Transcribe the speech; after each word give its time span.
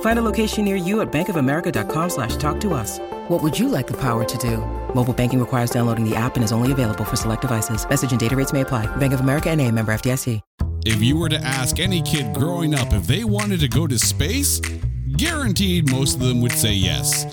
Find 0.00 0.18
a 0.18 0.22
location 0.22 0.64
near 0.64 0.76
you 0.76 1.00
at 1.02 1.12
bankofamerica.com 1.12 2.10
slash 2.10 2.36
talk 2.36 2.58
to 2.60 2.72
us. 2.72 2.98
What 3.28 3.42
would 3.42 3.58
you 3.58 3.68
like 3.68 3.86
the 3.86 3.96
power 4.00 4.24
to 4.24 4.38
do? 4.38 4.58
Mobile 4.94 5.12
banking 5.12 5.40
requires 5.40 5.70
downloading 5.70 6.08
the 6.08 6.16
app 6.16 6.36
and 6.36 6.44
is 6.44 6.52
only 6.52 6.72
available 6.72 7.04
for 7.04 7.16
select 7.16 7.42
devices. 7.42 7.86
Message 7.88 8.10
and 8.10 8.20
data 8.20 8.34
rates 8.34 8.52
may 8.52 8.62
apply. 8.62 8.86
Bank 8.96 9.12
of 9.12 9.20
America 9.20 9.50
and 9.50 9.60
a 9.60 9.70
member 9.70 9.92
FDIC. 9.92 10.40
If 10.86 11.02
you 11.02 11.18
were 11.18 11.28
to 11.28 11.38
ask 11.38 11.80
any 11.80 12.00
kid 12.00 12.32
growing 12.32 12.72
up 12.72 12.92
if 12.92 13.08
they 13.08 13.24
wanted 13.24 13.58
to 13.58 13.68
go 13.68 13.88
to 13.88 13.98
space, 13.98 14.60
guaranteed 15.16 15.90
most 15.90 16.14
of 16.14 16.20
them 16.20 16.40
would 16.42 16.52
say 16.52 16.72
yes. 16.72 17.26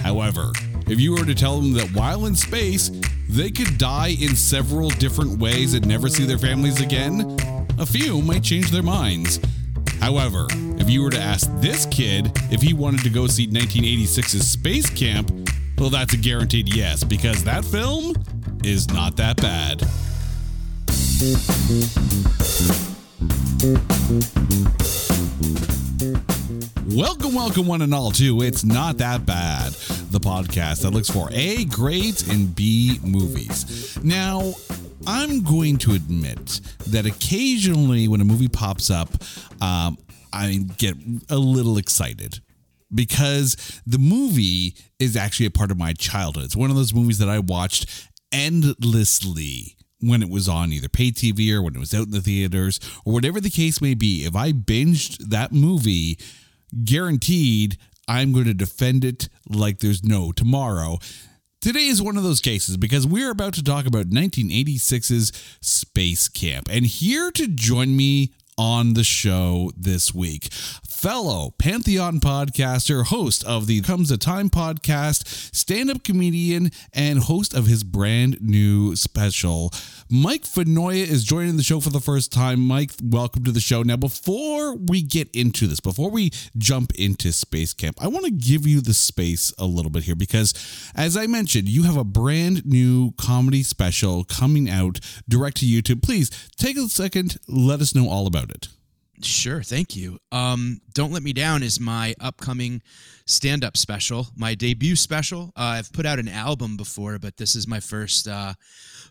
However, 0.00 0.52
if 0.86 0.98
you 0.98 1.12
were 1.12 1.26
to 1.26 1.34
tell 1.34 1.60
them 1.60 1.74
that 1.74 1.94
while 1.94 2.24
in 2.24 2.34
space, 2.34 2.90
they 3.28 3.50
could 3.50 3.76
die 3.76 4.16
in 4.18 4.34
several 4.34 4.88
different 4.88 5.38
ways 5.38 5.74
and 5.74 5.86
never 5.86 6.08
see 6.08 6.24
their 6.24 6.38
families 6.38 6.80
again, 6.80 7.36
a 7.78 7.84
few 7.84 8.22
might 8.22 8.42
change 8.42 8.70
their 8.70 8.82
minds. 8.82 9.38
However, 10.04 10.46
if 10.76 10.90
you 10.90 11.02
were 11.02 11.08
to 11.08 11.18
ask 11.18 11.50
this 11.62 11.86
kid 11.86 12.30
if 12.52 12.60
he 12.60 12.74
wanted 12.74 13.00
to 13.04 13.08
go 13.08 13.26
see 13.26 13.46
1986's 13.46 14.46
Space 14.46 14.90
Camp, 14.90 15.30
well, 15.78 15.88
that's 15.88 16.12
a 16.12 16.18
guaranteed 16.18 16.74
yes, 16.76 17.02
because 17.02 17.42
that 17.44 17.64
film 17.64 18.14
is 18.62 18.86
not 18.88 19.16
that 19.16 19.38
bad. 19.38 19.80
Welcome, 26.94 27.34
welcome, 27.34 27.66
one 27.66 27.80
and 27.80 27.94
all, 27.94 28.10
to 28.10 28.42
It's 28.42 28.62
Not 28.62 28.98
That 28.98 29.24
Bad, 29.24 29.72
the 30.10 30.20
podcast 30.20 30.82
that 30.82 30.90
looks 30.90 31.08
for 31.08 31.30
A 31.32 31.64
grades 31.64 32.28
and 32.28 32.54
B 32.54 33.00
movies. 33.02 33.98
Now, 34.04 34.52
I'm 35.06 35.42
going 35.42 35.78
to 35.78 35.92
admit 35.92 36.60
that 36.86 37.06
occasionally 37.06 38.08
when 38.08 38.20
a 38.20 38.24
movie 38.24 38.48
pops 38.48 38.90
up, 38.90 39.10
um, 39.60 39.98
I 40.32 40.64
get 40.78 40.96
a 41.30 41.38
little 41.38 41.78
excited 41.78 42.40
because 42.94 43.80
the 43.86 43.98
movie 43.98 44.74
is 44.98 45.16
actually 45.16 45.46
a 45.46 45.50
part 45.50 45.70
of 45.70 45.78
my 45.78 45.92
childhood. 45.92 46.44
It's 46.44 46.56
one 46.56 46.70
of 46.70 46.76
those 46.76 46.94
movies 46.94 47.18
that 47.18 47.28
I 47.28 47.38
watched 47.38 48.08
endlessly 48.32 49.76
when 50.00 50.22
it 50.22 50.28
was 50.28 50.48
on 50.48 50.72
either 50.72 50.88
pay 50.88 51.10
TV 51.10 51.52
or 51.52 51.62
when 51.62 51.74
it 51.74 51.80
was 51.80 51.94
out 51.94 52.06
in 52.06 52.10
the 52.10 52.20
theaters 52.20 52.78
or 53.04 53.12
whatever 53.12 53.40
the 53.40 53.50
case 53.50 53.80
may 53.80 53.94
be. 53.94 54.24
If 54.24 54.36
I 54.36 54.52
binged 54.52 55.18
that 55.30 55.52
movie, 55.52 56.18
guaranteed 56.84 57.76
I'm 58.06 58.32
going 58.32 58.44
to 58.46 58.54
defend 58.54 59.04
it 59.04 59.28
like 59.48 59.78
there's 59.78 60.04
no 60.04 60.32
tomorrow. 60.32 60.98
Today 61.64 61.86
is 61.86 62.02
one 62.02 62.18
of 62.18 62.22
those 62.22 62.42
cases 62.42 62.76
because 62.76 63.06
we're 63.06 63.30
about 63.30 63.54
to 63.54 63.64
talk 63.64 63.86
about 63.86 64.10
1986's 64.10 65.32
Space 65.62 66.28
Camp. 66.28 66.68
And 66.70 66.84
here 66.84 67.30
to 67.30 67.46
join 67.46 67.96
me 67.96 68.32
on 68.58 68.92
the 68.92 69.02
show 69.02 69.70
this 69.74 70.14
week. 70.14 70.50
Fellow 70.94 71.50
Pantheon 71.58 72.18
podcaster, 72.18 73.04
host 73.04 73.44
of 73.44 73.66
the 73.66 73.82
Comes 73.82 74.10
a 74.10 74.16
Time 74.16 74.48
podcast, 74.48 75.54
stand 75.54 75.90
up 75.90 76.02
comedian, 76.02 76.70
and 76.94 77.18
host 77.18 77.52
of 77.52 77.66
his 77.66 77.84
brand 77.84 78.40
new 78.40 78.96
special. 78.96 79.70
Mike 80.08 80.44
Finoia 80.44 81.06
is 81.06 81.24
joining 81.24 81.58
the 81.58 81.62
show 81.62 81.80
for 81.80 81.90
the 81.90 82.00
first 82.00 82.32
time. 82.32 82.60
Mike, 82.60 82.92
welcome 83.02 83.44
to 83.44 83.52
the 83.52 83.60
show. 83.60 83.82
Now, 83.82 83.96
before 83.96 84.76
we 84.76 85.02
get 85.02 85.28
into 85.34 85.66
this, 85.66 85.80
before 85.80 86.10
we 86.10 86.30
jump 86.56 86.94
into 86.94 87.32
Space 87.32 87.74
Camp, 87.74 87.98
I 88.00 88.08
want 88.08 88.24
to 88.24 88.30
give 88.30 88.66
you 88.66 88.80
the 88.80 88.94
space 88.94 89.52
a 89.58 89.66
little 89.66 89.90
bit 89.90 90.04
here 90.04 90.16
because, 90.16 90.54
as 90.94 91.18
I 91.18 91.26
mentioned, 91.26 91.68
you 91.68 91.82
have 91.82 91.98
a 91.98 92.04
brand 92.04 92.64
new 92.64 93.12
comedy 93.18 93.62
special 93.62 94.24
coming 94.24 94.70
out 94.70 95.00
direct 95.28 95.58
to 95.58 95.66
YouTube. 95.66 96.02
Please 96.02 96.30
take 96.56 96.78
a 96.78 96.88
second, 96.88 97.36
let 97.46 97.80
us 97.80 97.94
know 97.94 98.08
all 98.08 98.26
about 98.26 98.50
it. 98.50 98.68
Sure, 99.22 99.62
thank 99.62 99.94
you. 99.94 100.18
Um, 100.32 100.80
Don't 100.92 101.12
Let 101.12 101.22
Me 101.22 101.32
Down 101.32 101.62
is 101.62 101.78
my 101.78 102.14
upcoming 102.20 102.82
stand 103.26 103.64
up 103.64 103.76
special, 103.76 104.26
my 104.36 104.54
debut 104.54 104.96
special. 104.96 105.52
Uh, 105.56 105.78
I've 105.78 105.92
put 105.92 106.04
out 106.04 106.18
an 106.18 106.28
album 106.28 106.76
before, 106.76 107.18
but 107.18 107.36
this 107.36 107.54
is 107.54 107.68
my 107.68 107.80
first 107.80 108.26
uh, 108.26 108.54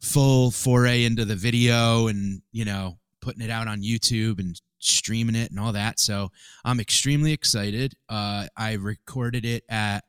full 0.02 0.52
foray 0.52 1.06
into 1.06 1.26
the 1.26 1.36
video 1.36 2.08
and, 2.08 2.42
you 2.52 2.66
know, 2.66 2.98
putting 3.22 3.42
it 3.42 3.50
out 3.50 3.68
on 3.68 3.82
YouTube 3.82 4.40
and 4.40 4.60
streaming 4.80 5.36
it 5.36 5.50
and 5.50 5.60
all 5.60 5.72
that. 5.72 6.00
So 6.00 6.30
I'm 6.66 6.82
extremely 6.82 7.32
excited. 7.32 7.94
Uh, 8.10 8.48
I 8.58 8.74
recorded 8.74 9.46
it 9.46 9.64
at 9.70 10.04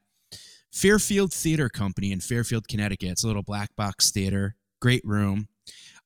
Fairfield 0.73 1.33
Theater 1.33 1.69
Company 1.69 2.11
in 2.11 2.19
Fairfield, 2.21 2.67
Connecticut. 2.67 3.11
It's 3.11 3.25
a 3.25 3.29
little 3.29 3.45
black 3.45 3.75
box 3.77 4.11
theater, 4.11 4.57
great 4.81 5.03
room. 5.05 5.47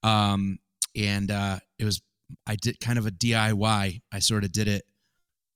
Um, 0.03 0.59
and 0.95 1.31
uh, 1.31 1.59
it 1.79 1.85
was 1.85 2.03
I 2.47 2.57
did 2.57 2.81
kind 2.81 2.99
of 2.99 3.07
a 3.07 3.11
DIY. 3.11 4.01
I 4.13 4.19
sort 4.19 4.45
of 4.45 4.53
did 4.53 4.69
it 4.69 4.85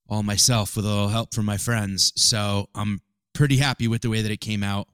all 0.08 0.22
myself 0.22 0.76
with 0.76 0.84
a 0.84 0.88
little 0.88 1.08
help 1.08 1.34
from 1.34 1.46
my 1.46 1.56
friends. 1.56 2.12
So 2.16 2.68
I'm 2.74 3.00
pretty 3.34 3.56
happy 3.56 3.88
with 3.88 4.02
the 4.02 4.10
way 4.10 4.22
that 4.22 4.30
it 4.30 4.40
came 4.40 4.62
out. 4.62 4.88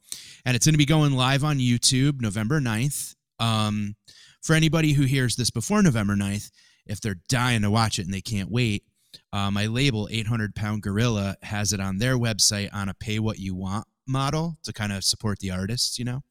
And 0.44 0.56
it's 0.56 0.66
going 0.66 0.74
to 0.74 0.78
be 0.78 0.86
going 0.86 1.12
live 1.12 1.44
on 1.44 1.58
YouTube 1.58 2.20
November 2.20 2.60
9th. 2.60 3.14
Um, 3.40 3.96
for 4.42 4.54
anybody 4.54 4.92
who 4.92 5.02
hears 5.02 5.36
this 5.36 5.50
before 5.50 5.82
November 5.82 6.14
9th, 6.14 6.50
if 6.86 7.00
they're 7.00 7.20
dying 7.28 7.62
to 7.62 7.70
watch 7.70 7.98
it 7.98 8.04
and 8.06 8.14
they 8.14 8.20
can't 8.20 8.50
wait, 8.50 8.84
uh, 9.32 9.50
my 9.50 9.66
label, 9.66 10.08
800 10.10 10.54
Pound 10.54 10.82
Gorilla, 10.82 11.36
has 11.42 11.72
it 11.72 11.80
on 11.80 11.98
their 11.98 12.16
website 12.16 12.72
on 12.72 12.88
a 12.88 12.94
pay 12.94 13.18
what 13.18 13.38
you 13.38 13.54
want 13.54 13.86
model 14.06 14.56
to 14.64 14.72
kind 14.72 14.92
of 14.92 15.04
support 15.04 15.38
the 15.40 15.50
artists, 15.50 15.98
you 15.98 16.04
know? 16.04 16.22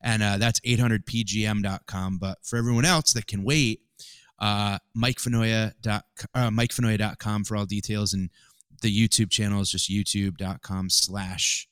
And 0.00 0.22
uh, 0.22 0.38
that's 0.38 0.60
800pgm.com. 0.60 2.18
But 2.18 2.38
for 2.44 2.56
everyone 2.56 2.84
else 2.84 3.12
that 3.14 3.26
can 3.26 3.42
wait, 3.42 3.80
uh, 4.38 4.78
MikeFinoia 4.96 5.72
dot, 5.80 6.04
uh, 6.34 6.50
MikeFinoia.com 6.50 7.44
for 7.44 7.56
all 7.56 7.66
details. 7.66 8.12
And 8.12 8.30
the 8.82 8.94
YouTube 8.94 9.30
channel 9.30 9.60
is 9.60 9.70
just 9.70 9.90
youtube.com 9.90 10.90
slash 10.90 11.68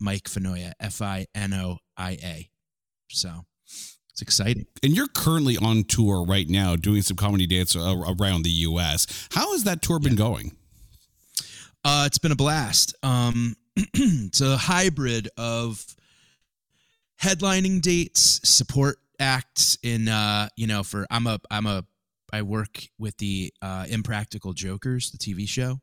Mike 0.00 0.24
Finoia, 0.24 0.72
F 0.80 1.00
I 1.00 1.26
N 1.34 1.52
O 1.54 1.78
I 1.96 2.18
A. 2.22 2.50
So 3.08 3.44
it's 4.10 4.22
exciting. 4.22 4.66
And 4.82 4.94
you're 4.94 5.08
currently 5.08 5.56
on 5.56 5.84
tour 5.84 6.24
right 6.24 6.48
now 6.48 6.76
doing 6.76 7.02
some 7.02 7.16
comedy 7.16 7.46
dance 7.46 7.76
around 7.76 8.42
the 8.42 8.50
U.S. 8.50 9.28
How 9.32 9.52
has 9.52 9.64
that 9.64 9.80
tour 9.80 9.98
been 9.98 10.12
yeah. 10.12 10.18
going? 10.18 10.56
Uh, 11.84 12.04
it's 12.06 12.18
been 12.18 12.32
a 12.32 12.36
blast. 12.36 12.94
Um, 13.02 13.56
it's 13.76 14.40
a 14.40 14.56
hybrid 14.56 15.28
of 15.36 15.84
headlining 17.20 17.80
dates, 17.80 18.40
support 18.48 18.98
acts 19.22 19.78
in 19.82 20.08
uh 20.08 20.48
you 20.56 20.66
know 20.66 20.82
for 20.82 21.06
i'm 21.10 21.26
a 21.26 21.38
i'm 21.50 21.66
a 21.66 21.84
i 22.32 22.42
work 22.42 22.82
with 22.98 23.16
the 23.18 23.52
uh 23.62 23.86
impractical 23.88 24.52
jokers 24.52 25.10
the 25.10 25.18
tv 25.18 25.48
show. 25.48 25.78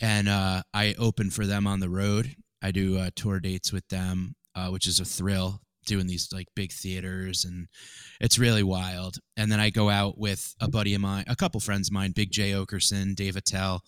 And 0.00 0.28
uh 0.28 0.62
i 0.74 0.94
open 0.98 1.30
for 1.30 1.46
them 1.46 1.66
on 1.66 1.80
the 1.80 1.88
road. 1.88 2.34
I 2.62 2.72
do 2.72 2.98
uh 2.98 3.10
tour 3.14 3.40
dates 3.40 3.72
with 3.72 3.88
them 3.88 4.34
uh 4.54 4.68
which 4.68 4.86
is 4.86 5.00
a 5.00 5.04
thrill 5.04 5.60
doing 5.86 6.08
these 6.08 6.28
like 6.32 6.48
big 6.56 6.72
theaters 6.72 7.44
and 7.44 7.68
it's 8.20 8.40
really 8.40 8.64
wild. 8.64 9.18
And 9.36 9.52
then 9.52 9.60
i 9.60 9.70
go 9.70 9.88
out 9.88 10.18
with 10.18 10.54
a 10.60 10.68
buddy 10.68 10.94
of 10.94 11.00
mine 11.00 11.24
a 11.28 11.36
couple 11.36 11.60
friends 11.60 11.88
of 11.88 11.94
mine 11.94 12.10
big 12.10 12.32
jay 12.32 12.50
oakerson 12.50 13.14
dave 13.14 13.36
attell 13.36 13.82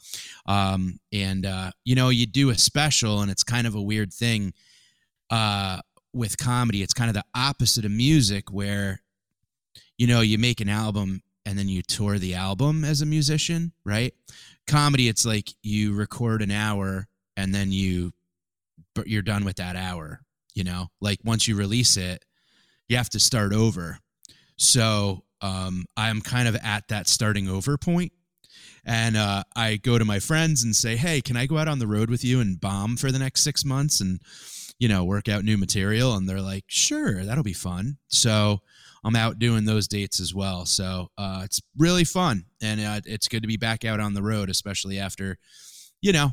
um 0.47 1.01
and 1.13 1.45
uh 1.45 1.73
you 1.85 1.97
know 1.97 2.11
you 2.11 2.27
do 2.27 2.51
a 2.51 2.59
special 2.59 3.21
and 3.23 3.31
it's 3.31 3.43
kind 3.43 3.67
of 3.67 3.75
a 3.75 3.83
weird 3.83 4.13
thing. 4.13 4.53
Uh 5.31 5.81
with 6.19 6.37
comedy, 6.37 6.83
it's 6.83 6.93
kind 6.93 7.09
of 7.09 7.15
the 7.15 7.25
opposite 7.35 7.85
of 7.85 7.93
music 7.93 8.53
where, 8.53 9.01
you 9.97 10.07
know, 10.07 10.21
you 10.21 10.37
make 10.37 10.61
an 10.61 10.69
album 10.69 11.23
and 11.47 11.57
then 11.57 11.69
you 11.69 11.81
tour 11.81 12.19
the 12.19 12.35
album 12.35 12.85
as 12.85 13.01
a 13.01 13.07
musician, 13.07 13.73
right? 13.85 14.13
Comedy, 14.67 15.09
it's 15.09 15.25
like 15.25 15.51
you 15.63 15.95
record 15.95 16.43
an 16.43 16.51
hour 16.51 17.07
and 17.37 17.55
then 17.55 17.71
you, 17.71 18.13
but 18.95 19.07
you're 19.07 19.23
done 19.23 19.45
with 19.45 19.57
that 19.57 19.77
hour, 19.77 20.21
you 20.55 20.65
know? 20.65 20.89
Like 21.01 21.21
once 21.25 21.47
you 21.47 21.55
release 21.55 21.97
it, 21.97 22.25
you 22.89 22.97
have 22.97 23.11
to 23.11 23.21
start 23.21 23.53
over. 23.53 23.99
So 24.57 25.23
um, 25.41 25.87
I'm 25.97 26.21
kind 26.21 26.49
of 26.49 26.57
at 26.57 26.89
that 26.89 27.07
starting 27.07 27.49
over. 27.49 27.79
And 28.85 29.17
uh, 29.17 29.45
I 29.55 29.77
go 29.77 29.99
to 29.99 30.05
my 30.05 30.19
friends 30.19 30.65
and 30.65 30.75
say, 30.75 30.97
hey, 30.97 31.21
can 31.21 31.37
I 31.37 31.47
go 31.47 31.59
out 31.59 31.69
on 31.69 31.79
the 31.79 31.87
road 31.87 32.11
with 32.11 32.25
you 32.25 32.41
and 32.41 32.61
bomb 32.61 32.97
for 32.97 33.13
the 33.13 33.19
next 33.19 33.43
six 33.43 33.65
months 33.65 34.01
and, 34.01 34.21
you 34.79 34.89
know, 34.89 35.05
work 35.05 35.29
out 35.29 35.45
new 35.45 35.57
material? 35.57 36.15
And 36.15 36.29
they're 36.29 36.41
like, 36.41 36.65
sure, 36.67 37.25
that'll 37.25 37.45
be 37.45 37.53
fun. 37.53 37.99
So 38.09 38.61
I'm 39.05 39.17
out 39.17 39.39
doing 39.39 39.65
those 39.65 39.89
dates 39.89 40.21
as 40.21 40.35
well. 40.35 40.67
So 40.67 41.09
uh, 41.17 41.43
it's 41.45 41.61
really 41.77 42.05
fun. 42.05 42.45
And 42.61 42.81
uh, 42.81 43.01
it's 43.05 43.29
good 43.29 43.43
to 43.43 43.49
be 43.49 43.57
back 43.57 43.85
out 43.85 44.01
on 44.01 44.15
the 44.15 44.23
road, 44.23 44.51
especially 44.51 44.99
after, 44.99 45.39
you 46.01 46.13
know, 46.13 46.33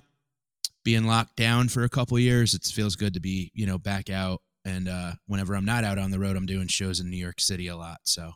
being 0.84 1.06
locked 1.06 1.36
down 1.36 1.70
for 1.70 1.84
a 1.84 1.90
couple 1.90 2.18
years. 2.20 2.54
It 2.54 2.64
feels 2.64 2.96
good 2.96 3.14
to 3.14 3.20
be, 3.20 3.52
you 3.54 3.66
know, 3.66 3.78
back 3.78 4.10
out. 4.10 4.42
And 4.66 4.88
uh, 4.88 5.14
whenever 5.28 5.56
I'm 5.56 5.66
not 5.66 5.84
out 5.84 6.00
on 6.00 6.12
the 6.12 6.20
road, 6.20 6.36
I'm 6.36 6.48
doing 6.48 6.68
shows 6.68 7.00
in 7.00 7.10
New 7.10 7.18
York 7.18 7.40
City 7.40 7.68
a 7.68 7.78
lot. 7.78 8.00
So 8.04 8.32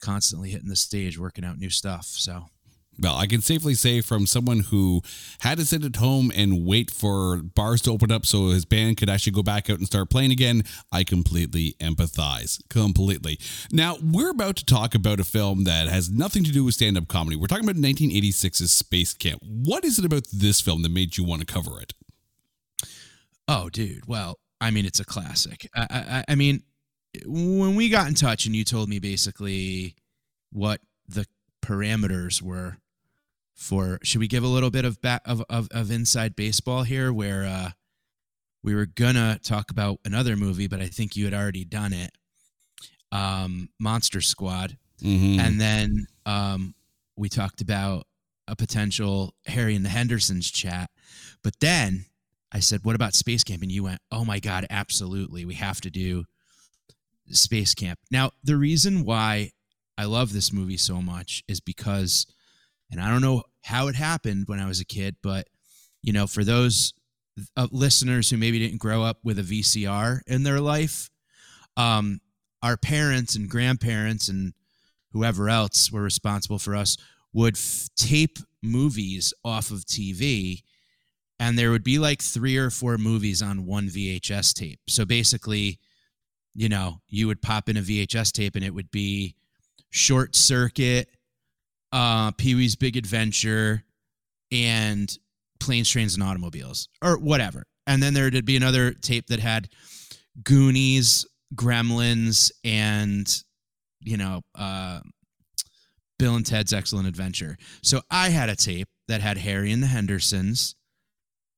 constantly 0.00 0.50
hitting 0.50 0.68
the 0.68 0.76
stage, 0.76 1.18
working 1.18 1.44
out 1.44 1.58
new 1.58 1.70
stuff. 1.70 2.06
So 2.06 2.44
well, 3.00 3.16
I 3.16 3.26
can 3.26 3.40
safely 3.40 3.74
say 3.74 4.00
from 4.00 4.26
someone 4.26 4.60
who 4.60 5.02
had 5.40 5.58
to 5.58 5.64
sit 5.64 5.84
at 5.84 5.96
home 5.96 6.32
and 6.34 6.66
wait 6.66 6.90
for 6.90 7.36
bars 7.36 7.80
to 7.82 7.92
open 7.92 8.10
up 8.10 8.26
so 8.26 8.48
his 8.48 8.64
band 8.64 8.96
could 8.96 9.08
actually 9.08 9.32
go 9.32 9.42
back 9.42 9.70
out 9.70 9.78
and 9.78 9.86
start 9.86 10.10
playing 10.10 10.32
again, 10.32 10.64
I 10.90 11.04
completely 11.04 11.76
empathize. 11.80 12.60
Completely. 12.68 13.38
Now, 13.70 13.96
we're 14.02 14.30
about 14.30 14.56
to 14.56 14.64
talk 14.64 14.94
about 14.94 15.20
a 15.20 15.24
film 15.24 15.64
that 15.64 15.88
has 15.88 16.10
nothing 16.10 16.42
to 16.44 16.52
do 16.52 16.64
with 16.64 16.74
stand 16.74 16.98
up 16.98 17.08
comedy. 17.08 17.36
We're 17.36 17.46
talking 17.46 17.68
about 17.68 17.80
1986's 17.80 18.72
Space 18.72 19.14
Camp. 19.14 19.40
What 19.42 19.84
is 19.84 19.98
it 19.98 20.04
about 20.04 20.26
this 20.32 20.60
film 20.60 20.82
that 20.82 20.90
made 20.90 21.16
you 21.16 21.24
want 21.24 21.40
to 21.40 21.46
cover 21.46 21.80
it? 21.80 21.94
Oh, 23.46 23.70
dude. 23.70 24.06
Well, 24.06 24.38
I 24.60 24.70
mean, 24.70 24.84
it's 24.84 25.00
a 25.00 25.04
classic. 25.04 25.68
I, 25.74 25.86
I, 25.90 26.24
I 26.32 26.34
mean, 26.34 26.62
when 27.24 27.76
we 27.76 27.88
got 27.88 28.08
in 28.08 28.14
touch 28.14 28.46
and 28.46 28.56
you 28.56 28.64
told 28.64 28.88
me 28.88 28.98
basically 28.98 29.94
what 30.50 30.80
the 31.08 31.26
parameters 31.62 32.42
were 32.42 32.78
for 33.58 33.98
should 34.04 34.20
we 34.20 34.28
give 34.28 34.44
a 34.44 34.48
little 34.48 34.70
bit 34.70 34.84
of 34.84 35.02
back 35.02 35.20
of, 35.26 35.42
of, 35.50 35.66
of 35.72 35.90
inside 35.90 36.36
baseball 36.36 36.84
here 36.84 37.12
where 37.12 37.44
uh 37.44 37.70
we 38.62 38.72
were 38.72 38.86
gonna 38.86 39.38
talk 39.42 39.72
about 39.72 39.98
another 40.04 40.36
movie 40.36 40.68
but 40.68 40.80
i 40.80 40.86
think 40.86 41.16
you 41.16 41.24
had 41.24 41.34
already 41.34 41.64
done 41.64 41.92
it. 41.92 42.10
Um 43.10 43.68
monster 43.80 44.20
squad. 44.20 44.78
Mm-hmm. 45.02 45.40
and 45.40 45.60
then 45.60 46.06
um 46.24 46.74
we 47.16 47.28
talked 47.28 47.60
about 47.60 48.06
a 48.46 48.54
potential 48.56 49.34
harry 49.46 49.74
and 49.74 49.84
the 49.84 49.88
hendersons 49.90 50.50
chat 50.50 50.90
but 51.42 51.54
then 51.60 52.04
i 52.52 52.60
said 52.60 52.80
what 52.84 52.94
about 52.94 53.14
space 53.14 53.42
camp? 53.42 53.62
And 53.62 53.72
you 53.72 53.82
went 53.82 54.00
oh 54.12 54.24
my 54.24 54.38
god 54.38 54.66
absolutely. 54.70 55.44
We 55.44 55.54
have 55.54 55.80
to 55.80 55.90
do 55.90 56.24
space 57.30 57.74
camp. 57.74 57.98
Now 58.12 58.30
the 58.44 58.56
reason 58.56 59.04
why 59.04 59.50
i 59.96 60.04
love 60.04 60.32
this 60.32 60.52
movie 60.52 60.76
so 60.76 61.02
much 61.02 61.42
is 61.48 61.58
because 61.58 62.24
and 62.90 63.00
I 63.00 63.10
don't 63.10 63.22
know 63.22 63.42
how 63.62 63.88
it 63.88 63.94
happened 63.94 64.44
when 64.46 64.60
I 64.60 64.66
was 64.66 64.80
a 64.80 64.84
kid, 64.84 65.16
but 65.22 65.46
you 66.02 66.12
know, 66.12 66.26
for 66.26 66.44
those 66.44 66.94
uh, 67.56 67.68
listeners 67.70 68.30
who 68.30 68.36
maybe 68.36 68.58
didn't 68.58 68.78
grow 68.78 69.02
up 69.02 69.18
with 69.24 69.38
a 69.38 69.42
VCR 69.42 70.20
in 70.26 70.42
their 70.42 70.60
life, 70.60 71.10
um, 71.76 72.20
our 72.62 72.76
parents 72.76 73.36
and 73.36 73.48
grandparents 73.48 74.28
and 74.28 74.52
whoever 75.12 75.48
else 75.48 75.90
were 75.90 76.02
responsible 76.02 76.58
for 76.58 76.74
us 76.74 76.96
would 77.32 77.56
f- 77.56 77.88
tape 77.96 78.38
movies 78.62 79.32
off 79.44 79.70
of 79.70 79.80
TV 79.80 80.62
and 81.40 81.58
there 81.58 81.70
would 81.70 81.84
be 81.84 81.98
like 81.98 82.20
three 82.20 82.56
or 82.56 82.70
four 82.70 82.98
movies 82.98 83.42
on 83.42 83.64
one 83.64 83.88
VHS 83.88 84.54
tape. 84.54 84.80
So 84.88 85.04
basically, 85.04 85.78
you 86.54 86.68
know, 86.68 87.00
you 87.08 87.28
would 87.28 87.40
pop 87.40 87.68
in 87.68 87.76
a 87.76 87.80
VHS 87.80 88.32
tape 88.32 88.56
and 88.56 88.64
it 88.64 88.74
would 88.74 88.90
be 88.90 89.36
Short 89.90 90.34
Circuit, 90.34 91.08
uh, 91.92 92.30
Pee 92.32 92.54
Wee's 92.54 92.76
Big 92.76 92.96
Adventure, 92.96 93.84
and 94.50 95.16
Planes, 95.60 95.90
Trains, 95.90 96.14
and 96.14 96.22
Automobiles, 96.22 96.88
or 97.02 97.18
whatever. 97.18 97.64
And 97.86 98.02
then 98.02 98.14
there'd 98.14 98.44
be 98.44 98.56
another 98.56 98.92
tape 98.92 99.28
that 99.28 99.40
had 99.40 99.68
Goonies, 100.42 101.26
Gremlins, 101.54 102.50
and 102.64 103.42
you 104.00 104.16
know, 104.16 104.42
uh, 104.54 105.00
Bill 106.18 106.36
and 106.36 106.46
Ted's 106.46 106.72
Excellent 106.72 107.08
Adventure. 107.08 107.56
So 107.82 108.00
I 108.10 108.30
had 108.30 108.48
a 108.48 108.56
tape 108.56 108.88
that 109.08 109.20
had 109.20 109.38
Harry 109.38 109.72
and 109.72 109.82
the 109.82 109.86
Hendersons 109.88 110.74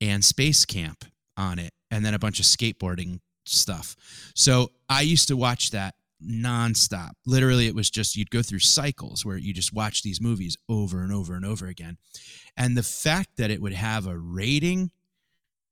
and 0.01 0.25
Space 0.25 0.65
Camp 0.65 1.05
on 1.37 1.59
it, 1.59 1.73
and 1.91 2.05
then 2.05 2.15
a 2.15 2.19
bunch 2.19 2.41
of 2.41 2.47
skateboarding 2.47 3.21
stuff. 3.45 3.97
So 4.35 4.71
I 4.89 5.03
used 5.03 5.29
to 5.29 5.37
watch 5.37 5.71
that 5.73 5.95
nonstop. 6.25 7.11
Literally, 7.27 7.67
it 7.67 7.75
was 7.75 7.91
just 7.91 8.17
you'd 8.17 8.31
go 8.31 8.43
through 8.43 8.61
cycles 8.61 9.25
where 9.25 9.37
you 9.37 9.53
just 9.53 9.73
watch 9.73 10.03
these 10.03 10.21
movies 10.21 10.57
over 10.69 11.03
and 11.03 11.13
over 11.13 11.35
and 11.35 11.45
over 11.45 11.67
again. 11.67 11.99
And 12.57 12.77
the 12.77 12.83
fact 12.83 13.37
that 13.37 13.51
it 13.51 13.63
would 13.63 13.73
have 13.73 14.07
a 14.07 14.19
rating 14.19 14.91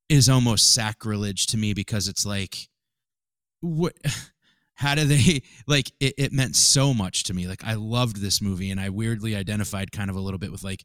is 0.08 0.28
almost 0.28 0.72
sacrilege 0.72 1.46
to 1.48 1.56
me 1.56 1.74
because 1.74 2.08
it's 2.08 2.24
like, 2.24 2.68
what? 3.60 3.94
How 4.74 4.94
do 4.94 5.04
they 5.04 5.42
like 5.66 5.90
it, 5.98 6.14
it 6.16 6.32
meant 6.32 6.54
so 6.54 6.94
much 6.94 7.24
to 7.24 7.34
me? 7.34 7.48
Like, 7.48 7.64
I 7.64 7.74
loved 7.74 8.20
this 8.20 8.40
movie 8.40 8.70
and 8.70 8.80
I 8.80 8.90
weirdly 8.90 9.34
identified 9.34 9.90
kind 9.90 10.08
of 10.08 10.16
a 10.16 10.20
little 10.20 10.38
bit 10.38 10.52
with 10.52 10.62
like 10.62 10.84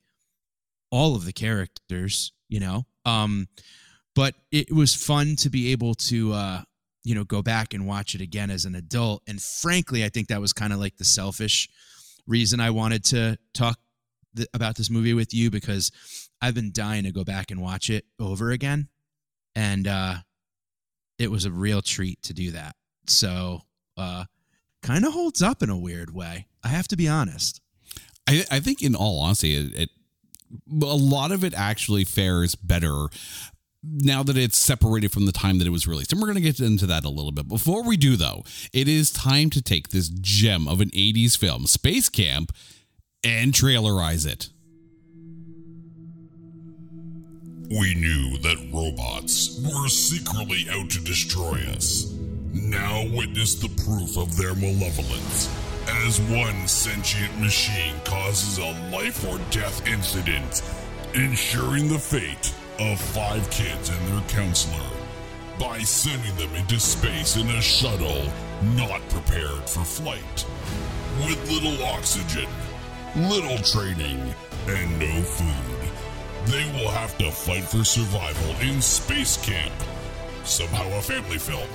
all 0.89 1.15
of 1.15 1.25
the 1.25 1.33
characters, 1.33 2.33
you 2.50 2.60
know? 2.60 2.86
Um, 3.06 3.48
but 4.15 4.36
it 4.51 4.71
was 4.71 4.95
fun 4.95 5.36
to 5.38 5.50
be 5.50 5.71
able 5.71 5.95
to 5.95 6.33
uh 6.33 6.62
you 7.04 7.16
know, 7.16 7.24
go 7.24 7.42
back 7.42 7.74
and 7.74 7.86
watch 7.86 8.16
it 8.16 8.22
again 8.22 8.50
as 8.50 8.66
an 8.66 8.76
adult. 8.76 9.24
And 9.28 9.42
frankly, 9.42 10.04
I 10.04 10.10
think 10.10 10.28
that 10.30 10.42
was 10.42 10.54
kind 10.54 10.74
of 10.74 10.80
like 10.80 10.98
the 10.98 11.06
selfish 11.06 11.70
reason 12.28 12.60
I 12.60 12.70
wanted 12.70 13.04
to 13.06 13.38
talk 13.54 13.80
th- 14.36 14.48
about 14.54 14.76
this 14.76 14.90
movie 14.90 15.14
with 15.14 15.34
you 15.34 15.52
because 15.52 15.92
I've 16.42 16.56
been 16.56 16.72
dying 16.72 17.04
to 17.04 17.12
go 17.12 17.24
back 17.24 17.52
and 17.52 17.62
watch 17.62 17.90
it 17.90 18.06
over 18.20 18.52
again. 18.52 18.88
And 19.56 19.88
uh, 19.88 20.16
it 21.20 21.30
was 21.30 21.46
a 21.46 21.52
real 21.52 21.82
treat 21.82 22.22
to 22.24 22.34
do 22.34 22.52
that. 22.52 22.76
So, 23.08 23.62
uh, 23.98 24.26
kind 24.82 25.06
of 25.06 25.14
holds 25.14 25.42
up 25.42 25.62
in 25.62 25.70
a 25.70 25.78
weird 25.78 26.14
way. 26.14 26.48
I 26.64 26.70
have 26.70 26.88
to 26.90 26.98
be 26.98 27.08
honest. 27.08 27.62
I, 28.28 28.46
I 28.50 28.60
think, 28.60 28.82
in 28.82 28.96
all 28.96 29.20
honesty, 29.20 29.56
it, 29.56 29.74
it 29.76 29.90
a 30.82 30.86
lot 30.86 31.32
of 31.32 31.44
it 31.44 31.54
actually 31.54 32.04
fares 32.04 32.56
better 32.56 33.08
now 33.84 34.24
that 34.24 34.38
it's 34.38 34.58
separated 34.58 35.12
from 35.12 35.26
the 35.26 35.32
time 35.32 35.58
that 35.60 35.68
it 35.68 35.72
was 35.72 35.88
released. 35.88 36.14
And 36.14 36.22
we're 36.22 36.28
going 36.28 36.42
to 36.42 36.42
get 36.42 36.60
into 36.60 36.86
that 36.88 37.04
a 37.04 37.10
little 37.10 37.32
bit. 37.32 37.48
Before 37.48 37.84
we 37.84 37.98
do, 37.98 38.16
though, 38.16 38.44
it 38.72 38.88
is 38.88 39.12
time 39.12 39.50
to 39.52 39.62
take 39.62 39.90
this 39.90 40.10
gem 40.10 40.68
of 40.68 40.80
an 40.80 40.90
80s 40.92 41.38
film, 41.38 41.68
Space 41.68 42.10
Camp, 42.10 42.54
and 43.24 43.54
trailerize 43.54 44.26
it. 44.26 44.50
We 47.70 47.96
knew 47.96 48.38
that 48.40 48.70
robots 48.72 49.60
were 49.63 49.88
secretly 49.88 50.68
out 50.70 50.90
to 50.92 51.04
destroy 51.04 51.60
us. 51.75 52.13
Now 52.54 53.04
witness 53.13 53.56
the 53.56 53.70
proof 53.84 54.18
of 54.18 54.38
their 54.38 54.54
malevolence 54.54 55.50
as 56.06 56.22
one 56.22 56.68
sentient 56.68 57.38
machine 57.40 57.96
causes 58.06 58.58
a 58.58 58.92
life 58.96 59.28
or 59.28 59.40
death 59.50 59.86
incident, 59.88 60.62
ensuring 61.16 61.90
the 61.90 61.98
fate 61.98 62.54
of 62.80 63.00
five 63.00 63.50
kids 63.50 63.89
and 63.89 64.08
their 64.08 64.30
counselor 64.30 64.89
by 65.60 65.80
sending 65.80 66.36
them 66.36 66.53
into 66.56 66.80
space 66.80 67.36
in 67.36 67.48
a 67.50 67.62
shuttle 67.62 68.25
not 68.75 69.01
prepared 69.10 69.70
for 69.70 69.84
flight. 69.84 70.46
With 71.25 71.51
little 71.51 71.86
oxygen, 71.86 72.50
little 73.15 73.58
training, 73.60 74.34
and 74.68 75.00
no 75.00 75.22
food, 75.22 75.89
they 76.46 76.65
will 76.74 76.89
have 76.89 77.18
to 77.20 77.32
fight 77.32 77.63
for 77.63 77.84
survival 77.84 78.56
in 78.68 78.82
space 78.82 79.38
camp. 79.46 79.74
Somehow 80.44 80.88
a 80.98 81.01
family 81.01 81.38
film 81.38 81.70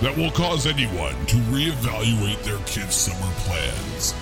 that 0.00 0.16
will 0.16 0.30
cause 0.30 0.66
anyone 0.66 1.14
to 1.26 1.36
reevaluate 1.36 2.42
their 2.44 2.58
kids' 2.66 2.94
summer 2.94 3.32
plans 3.38 4.14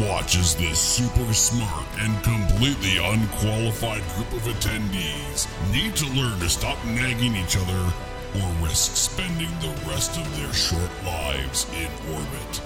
Watch 0.00 0.36
as 0.36 0.54
this 0.54 0.78
super 0.78 1.34
smart 1.34 1.86
and 1.98 2.22
completely 2.22 2.96
unqualified 2.96 4.02
group 4.14 4.32
of 4.32 4.42
attendees 4.54 5.46
need 5.72 5.94
to 5.96 6.06
learn 6.14 6.38
to 6.40 6.48
stop 6.48 6.82
nagging 6.86 7.36
each 7.36 7.56
other 7.56 7.92
or 8.36 8.64
risk 8.64 8.96
spending 8.96 9.50
the 9.60 9.74
rest 9.86 10.16
of 10.18 10.36
their 10.38 10.52
short 10.52 10.90
lives 11.04 11.66
in 11.74 12.14
orbit. 12.14 12.62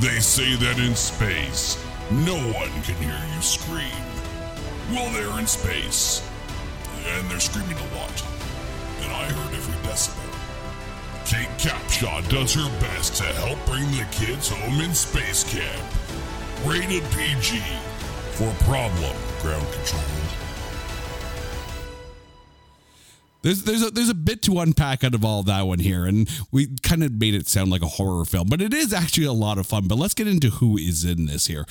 They 0.00 0.20
say 0.20 0.56
that 0.56 0.78
in 0.78 0.94
space, 0.94 1.76
no 2.10 2.36
one 2.36 2.70
can 2.82 2.96
hear 2.96 3.20
you 3.34 3.42
scream. 3.42 4.06
Well, 4.90 5.12
they're 5.12 5.38
in 5.38 5.46
space, 5.46 6.26
and 7.06 7.28
they're 7.28 7.40
screaming 7.40 7.76
a 7.76 7.94
lot, 7.96 8.24
and 9.02 9.12
I 9.12 9.24
heard 9.24 9.54
every 9.54 9.74
decibel. 9.88 10.32
Kate 11.26 11.48
Capshaw 11.58 12.26
does 12.30 12.54
her 12.54 12.80
best 12.80 13.16
to 13.16 13.24
help 13.24 13.58
bring 13.66 13.84
the 13.90 14.06
kids 14.12 14.48
home 14.48 14.80
in 14.80 14.94
space 14.94 15.44
camp. 15.44 16.05
Rated 16.66 17.04
PG 17.12 17.60
for 18.32 18.52
problem 18.64 19.16
ground 19.40 19.66
control. 19.72 20.02
there's 23.46 23.62
there's 23.62 23.82
a, 23.82 23.90
there's 23.92 24.08
a 24.08 24.14
bit 24.14 24.42
to 24.42 24.58
unpack 24.58 25.04
out 25.04 25.14
of 25.14 25.24
all 25.24 25.44
that 25.44 25.62
one 25.68 25.78
here, 25.78 26.04
and 26.04 26.28
we 26.50 26.76
kind 26.82 27.04
of 27.04 27.12
made 27.12 27.34
it 27.34 27.46
sound 27.46 27.70
like 27.70 27.82
a 27.82 27.86
horror 27.86 28.24
film, 28.24 28.48
but 28.48 28.60
it 28.60 28.74
is 28.74 28.92
actually 28.92 29.26
a 29.26 29.32
lot 29.32 29.58
of 29.58 29.66
fun. 29.68 29.86
But 29.86 29.98
let's 29.98 30.14
get 30.14 30.26
into 30.26 30.50
who 30.50 30.76
is 30.76 31.04
in 31.04 31.26
this 31.26 31.46
here. 31.46 31.64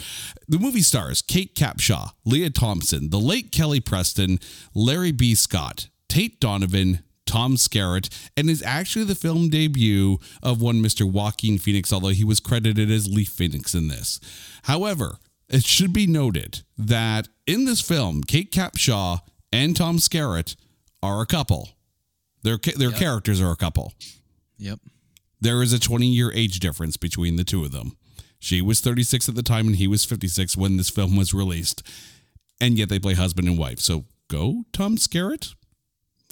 The 0.47 0.59
movie 0.59 0.81
stars 0.81 1.21
Kate 1.21 1.53
Capshaw, 1.53 2.11
Lea 2.23 2.49
Thompson, 2.49 3.09
the 3.09 3.19
late 3.19 3.51
Kelly 3.51 3.81
Preston, 3.81 4.39
Larry 4.73 5.11
B. 5.11 5.35
Scott, 5.35 5.89
Tate 6.07 6.39
Donovan, 6.39 7.03
Tom 7.25 7.55
Skerritt, 7.55 8.09
and 8.37 8.49
is 8.49 8.63
actually 8.63 9.03
the 9.03 9.15
film 9.15 9.49
debut 9.49 10.19
of 10.41 10.61
one 10.61 10.81
Mr. 10.81 11.09
Joaquin 11.09 11.57
Phoenix, 11.57 11.91
although 11.91 12.09
he 12.09 12.23
was 12.23 12.39
credited 12.39 12.89
as 12.89 13.11
Leaf 13.11 13.29
Phoenix 13.29 13.73
in 13.73 13.87
this. 13.89 14.19
However, 14.65 15.17
it 15.49 15.63
should 15.63 15.93
be 15.93 16.07
noted 16.07 16.63
that 16.77 17.27
in 17.45 17.65
this 17.65 17.81
film, 17.81 18.23
Kate 18.23 18.51
Capshaw 18.51 19.19
and 19.51 19.75
Tom 19.75 19.97
Skerritt 19.97 20.55
are 21.03 21.21
a 21.21 21.25
couple. 21.25 21.69
Their 22.41 22.57
their 22.57 22.89
Yep. 22.89 22.99
characters 22.99 23.41
are 23.41 23.51
a 23.51 23.55
couple. 23.55 23.93
Yep. 24.57 24.79
There 25.41 25.61
is 25.61 25.73
a 25.73 25.79
20 25.79 26.07
year 26.07 26.31
age 26.33 26.59
difference 26.59 26.97
between 26.97 27.35
the 27.35 27.43
two 27.43 27.63
of 27.63 27.71
them. 27.71 27.95
She 28.39 28.61
was 28.61 28.79
36 28.79 29.29
at 29.29 29.35
the 29.35 29.43
time 29.43 29.67
and 29.67 29.75
he 29.75 29.87
was 29.87 30.05
56 30.05 30.55
when 30.57 30.77
this 30.77 30.89
film 30.89 31.15
was 31.15 31.33
released. 31.33 31.83
And 32.61 32.77
yet 32.77 32.89
they 32.89 32.99
play 32.99 33.13
husband 33.13 33.47
and 33.47 33.57
wife. 33.57 33.79
So 33.79 34.05
go, 34.29 34.65
Tom 34.73 34.97
Skerritt. 34.97 35.53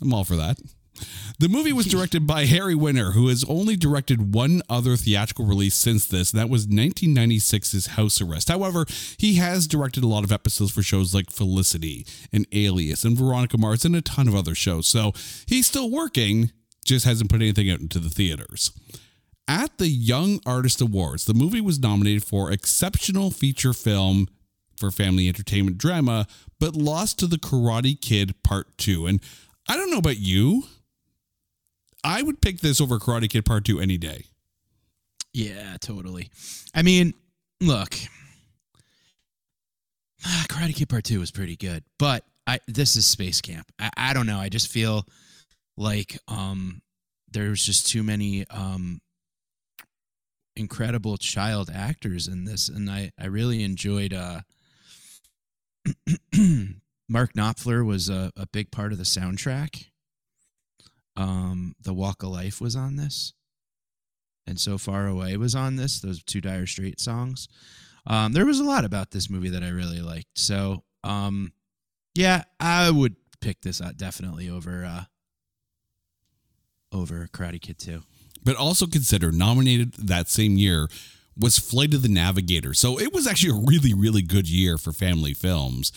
I'm 0.02 0.14
all 0.14 0.24
for 0.24 0.36
that. 0.36 0.58
The 1.40 1.50
movie 1.50 1.74
was 1.74 1.88
directed 1.88 2.28
by 2.28 2.46
Harry 2.46 2.76
Winer, 2.76 3.14
who 3.14 3.28
has 3.28 3.44
only 3.46 3.76
directed 3.76 4.34
one 4.34 4.62
other 4.70 4.96
theatrical 4.96 5.46
release 5.46 5.76
since 5.76 6.06
this, 6.06 6.32
and 6.32 6.40
that 6.40 6.50
was 6.50 6.68
1996's 6.68 7.88
House 7.88 8.22
Arrest. 8.22 8.50
However, 8.50 8.86
he 9.18 9.36
has 9.36 9.68
directed 9.68 10.04
a 10.04 10.08
lot 10.08 10.24
of 10.24 10.32
episodes 10.32 10.72
for 10.72 10.84
shows 10.84 11.14
like 11.14 11.32
Felicity 11.32 12.06
and 12.32 12.48
Alias 12.52 13.04
and 13.04 13.18
Veronica 13.18 13.58
Mars 13.58 13.84
and 13.84 13.96
a 13.96 14.02
ton 14.02 14.28
of 14.28 14.36
other 14.36 14.56
shows. 14.56 14.88
So 14.88 15.14
he's 15.48 15.68
still 15.68 15.90
working, 15.90 16.52
just 16.86 17.06
hasn't 17.06 17.30
put 17.30 17.42
anything 17.42 17.70
out 17.70 17.80
into 17.80 18.00
the 18.00 18.10
theaters. 18.10 18.72
At 19.48 19.78
the 19.78 19.90
Young 19.90 20.40
Artist 20.46 20.80
Awards, 20.80 21.26
the 21.26 21.34
movie 21.34 21.60
was 21.60 21.80
nominated 21.80 22.24
for 22.24 22.52
Exceptional 22.52 23.30
Feature 23.30 23.74
Film 23.74 24.28
for 24.78 24.92
Family 24.92 25.28
Entertainment 25.28 25.78
Drama, 25.78 26.28
but 26.60 26.76
lost 26.76 27.20
to 27.20 27.28
The 27.28 27.38
Karate 27.38 28.00
Kid 28.00 28.42
Part 28.44 28.78
2. 28.78 29.08
And 29.08 29.22
I 29.68 29.76
don't 29.76 29.92
know 29.92 29.98
about 29.98 30.20
you, 30.20 30.64
I 32.04 32.22
would 32.22 32.42
pick 32.42 32.60
this 32.60 32.82
over 32.82 33.00
Karate 33.00 33.30
Kid 33.30 33.46
Part 33.46 33.66
2 33.66 33.80
any 33.80 33.98
day. 33.98 34.26
Yeah, 35.34 35.78
totally. 35.80 36.30
I 36.76 36.84
mean, 36.84 37.14
look, 37.60 37.92
Karate 40.24 40.76
Kid 40.76 40.90
Part 40.90 41.04
Two 41.04 41.20
was 41.20 41.32
pretty 41.32 41.56
good, 41.56 41.84
but 41.98 42.24
I 42.46 42.60
this 42.68 42.96
is 42.96 43.06
Space 43.08 43.42
Camp. 43.42 43.72
I, 43.80 43.90
I 43.98 44.14
don't 44.14 44.28
know. 44.28 44.38
I 44.38 44.50
just 44.50 44.72
feel 44.72 45.06
like 45.76 46.20
um 46.28 46.82
there's 47.32 47.66
just 47.66 47.88
too 47.88 48.04
many 48.04 48.46
um 48.50 49.02
incredible 50.56 51.18
child 51.18 51.72
actors 51.74 52.28
in 52.28 52.46
this, 52.46 52.70
and 52.70 52.90
I 52.90 53.12
I 53.20 53.26
really 53.26 53.64
enjoyed. 53.64 54.14
uh 54.14 54.42
Mark 57.10 57.34
Knopfler 57.34 57.86
was 57.86 58.08
a, 58.10 58.32
a 58.38 58.48
big 58.48 58.72
part 58.72 58.94
of 58.94 58.98
the 58.98 59.04
soundtrack. 59.04 59.88
Um, 61.16 61.76
The 61.82 61.94
Walk 61.94 62.24
of 62.24 62.30
Life 62.30 62.60
was 62.60 62.76
on 62.76 62.96
this 62.96 63.34
and 64.46 64.60
So 64.60 64.78
Far 64.78 65.08
Away 65.08 65.38
was 65.38 65.56
on 65.56 65.76
this, 65.76 66.00
those 66.00 66.24
two 66.24 66.42
Dire 66.42 66.66
Straits 66.66 67.04
songs. 67.04 67.48
Um, 68.06 68.34
there 68.34 68.46
was 68.46 68.60
a 68.60 68.64
lot 68.64 68.84
about 68.84 69.12
this 69.12 69.30
movie 69.30 69.50
that 69.50 69.64
I 69.64 69.70
really 69.70 70.02
liked. 70.02 70.38
So, 70.38 70.84
um, 71.04 71.54
yeah, 72.14 72.44
I 72.60 72.92
would 72.92 73.16
pick 73.40 73.62
this 73.62 73.82
out 73.82 73.98
definitely 73.98 74.50
over 74.50 74.86
uh, 74.86 75.04
over 76.92 77.28
Karate 77.32 77.62
Kid 77.62 77.80
2. 77.80 78.02
But 78.44 78.58
also 78.58 78.86
consider 78.86 79.32
nominated 79.32 79.94
that 79.94 80.30
same 80.30 80.58
year 80.58 80.90
was 81.38 81.58
Flight 81.58 81.94
of 81.94 82.02
the 82.04 82.10
Navigator. 82.10 82.74
So 82.74 83.00
it 83.00 83.14
was 83.14 83.26
actually 83.26 83.58
a 83.58 83.66
really, 83.66 83.94
really 83.94 84.22
good 84.22 84.48
year 84.50 84.78
for 84.78 84.92
family 84.92 85.34
films. 85.34 85.92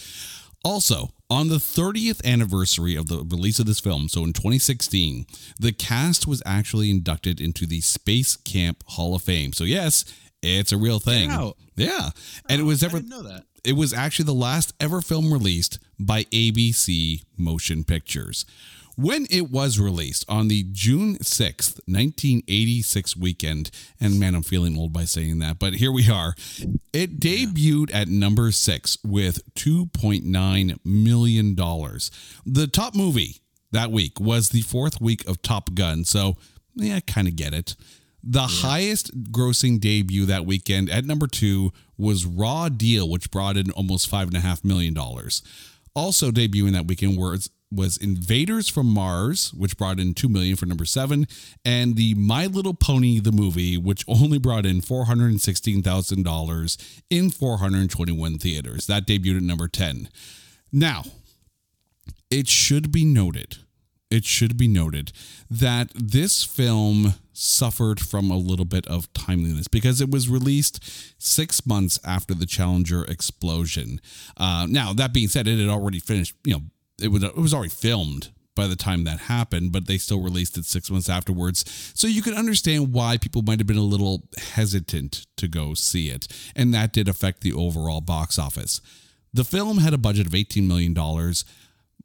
Also, 0.66 1.10
on 1.30 1.48
the 1.48 1.56
30th 1.56 2.24
anniversary 2.24 2.96
of 2.96 3.08
the 3.08 3.18
release 3.18 3.60
of 3.60 3.66
this 3.66 3.78
film, 3.78 4.08
so 4.08 4.24
in 4.24 4.32
2016, 4.32 5.24
the 5.60 5.70
cast 5.70 6.26
was 6.26 6.42
actually 6.44 6.90
inducted 6.90 7.40
into 7.40 7.66
the 7.66 7.80
Space 7.80 8.34
Camp 8.34 8.82
Hall 8.88 9.14
of 9.14 9.22
Fame. 9.22 9.52
So, 9.52 9.62
yes, 9.62 10.04
it's 10.42 10.72
a 10.72 10.76
real 10.76 10.98
thing. 10.98 11.30
Yeah. 11.76 12.10
And 12.48 12.60
it 12.60 12.64
was 12.64 12.82
oh, 12.82 12.86
I 12.86 12.88
ever 12.88 12.98
didn't 12.98 13.10
know 13.10 13.22
that. 13.22 13.44
it 13.64 13.74
was 13.74 13.92
actually 13.92 14.24
the 14.24 14.34
last 14.34 14.74
ever 14.80 15.00
film 15.00 15.32
released 15.32 15.78
by 16.00 16.24
ABC 16.24 17.22
Motion 17.36 17.84
Pictures. 17.84 18.44
When 18.98 19.26
it 19.30 19.50
was 19.50 19.78
released 19.78 20.24
on 20.26 20.48
the 20.48 20.64
June 20.72 21.16
6th, 21.18 21.80
1986 21.86 23.14
weekend, 23.14 23.70
and 24.00 24.18
man, 24.18 24.34
I'm 24.34 24.42
feeling 24.42 24.78
old 24.78 24.94
by 24.94 25.04
saying 25.04 25.38
that, 25.40 25.58
but 25.58 25.74
here 25.74 25.92
we 25.92 26.10
are. 26.10 26.34
It 26.94 27.20
debuted 27.20 27.94
at 27.94 28.08
number 28.08 28.50
six 28.52 28.96
with 29.04 29.42
$2.9 29.54 30.78
million. 30.82 31.54
The 31.54 32.66
top 32.72 32.94
movie 32.94 33.42
that 33.70 33.90
week 33.90 34.18
was 34.18 34.48
the 34.48 34.62
fourth 34.62 34.98
week 34.98 35.28
of 35.28 35.42
Top 35.42 35.74
Gun, 35.74 36.06
so 36.06 36.38
yeah, 36.74 36.96
I 36.96 37.00
kind 37.00 37.28
of 37.28 37.36
get 37.36 37.52
it. 37.52 37.76
The 38.24 38.46
highest 38.46 39.30
grossing 39.30 39.78
debut 39.78 40.24
that 40.24 40.46
weekend 40.46 40.88
at 40.88 41.04
number 41.04 41.26
two 41.26 41.70
was 41.98 42.24
Raw 42.24 42.70
Deal, 42.70 43.10
which 43.10 43.30
brought 43.30 43.58
in 43.58 43.70
almost 43.72 44.08
five 44.08 44.28
and 44.28 44.36
a 44.38 44.40
half 44.40 44.64
million 44.64 44.94
dollars. 44.94 45.42
Also 45.94 46.30
debuting 46.30 46.72
that 46.72 46.86
weekend 46.86 47.18
was 47.18 47.50
was 47.70 47.96
Invaders 47.96 48.68
from 48.68 48.86
Mars, 48.86 49.52
which 49.52 49.76
brought 49.76 49.98
in 49.98 50.14
two 50.14 50.28
million 50.28 50.56
for 50.56 50.66
number 50.66 50.84
seven, 50.84 51.26
and 51.64 51.96
the 51.96 52.14
My 52.14 52.46
Little 52.46 52.74
Pony 52.74 53.18
the 53.18 53.32
movie, 53.32 53.76
which 53.76 54.04
only 54.08 54.38
brought 54.38 54.66
in 54.66 54.80
four 54.80 55.06
hundred 55.06 55.30
and 55.30 55.40
sixteen 55.40 55.82
thousand 55.82 56.24
dollars 56.24 56.78
in 57.10 57.30
four 57.30 57.58
hundred 57.58 57.90
twenty 57.90 58.12
one 58.12 58.38
theaters. 58.38 58.86
That 58.86 59.06
debuted 59.06 59.38
at 59.38 59.42
number 59.42 59.68
ten. 59.68 60.08
Now, 60.72 61.04
it 62.30 62.48
should 62.48 62.92
be 62.92 63.04
noted 63.04 63.58
it 64.10 64.24
should 64.24 64.56
be 64.56 64.68
noted 64.68 65.12
that 65.50 65.90
this 65.94 66.44
film 66.44 67.14
suffered 67.32 68.00
from 68.00 68.30
a 68.30 68.36
little 68.36 68.64
bit 68.64 68.86
of 68.86 69.12
timeliness 69.12 69.68
because 69.68 70.00
it 70.00 70.10
was 70.10 70.28
released 70.28 70.82
six 71.20 71.66
months 71.66 71.98
after 72.04 72.32
the 72.32 72.46
Challenger 72.46 73.04
explosion. 73.04 74.00
Uh, 74.36 74.66
now, 74.68 74.92
that 74.92 75.12
being 75.12 75.28
said, 75.28 75.48
it 75.48 75.58
had 75.58 75.68
already 75.68 75.98
finished, 75.98 76.34
you 76.44 76.54
know, 76.54 76.62
it 77.00 77.08
was, 77.08 77.22
it 77.22 77.36
was 77.36 77.54
already 77.54 77.70
filmed 77.70 78.30
by 78.54 78.66
the 78.66 78.76
time 78.76 79.04
that 79.04 79.20
happened, 79.20 79.70
but 79.70 79.86
they 79.86 79.98
still 79.98 80.22
released 80.22 80.56
it 80.56 80.64
six 80.64 80.90
months 80.90 81.10
afterwards. 81.10 81.92
So 81.94 82.06
you 82.06 82.22
can 82.22 82.34
understand 82.34 82.92
why 82.92 83.18
people 83.18 83.42
might 83.42 83.58
have 83.60 83.66
been 83.66 83.76
a 83.76 83.82
little 83.82 84.22
hesitant 84.54 85.26
to 85.36 85.46
go 85.46 85.74
see 85.74 86.08
it. 86.08 86.26
And 86.56 86.72
that 86.72 86.92
did 86.92 87.06
affect 87.06 87.42
the 87.42 87.52
overall 87.52 88.00
box 88.00 88.38
office. 88.38 88.80
The 89.32 89.44
film 89.44 89.78
had 89.78 89.92
a 89.92 89.98
budget 89.98 90.26
of 90.26 90.32
$18 90.32 90.66
million 90.66 90.94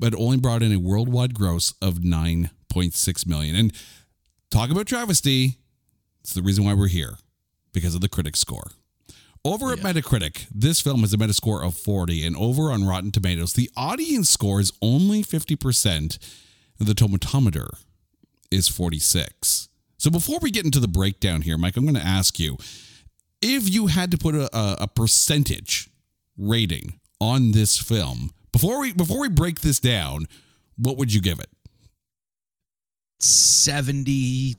but 0.01 0.15
only 0.15 0.37
brought 0.37 0.63
in 0.63 0.73
a 0.73 0.79
worldwide 0.79 1.35
gross 1.35 1.75
of 1.79 1.99
9.6 1.99 3.27
million. 3.27 3.55
And 3.55 3.71
talk 4.49 4.71
about 4.71 4.87
travesty, 4.87 5.57
it's 6.21 6.33
the 6.33 6.41
reason 6.41 6.65
why 6.65 6.73
we're 6.73 6.87
here 6.87 7.17
because 7.71 7.93
of 7.93 8.01
the 8.01 8.09
critic 8.09 8.35
score. 8.35 8.71
Over 9.43 9.73
at 9.73 9.79
Metacritic, 9.79 10.45
this 10.53 10.81
film 10.81 11.01
has 11.01 11.13
a 11.13 11.17
Metascore 11.17 11.65
of 11.65 11.75
40, 11.75 12.25
and 12.25 12.35
over 12.35 12.71
on 12.71 12.85
Rotten 12.85 13.11
Tomatoes, 13.11 13.53
the 13.53 13.71
audience 13.75 14.29
score 14.29 14.59
is 14.59 14.71
only 14.83 15.23
50%, 15.23 16.19
the 16.77 16.93
tomatometer 16.93 17.69
is 18.51 18.67
46. 18.67 19.69
So 19.97 20.11
before 20.11 20.37
we 20.41 20.51
get 20.51 20.65
into 20.65 20.79
the 20.79 20.87
breakdown 20.87 21.41
here, 21.41 21.57
Mike, 21.57 21.75
I'm 21.75 21.85
going 21.85 21.95
to 21.95 22.05
ask 22.05 22.39
you 22.39 22.57
if 23.41 23.67
you 23.67 23.87
had 23.87 24.11
to 24.11 24.17
put 24.17 24.35
a, 24.35 24.55
a, 24.55 24.77
a 24.81 24.87
percentage 24.87 25.89
rating 26.37 26.99
on 27.19 27.51
this 27.51 27.79
film 27.79 28.31
before 28.51 28.79
we 28.79 28.93
before 28.93 29.19
we 29.19 29.29
break 29.29 29.61
this 29.61 29.79
down, 29.79 30.27
what 30.77 30.97
would 30.97 31.13
you 31.13 31.21
give 31.21 31.39
it? 31.39 31.49
70, 33.19 34.55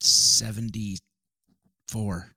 74. 0.00 2.30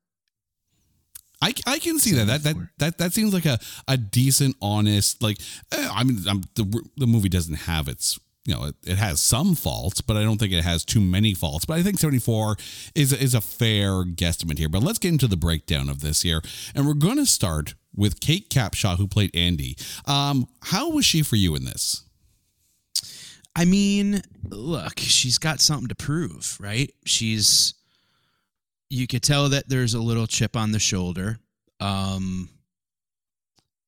I, 1.41 1.53
I 1.65 1.79
can 1.79 1.97
see 1.97 2.11
that. 2.13 2.27
That 2.27 2.43
that 2.43 2.55
that 2.77 2.97
that 2.99 3.13
seems 3.13 3.33
like 3.33 3.45
a, 3.45 3.59
a 3.87 3.97
decent, 3.97 4.55
honest. 4.61 5.21
Like 5.23 5.37
eh, 5.71 5.89
I 5.91 6.03
mean, 6.03 6.23
i 6.27 6.33
the 6.55 6.89
the 6.97 7.07
movie 7.07 7.29
doesn't 7.29 7.55
have 7.55 7.87
its 7.87 8.19
you 8.45 8.53
know 8.53 8.65
it, 8.65 8.75
it 8.85 8.97
has 8.97 9.21
some 9.21 9.55
faults, 9.55 10.01
but 10.01 10.17
I 10.17 10.23
don't 10.23 10.37
think 10.37 10.53
it 10.53 10.63
has 10.63 10.85
too 10.85 11.01
many 11.01 11.33
faults. 11.33 11.65
But 11.65 11.79
I 11.79 11.83
think 11.83 11.97
seventy 11.97 12.19
four 12.19 12.57
is 12.93 13.11
is 13.11 13.33
a 13.33 13.41
fair 13.41 14.03
guesstimate 14.03 14.59
here. 14.59 14.69
But 14.69 14.83
let's 14.83 14.99
get 14.99 15.13
into 15.13 15.27
the 15.27 15.37
breakdown 15.37 15.89
of 15.89 16.01
this 16.01 16.21
here, 16.21 16.41
and 16.75 16.85
we're 16.85 16.93
going 16.93 17.17
to 17.17 17.25
start 17.25 17.73
with 17.95 18.19
Kate 18.19 18.49
Capshaw, 18.49 18.97
who 18.97 19.07
played 19.07 19.35
Andy. 19.35 19.75
Um, 20.05 20.47
how 20.63 20.91
was 20.91 21.05
she 21.05 21.23
for 21.23 21.35
you 21.35 21.55
in 21.55 21.65
this? 21.65 22.03
I 23.55 23.65
mean, 23.65 24.21
look, 24.49 24.97
she's 24.99 25.37
got 25.37 25.59
something 25.59 25.89
to 25.89 25.95
prove, 25.95 26.57
right? 26.59 26.93
She's 27.05 27.73
you 28.91 29.07
could 29.07 29.23
tell 29.23 29.47
that 29.49 29.69
there's 29.69 29.93
a 29.93 30.01
little 30.01 30.27
chip 30.27 30.55
on 30.55 30.71
the 30.71 30.79
shoulder. 30.79 31.39
Um 31.79 32.49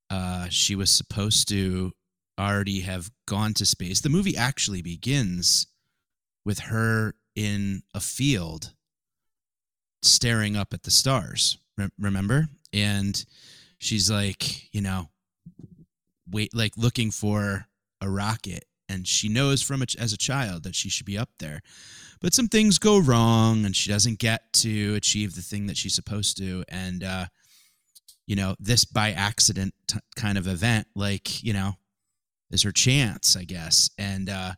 uh 0.10 0.48
she 0.50 0.76
was 0.76 0.90
supposed 0.90 1.48
to 1.50 1.92
already 2.40 2.80
have 2.82 3.12
gone 3.28 3.54
to 3.56 3.66
space. 3.66 4.02
The 4.02 4.10
movie 4.10 4.38
actually 4.38 4.82
begins 4.82 5.68
with 6.46 6.60
her 6.60 7.16
in 7.36 7.84
a 7.94 8.00
field 8.00 8.74
staring 10.02 10.56
up 10.56 10.74
at 10.74 10.84
the 10.84 10.92
stars. 10.92 11.58
Re- 11.78 11.90
remember? 12.00 12.48
And 12.72 13.24
she's 13.80 14.10
like, 14.10 14.74
you 14.74 14.82
know, 14.82 15.10
wait, 16.30 16.56
like 16.56 16.78
looking 16.78 17.12
for 17.12 17.68
a 18.02 18.10
rocket. 18.10 18.66
And 18.90 19.08
she 19.08 19.30
knows 19.30 19.62
from 19.62 19.82
a, 19.82 19.86
as 20.00 20.14
a 20.14 20.18
child 20.18 20.64
that 20.64 20.76
she 20.76 20.90
should 20.90 21.06
be 21.06 21.18
up 21.18 21.30
there. 21.40 21.62
But 22.24 22.34
some 22.34 22.48
things 22.48 22.80
go 22.80 23.00
wrong 23.00 23.66
and 23.66 23.76
she 23.76 23.92
doesn't 23.92 24.18
get 24.18 24.54
to 24.54 24.96
achieve 24.96 25.36
the 25.36 25.42
thing 25.42 25.68
that 25.68 25.76
she's 25.76 25.94
supposed 25.94 26.38
to. 26.38 26.64
And, 26.70 27.04
uh, 27.04 27.26
you 28.26 28.38
know, 28.38 28.56
this 28.62 28.86
by 28.86 29.12
accident 29.12 29.74
t- 29.88 30.00
kind 30.16 30.38
of 30.38 30.48
event, 30.48 30.88
like, 30.96 31.44
you 31.44 31.52
know, 31.52 31.74
is 32.50 32.64
her 32.64 32.72
chance, 32.72 33.36
I 33.36 33.44
guess. 33.44 33.90
And, 33.98 34.30
uh, 34.30 34.54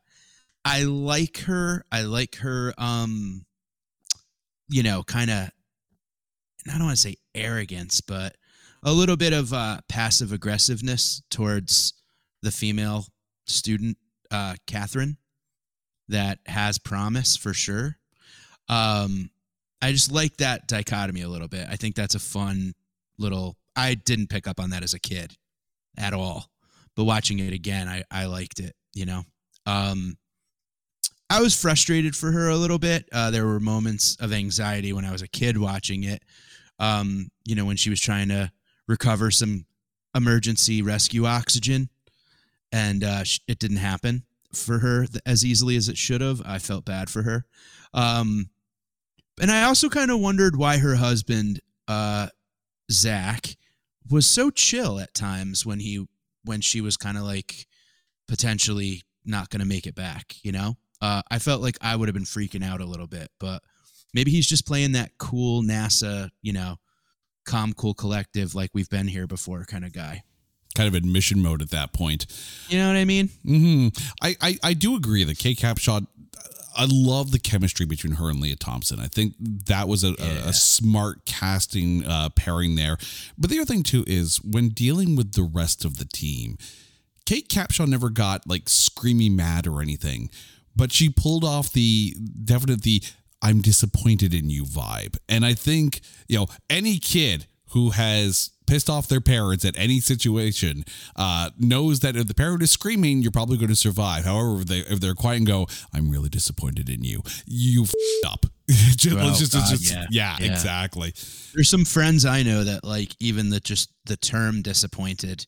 I 0.64 0.84
like 0.84 1.40
her. 1.40 1.84
I 1.92 2.04
like 2.04 2.36
her, 2.36 2.72
um, 2.78 3.46
you 4.70 4.84
know, 4.84 5.02
kind 5.02 5.32
of, 5.32 5.50
I 6.68 6.72
don't 6.78 6.86
want 6.86 6.98
to 6.98 7.02
say 7.02 7.16
arrogance, 7.34 8.00
but 8.00 8.36
a 8.84 8.94
little 8.94 9.18
bit 9.18 9.34
of 9.34 9.54
uh, 9.54 9.80
passive 9.90 10.32
aggressiveness 10.32 11.24
towards 11.32 11.94
the 12.44 12.52
female 12.52 13.08
student, 13.48 13.98
uh, 14.30 14.54
Catherine, 14.68 15.18
that 16.10 16.40
has 16.46 16.78
promise 16.78 17.36
for 17.36 17.54
sure. 17.54 17.98
Um, 18.70 19.30
I 19.82 19.92
just 19.92 20.12
like 20.12 20.38
that 20.38 20.68
dichotomy 20.68 21.22
a 21.22 21.30
little 21.30 21.48
bit. 21.48 21.68
I 21.70 21.76
think 21.76 21.96
that's 21.96 22.16
a 22.16 22.20
fun 22.20 22.74
little. 23.18 23.58
I 23.76 23.94
didn't 23.96 24.30
pick 24.30 24.48
up 24.48 24.60
on 24.60 24.72
that 24.72 24.84
as 24.84 24.94
a 24.94 25.00
kid 25.00 25.36
at 25.98 26.14
all, 26.14 26.50
but 26.96 27.04
watching 27.04 27.40
it 27.40 27.54
again, 27.54 27.88
I 27.88 28.04
I 28.10 28.26
liked 28.26 28.60
it. 28.60 28.76
You 28.94 29.06
know, 29.06 29.24
um, 29.66 30.18
I 31.30 31.42
was 31.42 31.60
frustrated 31.60 32.16
for 32.16 32.32
her 32.32 32.50
a 32.50 32.56
little 32.56 32.80
bit. 32.80 33.08
Uh, 33.12 33.32
there 33.32 33.46
were 33.46 33.60
moments 33.60 34.16
of 34.20 34.32
anxiety 34.32 34.94
when 34.94 35.06
I 35.06 35.12
was 35.12 35.22
a 35.22 35.28
kid 35.28 35.58
watching 35.58 36.04
it. 36.04 36.24
Um, 36.80 37.30
you 37.46 37.56
know, 37.56 37.66
when 37.66 37.78
she 37.78 37.90
was 37.90 38.02
trying 38.02 38.30
to 38.30 38.52
recover 38.88 39.32
some 39.32 39.66
emergency 40.16 40.82
rescue 40.82 41.26
oxygen, 41.26 41.90
and 42.72 43.04
uh, 43.04 43.24
it 43.48 43.60
didn't 43.60 43.78
happen 43.78 44.24
for 44.56 44.80
her 44.80 45.06
as 45.26 45.46
easily 45.46 45.76
as 45.76 45.90
it 45.90 45.98
should 45.98 46.22
have. 46.22 46.42
I 46.46 46.60
felt 46.60 46.86
bad 46.86 47.10
for 47.10 47.24
her. 47.24 47.46
Um, 47.94 48.50
and 49.40 49.52
I 49.52 49.64
also 49.64 49.90
kind 49.90 50.12
of 50.12 50.20
wondered 50.20 50.56
why 50.56 50.78
her 50.78 50.96
husband, 50.96 51.60
uh, 51.88 52.28
Zach, 52.92 53.56
was 54.10 54.26
so 54.26 54.50
chill 54.50 55.00
at 55.00 55.14
times 55.14 55.66
when 55.66 55.80
he 55.80 56.06
when 56.44 56.62
she 56.62 56.80
was 56.80 56.96
kind 56.96 57.18
of 57.18 57.24
like 57.24 57.68
potentially 58.28 59.02
not 59.26 59.50
going 59.50 59.60
to 59.60 59.66
make 59.66 59.88
it 59.88 59.96
back. 59.96 60.36
You 60.44 60.52
know, 60.52 60.78
uh, 61.02 61.22
I 61.30 61.40
felt 61.40 61.62
like 61.62 61.78
I 61.82 61.96
would 61.96 62.08
have 62.08 62.14
been 62.14 62.24
freaking 62.24 62.64
out 62.64 62.82
a 62.82 62.86
little 62.86 63.08
bit, 63.08 63.30
but 63.40 63.64
maybe 64.14 64.32
he's 64.32 64.48
just 64.48 64.68
playing 64.68 64.94
that 64.94 65.18
cool 65.18 65.64
NASA, 65.64 66.30
you 66.42 66.54
know, 66.54 66.78
calm, 67.46 67.74
cool 67.74 67.94
collective, 67.94 68.56
like 68.56 68.72
we've 68.74 68.90
been 68.90 69.08
here 69.08 69.28
before 69.28 69.66
kind 69.66 69.86
of 69.86 69.94
guy. 69.94 70.24
Kind 70.76 70.88
of 70.88 70.94
admission 70.94 71.42
mode 71.42 71.62
at 71.62 71.72
that 71.72 71.94
point. 71.94 72.28
You 72.70 72.78
know 72.78 72.88
what 72.90 72.98
I 72.98 73.06
mean? 73.06 73.30
hmm 73.44 73.88
I, 74.22 74.36
I, 74.42 74.58
I 74.64 74.74
do 74.74 74.96
agree 74.96 75.24
that 75.24 75.38
Kate 75.40 75.58
Capshaw. 75.58 76.06
I 76.78 76.86
love 76.90 77.32
the 77.32 77.40
chemistry 77.40 77.86
between 77.86 78.16
her 78.16 78.30
and 78.30 78.42
Lea 78.42 78.56
Thompson. 78.56 79.00
I 79.00 79.08
think 79.08 79.36
that 79.40 79.88
was 79.88 80.04
a, 80.04 80.10
Yeah. 80.20 80.46
a, 80.46 80.50
a 80.50 80.54
smart 80.54 81.26
casting 81.26 82.06
uh, 82.06 82.28
pairing 82.36 82.76
there. 82.76 82.98
But 83.38 83.50
the 83.50 83.58
other 83.60 83.66
thing 83.66 83.82
too 83.84 84.04
is 84.06 84.42
when 84.44 84.70
dealing 84.70 85.16
with 85.16 85.32
the 85.34 85.44
rest 85.44 85.86
of 85.86 85.98
the 85.98 86.04
team, 86.06 86.58
Kate 87.26 87.48
Capshaw 87.48 87.88
never 87.88 88.10
got 88.10 88.46
like 88.46 88.68
screaming 88.68 89.38
mad 89.38 89.66
or 89.68 89.82
anything, 89.82 90.30
but 90.76 90.92
she 90.92 91.08
pulled 91.10 91.46
off 91.46 91.72
the 91.72 92.14
definite 92.44 92.82
the 92.82 93.02
I'm 93.42 93.62
disappointed 93.62 94.34
in 94.34 94.50
you 94.50 94.66
vibe. 94.66 95.18
And 95.30 95.46
I 95.46 95.54
think, 95.54 96.02
you 96.28 96.38
know, 96.40 96.48
any 96.70 96.98
kid 97.00 97.48
who 97.76 97.92
has 97.92 98.50
pissed 98.66 98.90
off 98.90 99.08
their 99.08 99.22
parents 99.22 99.64
at 99.66 99.78
any 99.78 100.00
situation 100.00 100.84
uh, 101.18 101.50
knows 101.60 102.00
that 102.00 102.16
if 102.16 102.26
the 102.28 102.34
parent 102.34 102.64
is 102.64 102.72
screaming, 102.72 103.22
you're 103.22 103.32
probably 103.32 103.58
going 103.58 103.70
to 103.70 103.76
survive. 103.76 104.24
However, 104.26 104.62
if, 104.62 104.66
they, 104.68 104.80
if 104.80 105.00
they're 105.02 105.14
quiet 105.14 105.38
and 105.38 105.46
go, 105.46 105.68
I'm 105.94 106.10
really 106.10 106.30
disappointed 106.30 106.90
in 106.90 107.04
you, 107.04 107.22
you 107.46 107.84
f***ed 107.84 108.28
up. 108.28 108.46
just, 108.70 109.14
Well, 109.16 109.30
just- 109.36 109.42
it's 109.42 109.54
God, 109.54 109.70
just- 109.70 109.92
yeah. 109.92 110.06
yeah, 110.10 110.38
Yeah. 110.40 110.52
exactly. 110.54 111.14
There's 111.54 111.70
some 111.70 111.86
friends 111.86 112.26
I 112.26 112.42
know 112.44 112.64
that 112.64 112.84
like 112.86 113.14
even 113.20 113.50
the 113.50 113.60
just 113.60 113.92
the 114.06 114.18
term 114.18 114.62
disappointed 114.64 115.46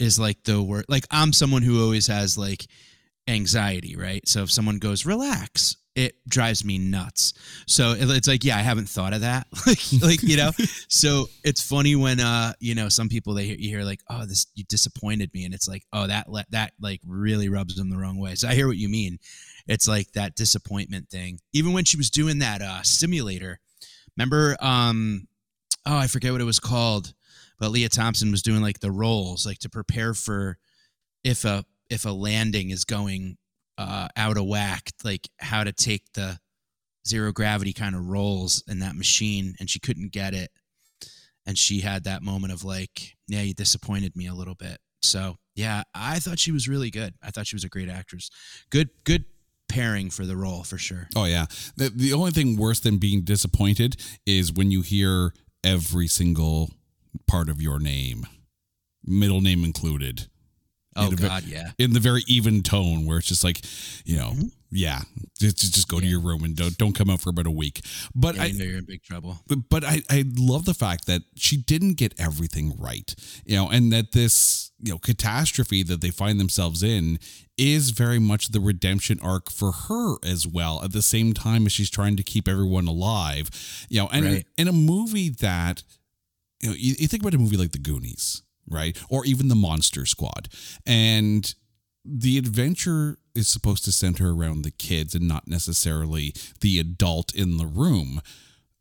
is 0.00 0.18
like 0.18 0.42
the 0.44 0.60
word. 0.60 0.84
Like 0.88 1.06
I'm 1.12 1.32
someone 1.32 1.62
who 1.62 1.82
always 1.82 2.08
has 2.08 2.36
like 2.36 2.66
anxiety, 3.28 3.96
right? 3.96 4.26
So 4.26 4.42
if 4.42 4.50
someone 4.50 4.78
goes 4.78 5.06
relax, 5.06 5.76
it 5.94 6.14
drives 6.26 6.64
me 6.64 6.78
nuts. 6.78 7.34
So 7.66 7.94
it's 7.96 8.26
like, 8.26 8.44
yeah, 8.44 8.56
I 8.56 8.62
haven't 8.62 8.88
thought 8.88 9.12
of 9.12 9.20
that. 9.20 9.46
like, 9.66 9.80
like 10.02 10.22
you 10.22 10.36
know. 10.36 10.50
So 10.88 11.26
it's 11.42 11.62
funny 11.62 11.96
when 11.96 12.20
uh, 12.20 12.52
you 12.60 12.74
know, 12.74 12.88
some 12.88 13.08
people 13.08 13.34
they 13.34 13.46
hear, 13.46 13.56
you 13.58 13.70
hear 13.70 13.82
like, 13.82 14.00
oh, 14.10 14.24
this 14.26 14.46
you 14.54 14.64
disappointed 14.64 15.32
me, 15.32 15.44
and 15.44 15.54
it's 15.54 15.66
like, 15.66 15.84
oh, 15.92 16.06
that 16.06 16.30
let 16.30 16.50
that 16.50 16.72
like 16.80 17.00
really 17.06 17.48
rubs 17.48 17.76
them 17.76 17.90
the 17.90 17.96
wrong 17.96 18.20
way. 18.20 18.34
So 18.34 18.48
I 18.48 18.54
hear 18.54 18.68
what 18.68 18.76
you 18.76 18.88
mean. 18.88 19.18
It's 19.66 19.88
like 19.88 20.12
that 20.12 20.36
disappointment 20.36 21.08
thing. 21.08 21.40
Even 21.52 21.72
when 21.72 21.84
she 21.84 21.96
was 21.96 22.10
doing 22.10 22.38
that 22.40 22.62
uh 22.62 22.82
simulator, 22.82 23.58
remember? 24.16 24.56
Um, 24.60 25.26
oh, 25.86 25.96
I 25.96 26.06
forget 26.06 26.32
what 26.32 26.40
it 26.40 26.44
was 26.44 26.60
called, 26.60 27.14
but 27.58 27.70
Lea 27.70 27.88
Thompson 27.88 28.30
was 28.30 28.42
doing 28.42 28.62
like 28.62 28.80
the 28.80 28.92
rolls, 28.92 29.46
like 29.46 29.58
to 29.60 29.70
prepare 29.70 30.14
for 30.14 30.58
if 31.24 31.44
a 31.44 31.64
if 31.90 32.04
a 32.04 32.10
landing 32.10 32.70
is 32.70 32.84
going 32.84 33.36
uh, 33.78 34.08
out 34.16 34.36
of 34.36 34.46
whack, 34.46 34.90
like 35.04 35.28
how 35.38 35.64
to 35.64 35.72
take 35.72 36.12
the 36.14 36.38
zero 37.06 37.32
gravity 37.32 37.72
kind 37.72 37.94
of 37.94 38.08
rolls 38.08 38.62
in 38.68 38.80
that 38.80 38.96
machine, 38.96 39.54
and 39.58 39.68
she 39.68 39.80
couldn't 39.80 40.12
get 40.12 40.34
it, 40.34 40.50
and 41.46 41.58
she 41.58 41.80
had 41.80 42.04
that 42.04 42.22
moment 42.22 42.52
of 42.52 42.64
like, 42.64 43.16
yeah, 43.26 43.42
you 43.42 43.54
disappointed 43.54 44.16
me 44.16 44.26
a 44.26 44.34
little 44.34 44.54
bit. 44.54 44.78
So 45.02 45.36
yeah, 45.54 45.82
I 45.94 46.18
thought 46.18 46.38
she 46.38 46.52
was 46.52 46.68
really 46.68 46.90
good. 46.90 47.14
I 47.22 47.30
thought 47.30 47.46
she 47.46 47.56
was 47.56 47.64
a 47.64 47.68
great 47.68 47.88
actress. 47.88 48.30
Good, 48.70 48.90
good 49.04 49.24
pairing 49.68 50.10
for 50.10 50.24
the 50.24 50.36
role 50.36 50.62
for 50.62 50.78
sure. 50.78 51.08
Oh 51.16 51.24
yeah. 51.24 51.46
The 51.76 51.90
the 51.90 52.12
only 52.12 52.30
thing 52.30 52.56
worse 52.56 52.80
than 52.80 52.98
being 52.98 53.22
disappointed 53.22 53.96
is 54.26 54.52
when 54.52 54.70
you 54.70 54.82
hear 54.82 55.32
every 55.64 56.06
single 56.06 56.70
part 57.26 57.48
of 57.48 57.60
your 57.60 57.78
name, 57.78 58.26
middle 59.04 59.40
name 59.40 59.64
included. 59.64 60.28
Oh 60.94 61.06
In 61.08 61.12
a 61.14 61.16
God, 61.16 61.44
yeah. 61.44 61.70
In 61.78 61.92
the 61.94 62.00
very 62.00 62.22
even 62.26 62.62
tone 62.62 63.06
where 63.06 63.18
it's 63.18 63.28
just 63.28 63.44
like, 63.44 63.60
you 64.04 64.16
know, 64.18 64.30
Mm-hmm. 64.32 64.48
yeah, 64.70 65.00
just 65.38 65.58
just 65.58 65.88
go 65.88 66.00
to 66.00 66.06
your 66.06 66.20
room 66.20 66.44
and 66.44 66.54
don't 66.56 66.76
don't 66.76 66.94
come 66.94 67.08
out 67.10 67.20
for 67.20 67.30
about 67.30 67.46
a 67.46 67.50
week. 67.50 67.80
But 68.14 68.36
yeah 68.36 68.42
I 68.44 68.50
know 68.52 68.64
you're 68.64 68.78
in 68.78 68.84
big 68.84 69.02
trouble. 69.02 69.38
but, 69.46 69.68
but 69.70 69.84
I, 69.84 70.02
I 70.10 70.24
love 70.36 70.64
the 70.66 70.74
fact 70.74 71.06
that 71.06 71.22
she 71.34 71.56
didn't 71.56 71.94
get 71.94 72.14
everything 72.18 72.74
right, 72.78 73.14
you 73.46 73.56
know, 73.56 73.68
and 73.70 73.92
that 73.92 74.12
this, 74.12 74.70
you 74.82 74.92
know, 74.92 74.98
catastrophe 74.98 75.82
that 75.84 76.00
they 76.02 76.10
find 76.10 76.38
themselves 76.40 76.82
in 76.82 77.18
is 77.58 77.90
very 77.90 78.18
much 78.18 78.48
the 78.48 78.60
redemption 78.60 79.18
arc 79.22 79.50
for 79.50 79.72
her 79.72 80.16
as 80.24 80.46
well, 80.46 80.82
at 80.84 80.92
the 80.92 81.02
same 81.02 81.32
time 81.32 81.64
as 81.66 81.72
she's 81.72 81.90
trying 81.90 82.16
to 82.16 82.22
keep 82.22 82.48
everyone 82.48 82.86
alive, 82.86 83.50
you 83.88 83.98
know, 84.00 84.08
and 84.12 84.24
Right. 84.26 84.46
in 84.58 84.68
a 84.68 84.72
movie 84.72 85.28
that, 85.30 85.82
you 86.60 86.68
know, 86.70 86.74
you, 86.74 86.94
you 86.98 87.08
think 87.08 87.22
about 87.22 87.34
a 87.34 87.38
movie 87.38 87.56
like 87.58 87.72
The 87.72 87.78
Goonies, 87.78 88.42
right? 88.68 88.96
Or 89.08 89.24
even 89.24 89.48
The 89.48 89.54
Monster 89.54 90.06
Squad. 90.06 90.48
And 90.86 91.54
the 92.04 92.38
adventure 92.38 93.18
is 93.34 93.48
supposed 93.48 93.84
to 93.84 93.92
center 93.92 94.30
around 94.32 94.62
the 94.62 94.70
kids 94.70 95.14
and 95.14 95.26
not 95.26 95.48
necessarily 95.48 96.34
the 96.60 96.78
adult 96.78 97.34
in 97.34 97.56
the 97.56 97.66
room. 97.66 98.20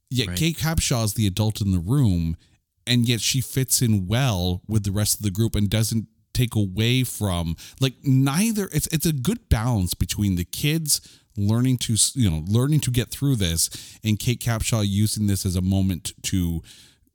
Yet 0.09 0.29
Right. 0.29 0.37
Kate 0.37 0.57
Capshaw 0.57 1.05
is 1.05 1.13
the 1.13 1.27
adult 1.27 1.61
in 1.61 1.71
the 1.71 1.79
room, 1.79 2.35
and 2.85 3.07
yet 3.07 3.21
she 3.21 3.39
fits 3.39 3.81
in 3.81 4.07
well 4.07 4.61
with 4.67 4.83
the 4.83 4.91
rest 4.91 5.17
of 5.17 5.21
the 5.21 5.31
group 5.31 5.55
and 5.55 5.69
doesn't 5.69 6.07
take 6.33 6.55
away 6.55 7.03
from 7.03 7.55
like 7.79 7.93
neither. 8.03 8.69
It's 8.73 8.87
it's 8.87 9.05
a 9.05 9.13
good 9.13 9.47
balance 9.49 9.93
between 9.93 10.35
the 10.35 10.43
kids 10.43 10.99
learning 11.37 11.77
to 11.77 11.95
you 12.15 12.29
know 12.29 12.43
learning 12.47 12.81
to 12.81 12.91
get 12.91 13.09
through 13.09 13.37
this 13.37 13.69
and 14.03 14.19
Kate 14.19 14.41
Capshaw 14.41 14.85
using 14.85 15.27
this 15.27 15.45
as 15.45 15.55
a 15.55 15.61
moment 15.61 16.13
to 16.23 16.61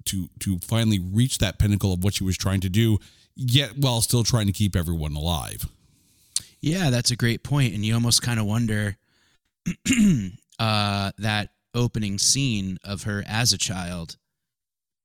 to 0.06 0.28
to 0.40 0.58
finally 0.58 0.98
reach 0.98 1.38
that 1.38 1.58
pinnacle 1.58 1.92
of 1.92 2.02
what 2.02 2.14
she 2.14 2.24
was 2.24 2.36
trying 2.36 2.60
to 2.60 2.68
do, 2.68 2.98
yet 3.34 3.78
while 3.78 4.00
still 4.00 4.24
trying 4.24 4.46
to 4.46 4.52
keep 4.52 4.74
everyone 4.74 5.14
alive. 5.14 5.68
Yeah, 6.60 6.90
that's 6.90 7.10
a 7.10 7.16
great 7.16 7.42
point, 7.42 7.74
and 7.74 7.84
you 7.84 7.94
almost 7.94 8.22
kind 8.22 8.40
of 8.40 8.46
wonder 8.46 8.96
uh, 10.58 11.12
that 11.18 11.50
opening 11.74 12.18
scene 12.18 12.78
of 12.84 13.04
her 13.04 13.22
as 13.26 13.52
a 13.52 13.58
child. 13.58 14.16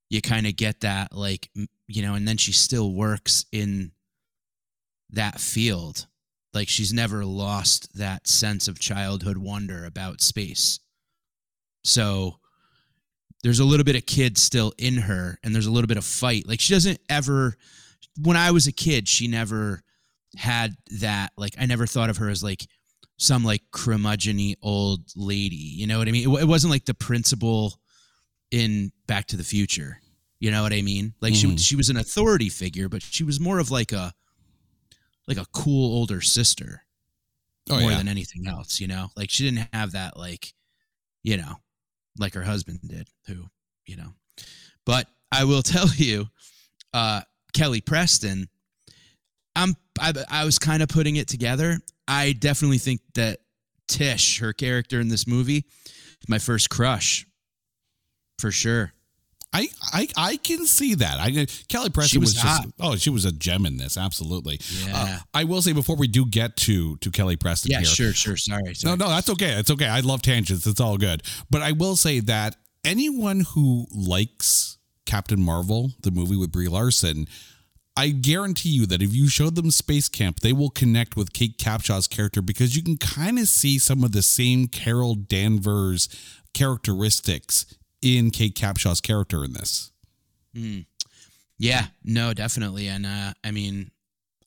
You 0.10 0.22
kind 0.22 0.48
of 0.48 0.56
get 0.56 0.82
that, 0.82 1.14
like 1.16 1.50
you 1.88 2.02
know, 2.02 2.16
and 2.16 2.28
then 2.28 2.38
she 2.38 2.52
still 2.52 2.92
works 2.94 3.46
in 3.52 3.92
that 5.12 5.40
field. 5.40 6.08
Like 6.54 6.68
she's 6.68 6.92
never 6.92 7.24
lost 7.26 7.98
that 7.98 8.28
sense 8.28 8.68
of 8.68 8.80
childhood 8.80 9.38
wonder 9.38 9.86
about 9.86 10.22
space. 10.22 10.80
So 11.84 12.40
there's 13.44 13.60
a 13.60 13.66
little 13.66 13.84
bit 13.84 13.96
of 13.96 14.06
kid 14.06 14.38
still 14.38 14.74
in 14.78 14.98
her, 14.98 15.38
and 15.44 15.54
there's 15.54 15.66
a 15.66 15.72
little 15.72 15.88
bit 15.88 15.98
of 15.98 16.06
fight. 16.06 16.48
Like 16.48 16.60
she 16.60 16.74
doesn't 16.74 17.00
ever. 17.10 17.56
When 18.22 18.38
I 18.38 18.52
was 18.52 18.68
a 18.68 18.72
kid, 18.72 19.08
she 19.08 19.28
never 19.28 19.82
had 20.38 20.76
that 21.00 21.32
like 21.38 21.56
I 21.60 21.66
never 21.66 21.86
thought 21.88 22.10
of 22.10 22.18
her 22.18 22.30
as 22.30 22.44
like 22.44 22.66
some 23.18 23.44
like 23.44 23.62
curmudgeony 23.72 24.56
old 24.62 25.02
lady. 25.16 25.56
You 25.56 25.88
know 25.88 26.00
what 26.00 26.08
I 26.08 26.12
mean? 26.12 26.30
It, 26.32 26.42
it 26.42 26.48
wasn't 26.48 26.72
like 26.72 26.86
the 26.86 26.94
principal 26.94 27.80
in 28.52 28.92
Back 29.08 29.28
to 29.28 29.38
the 29.38 29.44
Future. 29.44 30.00
You 30.40 30.50
know 30.52 30.64
what 30.64 30.74
I 30.74 30.82
mean? 30.82 31.14
Like 31.22 31.34
Mhm. 31.34 31.42
she 31.52 31.58
she 31.58 31.76
was 31.76 31.90
an 31.90 31.98
authority 31.98 32.50
figure, 32.50 32.90
but 32.90 33.02
she 33.04 33.24
was 33.24 33.40
more 33.40 33.60
of 33.60 33.72
like 33.72 33.92
a 33.92 34.14
like 35.28 35.38
a 35.38 35.46
cool 35.54 35.94
older 35.96 36.20
sister 36.22 36.84
Oh 37.70 37.80
more 37.80 37.92
yeah. 37.92 37.98
than 37.98 38.08
anything 38.08 38.48
else. 38.48 38.80
You 38.82 38.88
know, 38.88 39.10
like 39.16 39.30
she 39.30 39.44
didn't 39.50 39.70
have 39.74 39.92
that 39.94 40.18
like 40.18 40.54
you 41.24 41.38
know 41.38 41.56
like 42.18 42.34
her 42.34 42.44
husband 42.44 42.80
did, 42.86 43.08
who 43.28 43.46
you 43.86 43.98
know. 43.98 44.14
But 44.86 45.08
I 45.32 45.44
will 45.46 45.62
tell 45.64 45.88
you, 45.96 46.28
uh, 46.94 47.22
Kelly 47.54 47.82
Preston. 47.82 48.48
I'm 49.56 49.76
I, 50.00 50.14
I 50.30 50.46
was 50.46 50.60
kind 50.60 50.82
of 50.82 50.90
putting 50.90 51.18
it 51.18 51.28
together. 51.28 51.80
I 52.08 52.34
definitely 52.34 52.78
think 52.78 53.02
that 53.16 53.40
Tish, 53.88 54.40
her 54.40 54.54
character 54.54 55.02
in 55.02 55.10
this 55.10 55.28
movie, 55.28 55.66
my 56.28 56.40
first 56.40 56.70
crush, 56.70 57.26
for 58.40 58.52
sure. 58.52 58.94
I, 59.54 59.68
I 59.92 60.08
I 60.16 60.38
can 60.38 60.66
see 60.66 60.94
that. 60.96 61.20
I 61.20 61.46
Kelly 61.68 61.90
Preston 61.90 62.16
She 62.16 62.18
was 62.20 62.34
was, 62.36 62.42
just 62.42 62.68
oh 62.80 62.96
she 62.96 63.10
was 63.10 63.26
a 63.26 63.32
gem 63.34 63.66
in 63.66 63.76
this 63.78 63.98
absolutely. 63.98 64.60
Yeah. 64.86 64.94
Uh, 64.96 65.20
I 65.34 65.44
will 65.44 65.62
say 65.62 65.74
before 65.74 65.98
we 65.98 66.08
do 66.08 66.26
get 66.26 66.56
to 66.58 66.96
to 66.98 67.12
Kelly 67.12 67.36
Preston 67.36 67.72
Yeah, 67.72 67.80
here. 67.80 67.88
sure, 67.88 68.14
sure. 68.14 68.38
Sorry, 68.38 68.64
No, 68.64 68.74
sorry. 68.74 68.98
no, 68.98 69.10
that's 69.10 69.30
okay. 69.30 69.52
It's 69.60 69.70
okay. 69.70 69.88
I 69.88 70.00
love 70.00 70.22
tangents. 70.22 70.66
It's 70.66 70.80
all 70.80 70.98
good. 70.98 71.24
But 71.50 71.62
I 71.62 71.74
will 71.74 71.96
say 71.98 72.22
that 72.22 72.56
anyone 72.86 73.42
who 73.42 73.88
likes 73.94 74.78
Captain 75.06 75.42
Marvel, 75.42 75.92
the 76.02 76.12
movie 76.12 76.38
with 76.38 76.52
Brie 76.54 76.70
Larson, 76.70 77.28
I 77.98 78.12
guarantee 78.12 78.70
you 78.70 78.86
that 78.86 79.02
if 79.02 79.14
you 79.14 79.28
show 79.28 79.50
them 79.50 79.70
Space 79.70 80.08
Camp, 80.08 80.40
they 80.40 80.54
will 80.54 80.70
connect 80.70 81.18
with 81.18 81.34
Kate 81.34 81.58
Capshaw's 81.58 82.08
character 82.08 82.42
because 82.42 82.74
you 82.78 82.82
can 82.82 82.96
kind 82.98 83.38
of 83.38 83.50
see 83.50 83.78
some 83.78 84.06
of 84.06 84.14
the 84.14 84.22
same 84.22 84.68
Carol 84.70 85.16
Danvers 85.16 86.08
characteristics 86.54 87.66
in 88.02 88.32
Kate 88.32 88.56
Capshaw's 88.56 89.02
character 89.02 89.44
in 89.44 89.54
this. 89.54 89.92
Mm. 90.56 90.86
Yeah, 91.58 91.86
no, 92.04 92.34
definitely. 92.34 92.88
And 92.88 93.06
uh, 93.06 93.34
I 93.44 93.52
mean, 93.52 93.92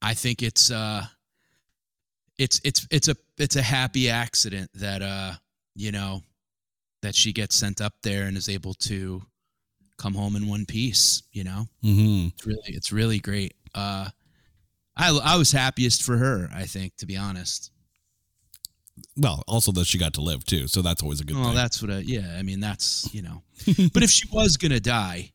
I 0.02 0.14
think 0.14 0.42
it's 0.42 0.70
uh, 0.70 1.04
it's 2.38 2.60
it's 2.64 2.86
it's 2.90 3.08
a 3.08 3.16
it's 3.38 3.56
a 3.56 3.62
happy 3.62 4.10
accident 4.10 4.70
that 4.74 5.00
uh, 5.02 5.32
you 5.76 5.92
know, 5.92 6.22
that 7.02 7.14
she 7.14 7.32
gets 7.32 7.54
sent 7.54 7.80
up 7.80 7.94
there 8.02 8.24
and 8.24 8.36
is 8.36 8.48
able 8.48 8.74
to 8.74 9.22
come 9.96 10.14
home 10.14 10.34
in 10.36 10.48
one 10.48 10.66
piece. 10.66 11.22
You 11.32 11.44
know, 11.44 11.66
Mm-hmm. 11.84 12.28
it's 12.34 12.46
really 12.46 12.60
it's 12.66 12.92
really 12.92 13.18
great. 13.20 13.54
Uh, 13.74 14.08
I 14.96 15.16
I 15.24 15.36
was 15.36 15.52
happiest 15.52 16.02
for 16.02 16.16
her. 16.16 16.48
I 16.52 16.64
think, 16.64 16.96
to 16.96 17.06
be 17.06 17.16
honest. 17.16 17.70
Well, 19.16 19.42
also 19.46 19.72
that 19.72 19.86
she 19.86 19.98
got 19.98 20.14
to 20.14 20.20
live 20.20 20.44
too, 20.44 20.66
so 20.68 20.82
that's 20.82 21.02
always 21.02 21.20
a 21.20 21.24
good 21.24 21.36
Well, 21.36 21.46
thing. 21.46 21.54
that's 21.54 21.80
what. 21.82 21.90
I, 21.90 21.98
yeah, 21.98 22.36
I 22.38 22.42
mean, 22.42 22.60
that's 22.60 23.12
you 23.14 23.22
know. 23.22 23.42
but 23.92 24.02
if 24.02 24.10
she 24.10 24.28
was 24.32 24.56
gonna 24.56 24.80
die, 24.80 25.32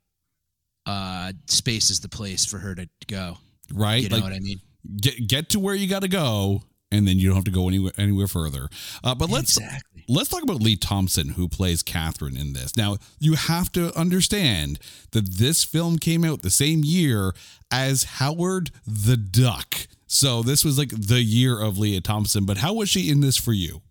uh, 0.85 1.33
space 1.47 1.89
is 1.89 1.99
the 1.99 2.09
place 2.09 2.45
for 2.45 2.57
her 2.59 2.75
to 2.75 2.87
go. 3.07 3.37
right? 3.73 4.01
You 4.03 4.09
know 4.09 4.15
Like, 4.17 4.23
what 4.23 4.33
I 4.33 4.39
mean? 4.39 4.59
get 5.01 5.27
get 5.27 5.49
to 5.49 5.59
where 5.59 5.75
you 5.75 5.87
got 5.87 6.01
to 6.01 6.07
go, 6.07 6.63
and 6.91 7.07
then 7.07 7.17
you 7.19 7.27
don't 7.27 7.35
have 7.35 7.43
to 7.45 7.51
go 7.51 7.67
anywhere 7.67 7.93
anywhere 7.97 8.27
further. 8.27 8.69
Uh, 9.03 9.13
but 9.15 9.29
let's 9.29 9.57
exactly. 9.57 10.03
let's 10.07 10.29
talk 10.29 10.41
about 10.43 10.61
Lea 10.61 10.75
Thompson, 10.75 11.29
who 11.29 11.47
plays 11.47 11.83
Catherine 11.83 12.37
in 12.37 12.53
this. 12.53 12.75
Now, 12.77 12.97
you 13.19 13.33
have 13.35 13.71
to 13.73 13.95
understand 13.97 14.79
that 15.11 15.33
this 15.37 15.63
film 15.63 15.99
came 15.99 16.23
out 16.25 16.41
the 16.41 16.49
same 16.49 16.83
year 16.83 17.33
as 17.71 18.03
Howard 18.03 18.71
the 18.87 19.17
Duck. 19.17 19.87
So 20.11 20.41
this 20.41 20.65
was 20.65 20.79
like 20.79 20.89
the 20.89 21.21
year 21.21 21.61
of 21.61 21.77
Lea 21.77 22.01
Thompson. 22.01 22.43
But 22.43 22.57
how 22.57 22.73
was 22.73 22.89
she 22.89 23.11
in 23.11 23.21
this 23.21 23.37
for 23.37 23.53
you? 23.53 23.83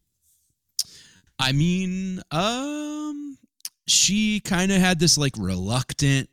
I 1.38 1.52
mean, 1.52 2.20
um, 2.32 3.38
she 3.86 4.40
kind 4.40 4.72
of 4.72 4.78
had 4.78 4.98
this 4.98 5.16
like 5.16 5.34
reluctant 5.38 6.28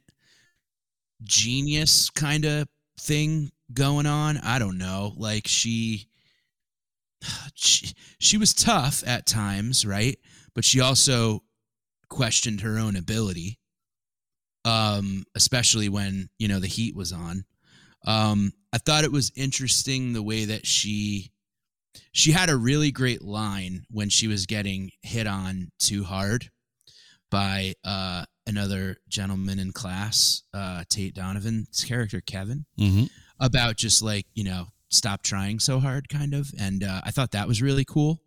genius 1.21 2.09
kind 2.09 2.45
of 2.45 2.67
thing 2.99 3.51
going 3.71 4.07
on. 4.07 4.39
I 4.39 4.57
don't 4.57 4.79
know. 4.79 5.13
Like 5.17 5.47
she, 5.47 6.07
she, 7.53 7.93
she 8.17 8.37
was 8.39 8.55
tough 8.55 9.03
at 9.05 9.27
times, 9.27 9.85
right? 9.85 10.17
But 10.55 10.65
she 10.65 10.81
also 10.81 11.43
questioned 12.09 12.61
her 12.61 12.79
own 12.79 12.95
ability. 12.95 13.59
Um, 14.65 15.25
especially 15.35 15.89
when 15.89 16.27
you 16.39 16.47
know 16.47 16.59
the 16.59 16.65
heat 16.65 16.95
was 16.95 17.13
on. 17.13 17.45
Um, 18.07 18.51
I 18.75 18.77
thought 18.77 19.05
it 19.05 19.11
was 19.11 19.31
interesting 19.38 20.11
the 20.11 20.21
way 20.21 20.43
that 20.43 20.67
she 20.67 21.31
she 22.11 22.33
had 22.33 22.49
a 22.49 22.57
really 22.57 22.91
great 22.91 23.21
line 23.21 23.85
when 23.89 24.09
she 24.09 24.27
was 24.27 24.45
getting 24.45 24.91
hit 25.01 25.27
on 25.27 25.71
too 25.79 26.03
hard 26.03 26.49
by 27.31 27.73
uh, 27.85 28.25
another 28.45 28.97
gentleman 29.07 29.59
in 29.59 29.71
class, 29.71 30.43
uh, 30.53 30.83
Tate 30.89 31.13
Donovan's 31.15 31.85
character 31.88 32.19
Kevin, 32.19 32.65
Mm-hmm. 32.77 33.05
about 33.39 33.77
just 33.77 34.01
like 34.01 34.25
you 34.33 34.43
know 34.43 34.65
stop 34.89 35.23
trying 35.23 35.59
so 35.59 35.79
hard, 35.79 36.09
kind 36.09 36.33
of. 36.33 36.51
And 36.59 36.83
uh, 36.83 36.99
I 37.05 37.11
thought 37.11 37.31
that 37.31 37.47
was 37.47 37.61
really 37.61 37.85
cool. 37.85 38.19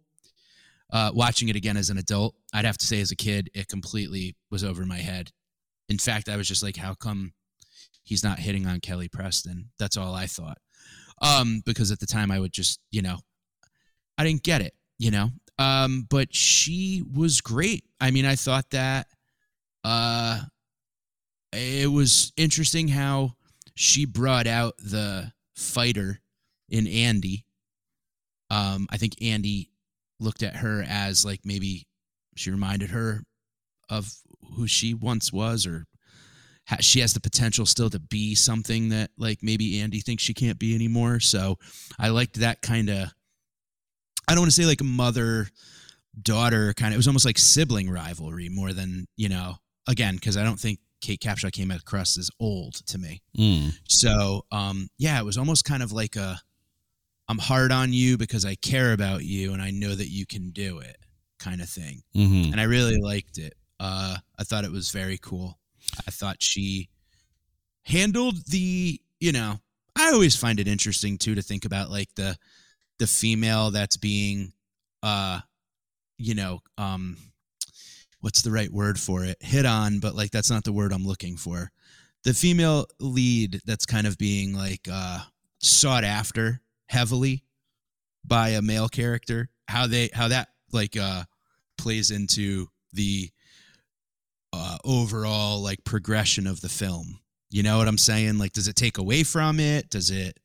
Uh, 0.91 1.11
watching 1.13 1.51
it 1.51 1.57
again 1.57 1.77
as 1.77 1.91
an 1.91 1.99
adult, 1.99 2.35
I'd 2.55 2.65
have 2.65 2.79
to 2.79 2.87
say 2.87 3.03
as 3.03 3.11
a 3.11 3.17
kid, 3.17 3.51
it 3.55 3.69
completely 3.69 4.35
was 4.51 4.65
over 4.65 4.87
my 4.87 4.97
head. 4.97 5.31
In 5.91 5.99
fact, 5.99 6.31
I 6.31 6.37
was 6.37 6.49
just 6.49 6.63
like, 6.63 6.77
how 6.79 6.95
come 6.95 7.33
he's 8.09 8.25
not 8.25 8.39
hitting 8.39 8.67
on 8.67 8.81
Kelly 8.81 9.09
Preston? 9.09 9.71
That's 9.79 9.97
all 9.97 10.15
I 10.15 10.27
thought. 10.27 10.59
Um, 11.21 11.63
because 11.67 11.91
at 11.91 12.01
the 12.01 12.07
time 12.07 12.31
I 12.31 12.39
would 12.39 12.53
just, 12.53 12.81
you 12.91 13.03
know, 13.03 13.19
I 14.17 14.25
didn't 14.25 14.43
get 14.43 14.63
it, 14.63 14.75
you 14.99 15.11
know. 15.11 15.31
Um, 15.59 16.07
but 16.09 16.35
she 16.35 17.03
was 17.15 17.41
great. 17.41 17.85
I 18.01 18.11
mean, 18.11 18.25
I 18.25 18.37
thought 18.37 18.71
that 18.71 19.07
uh 19.85 20.41
it 21.53 21.91
was 21.91 22.33
interesting 22.37 22.89
how 22.89 23.33
she 23.75 24.05
brought 24.05 24.47
out 24.47 24.77
the 24.79 25.33
fighter 25.55 26.21
in 26.69 26.87
Andy. 26.87 27.47
Um, 28.51 28.87
I 28.91 28.97
think 28.97 29.15
Andy 29.23 29.71
looked 30.21 30.43
at 30.43 30.57
her 30.57 30.85
as 30.87 31.25
like 31.25 31.41
maybe 31.45 31.87
she 32.37 32.51
reminded 32.51 32.91
her 32.91 33.25
of 33.89 34.13
who 34.57 34.67
she 34.67 34.95
once 34.95 35.33
was, 35.33 35.67
or 35.67 35.87
she 36.81 37.01
has 37.01 37.15
the 37.15 37.21
potential 37.21 37.67
still 37.67 37.91
to 37.91 37.99
be 37.99 38.35
something 38.35 38.91
that 38.91 39.11
like 39.17 39.43
maybe 39.43 39.81
Andy 39.81 40.01
thinks 40.01 40.23
she 40.23 40.35
can't 40.35 40.59
be 40.59 40.75
anymore. 40.75 41.21
So 41.21 41.59
I 41.99 42.09
liked 42.09 42.41
that 42.41 42.63
kind 42.63 42.89
of. 42.91 43.13
I 44.29 44.33
don't 44.33 44.41
want 44.41 44.53
to 44.53 44.63
say 44.63 44.67
like 44.67 44.83
mother 44.83 45.49
daughter 46.21 46.75
kind 46.75 46.93
of. 46.93 46.95
It 46.95 46.99
was 46.99 47.09
almost 47.09 47.25
like 47.25 47.39
sibling 47.39 47.91
rivalry 47.91 48.49
more 48.49 48.73
than 48.73 49.07
you 49.17 49.29
know. 49.29 49.57
Again, 49.87 50.17
because 50.17 50.37
I 50.37 50.45
don't 50.45 50.61
think 50.61 50.81
Kate 51.01 51.21
Capshaw 51.21 51.51
came 51.51 51.71
across 51.71 52.19
as 52.19 52.31
old 52.39 52.75
to 52.89 52.99
me. 52.99 53.23
Mm. 53.39 53.73
So, 53.89 54.45
um, 54.53 54.89
yeah, 54.99 55.19
it 55.19 55.25
was 55.25 55.39
almost 55.39 55.65
kind 55.65 55.83
of 55.83 55.93
like 55.93 56.17
a 56.17 56.39
I'm 57.29 57.39
hard 57.39 57.73
on 57.73 57.93
you 57.93 58.17
because 58.17 58.45
I 58.45 58.55
care 58.55 58.93
about 58.93 59.25
you 59.25 59.53
and 59.53 59.61
I 59.61 59.71
know 59.71 59.95
that 59.95 60.09
you 60.09 60.27
can 60.27 60.51
do 60.51 60.79
it 60.79 60.97
kind 61.39 61.61
of 61.61 61.69
thing. 61.69 62.03
Mm-hmm. 62.17 62.53
And 62.53 62.61
I 62.61 62.65
really 62.65 62.99
liked 63.01 63.39
it. 63.39 63.55
Uh, 63.79 64.17
I 64.39 64.45
thought 64.45 64.65
it 64.65 64.73
was 64.73 64.91
very 64.91 65.19
cool. 65.19 65.59
I 66.07 66.11
thought 66.11 66.43
she 66.43 66.89
handled 67.85 68.47
the, 68.47 69.01
you 69.21 69.33
know, 69.33 69.61
I 69.97 70.13
always 70.13 70.37
find 70.37 70.61
it 70.61 70.69
interesting 70.69 71.19
too 71.19 71.35
to 71.35 71.43
think 71.43 71.65
about 71.65 71.91
like 71.91 72.15
the 72.15 72.37
the 72.99 73.07
female 73.07 73.71
that's 73.71 73.97
being 73.97 74.53
uh 75.03 75.41
you 76.19 76.35
know, 76.35 76.61
um 76.77 77.17
what's 78.21 78.43
the 78.43 78.51
right 78.51 78.71
word 78.73 78.99
for 78.99 79.25
it? 79.25 79.37
Hit 79.41 79.65
on, 79.67 80.01
but 80.01 80.15
like 80.15 80.31
that's 80.31 80.51
not 80.51 80.65
the 80.65 80.73
word 80.73 80.93
I'm 80.93 81.07
looking 81.07 81.37
for. 81.37 81.71
The 82.25 82.35
female 82.35 82.87
lead 83.01 83.61
that's 83.65 83.87
kind 83.87 84.07
of 84.07 84.19
being 84.19 84.55
like 84.55 84.89
uh 84.91 85.21
sought 85.61 86.05
after 86.05 86.61
heavily 86.87 87.45
by 88.25 88.51
a 88.51 88.63
male 88.63 88.89
character, 88.89 89.49
how 89.69 89.87
they 89.87 90.11
how 90.13 90.29
that 90.29 90.49
like 90.73 90.97
uh 90.97 91.25
plays 91.77 92.11
into 92.11 92.69
the 92.93 93.31
uh 94.59 94.79
overall 94.85 95.61
like 95.63 95.85
progression 95.85 96.47
of 96.47 96.61
the 96.61 96.69
film. 96.69 97.21
You 97.51 97.63
know 97.63 97.79
what 97.79 97.89
I'm 97.89 97.99
saying? 97.99 98.39
Like 98.39 98.53
does 98.53 98.69
it 98.69 98.77
take 98.77 98.99
away 98.99 99.23
from 99.23 99.61
it? 99.61 99.89
Does 99.91 100.11
it 100.11 100.39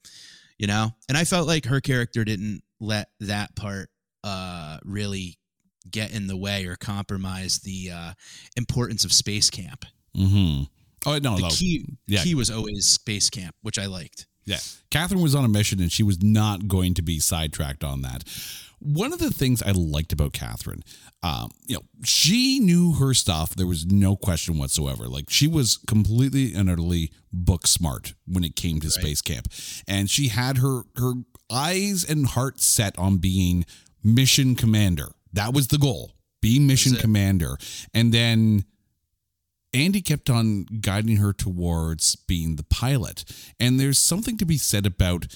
you 0.58 0.67
know? 0.67 0.91
And 1.10 1.17
I 1.17 1.23
felt 1.26 1.47
like 1.47 1.65
her 1.65 1.82
character 1.82 2.23
didn't 2.23 2.62
let 2.80 3.10
that 3.19 3.56
part 3.56 3.89
uh 4.23 4.78
really 4.84 5.38
get 5.89 6.13
in 6.13 6.28
the 6.28 6.38
way 6.38 6.65
or 6.65 6.76
compromise 6.78 7.60
the 7.60 7.91
uh 7.91 8.13
importance 8.56 9.04
of 9.04 9.12
space 9.12 9.49
camp. 9.49 9.86
Mm-hmm. 10.15 10.63
Oh 11.06 11.17
no, 11.17 11.36
The 11.36 11.41
no. 11.41 11.49
key 11.49 11.86
yeah. 12.08 12.23
key 12.23 12.36
was 12.36 12.49
always 12.52 12.86
space 12.86 13.30
camp, 13.30 13.56
which 13.62 13.78
I 13.78 13.88
liked. 13.88 14.28
Yeah. 14.45 14.58
Catherine 14.91 15.21
was 15.21 15.36
on 15.36 15.45
a 15.45 15.49
mission 15.49 15.80
and 15.82 15.91
she 15.91 16.04
was 16.04 16.21
not 16.21 16.67
going 16.67 16.93
to 16.95 17.02
be 17.02 17.19
sidetracked 17.19 17.84
on 17.84 18.02
that. 18.04 18.23
One 18.84 19.13
of 19.13 19.19
the 19.19 19.32
things 19.32 19.63
I 19.63 19.72
liked 19.72 20.12
about 20.12 20.34
Catherine, 20.34 20.84
um, 21.24 21.52
you 21.65 21.76
know, 21.76 21.84
she 22.04 22.60
knew 22.60 22.93
her 22.93 23.13
stuff. 23.13 23.56
There 23.56 23.65
was 23.65 23.86
no 23.86 24.15
question 24.15 24.58
whatsoever. 24.58 25.08
Like 25.08 25.30
she 25.30 25.48
was 25.48 25.78
completely 25.88 26.54
and 26.54 26.69
utterly 26.69 27.12
book 27.32 27.65
smart 27.65 28.13
when 28.28 28.43
it 28.43 28.56
came 28.58 28.82
to 28.82 28.91
space 28.91 29.22
camp. 29.22 29.48
And 29.88 30.10
she 30.10 30.28
had 30.28 30.58
her 30.58 30.82
her 30.98 31.13
eyes 31.50 32.04
and 32.04 32.28
heart 32.28 32.60
set 32.60 32.98
on 33.00 33.17
being 33.17 33.65
mission 34.04 34.56
commander. 34.56 35.13
That 35.32 35.54
was 35.54 35.69
the 35.69 35.78
goal. 35.78 36.12
Be 36.41 36.60
mission 36.60 36.96
commander. 36.96 37.58
And 37.93 38.13
then 38.13 38.65
Andy 39.74 40.02
kept 40.02 40.30
on 40.30 40.65
guiding 40.82 41.17
her 41.17 41.34
towards 41.34 42.15
being 42.15 42.58
the 42.58 42.63
pilot. 42.63 43.24
And 43.60 43.80
there's 43.80 43.98
something 43.98 44.38
to 44.38 44.46
be 44.46 44.58
said 44.58 44.86
about 44.86 45.28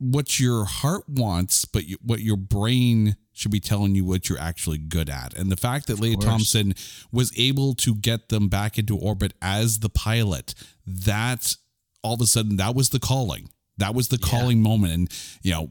what 0.00 0.40
your 0.40 0.64
heart 0.64 1.04
wants, 1.08 1.66
but 1.66 1.84
what 2.02 2.20
your 2.20 2.38
brain 2.38 3.16
should 3.32 3.50
be 3.50 3.60
telling 3.60 3.94
you 3.94 4.04
what 4.04 4.28
you're 4.28 4.38
actually 4.38 4.78
good 4.78 5.10
at. 5.10 5.34
And 5.34 5.52
the 5.52 5.56
fact 5.56 5.86
that 5.86 6.00
Lea 6.00 6.16
Thompson 6.16 6.74
was 7.12 7.32
able 7.38 7.74
to 7.76 7.94
get 7.94 8.30
them 8.30 8.48
back 8.48 8.78
into 8.78 8.96
orbit 8.96 9.34
as 9.42 9.80
the 9.80 9.90
pilot, 9.90 10.54
that 10.86 11.54
all 12.02 12.14
of 12.14 12.20
a 12.22 12.26
sudden 12.26 12.56
that 12.56 12.74
was 12.74 12.88
the 12.90 12.98
calling. 12.98 13.50
That 13.76 13.94
was 13.94 14.08
the 14.08 14.18
yeah. 14.20 14.28
calling 14.28 14.62
moment. 14.62 14.92
And 14.94 15.12
you 15.42 15.52
know, 15.52 15.70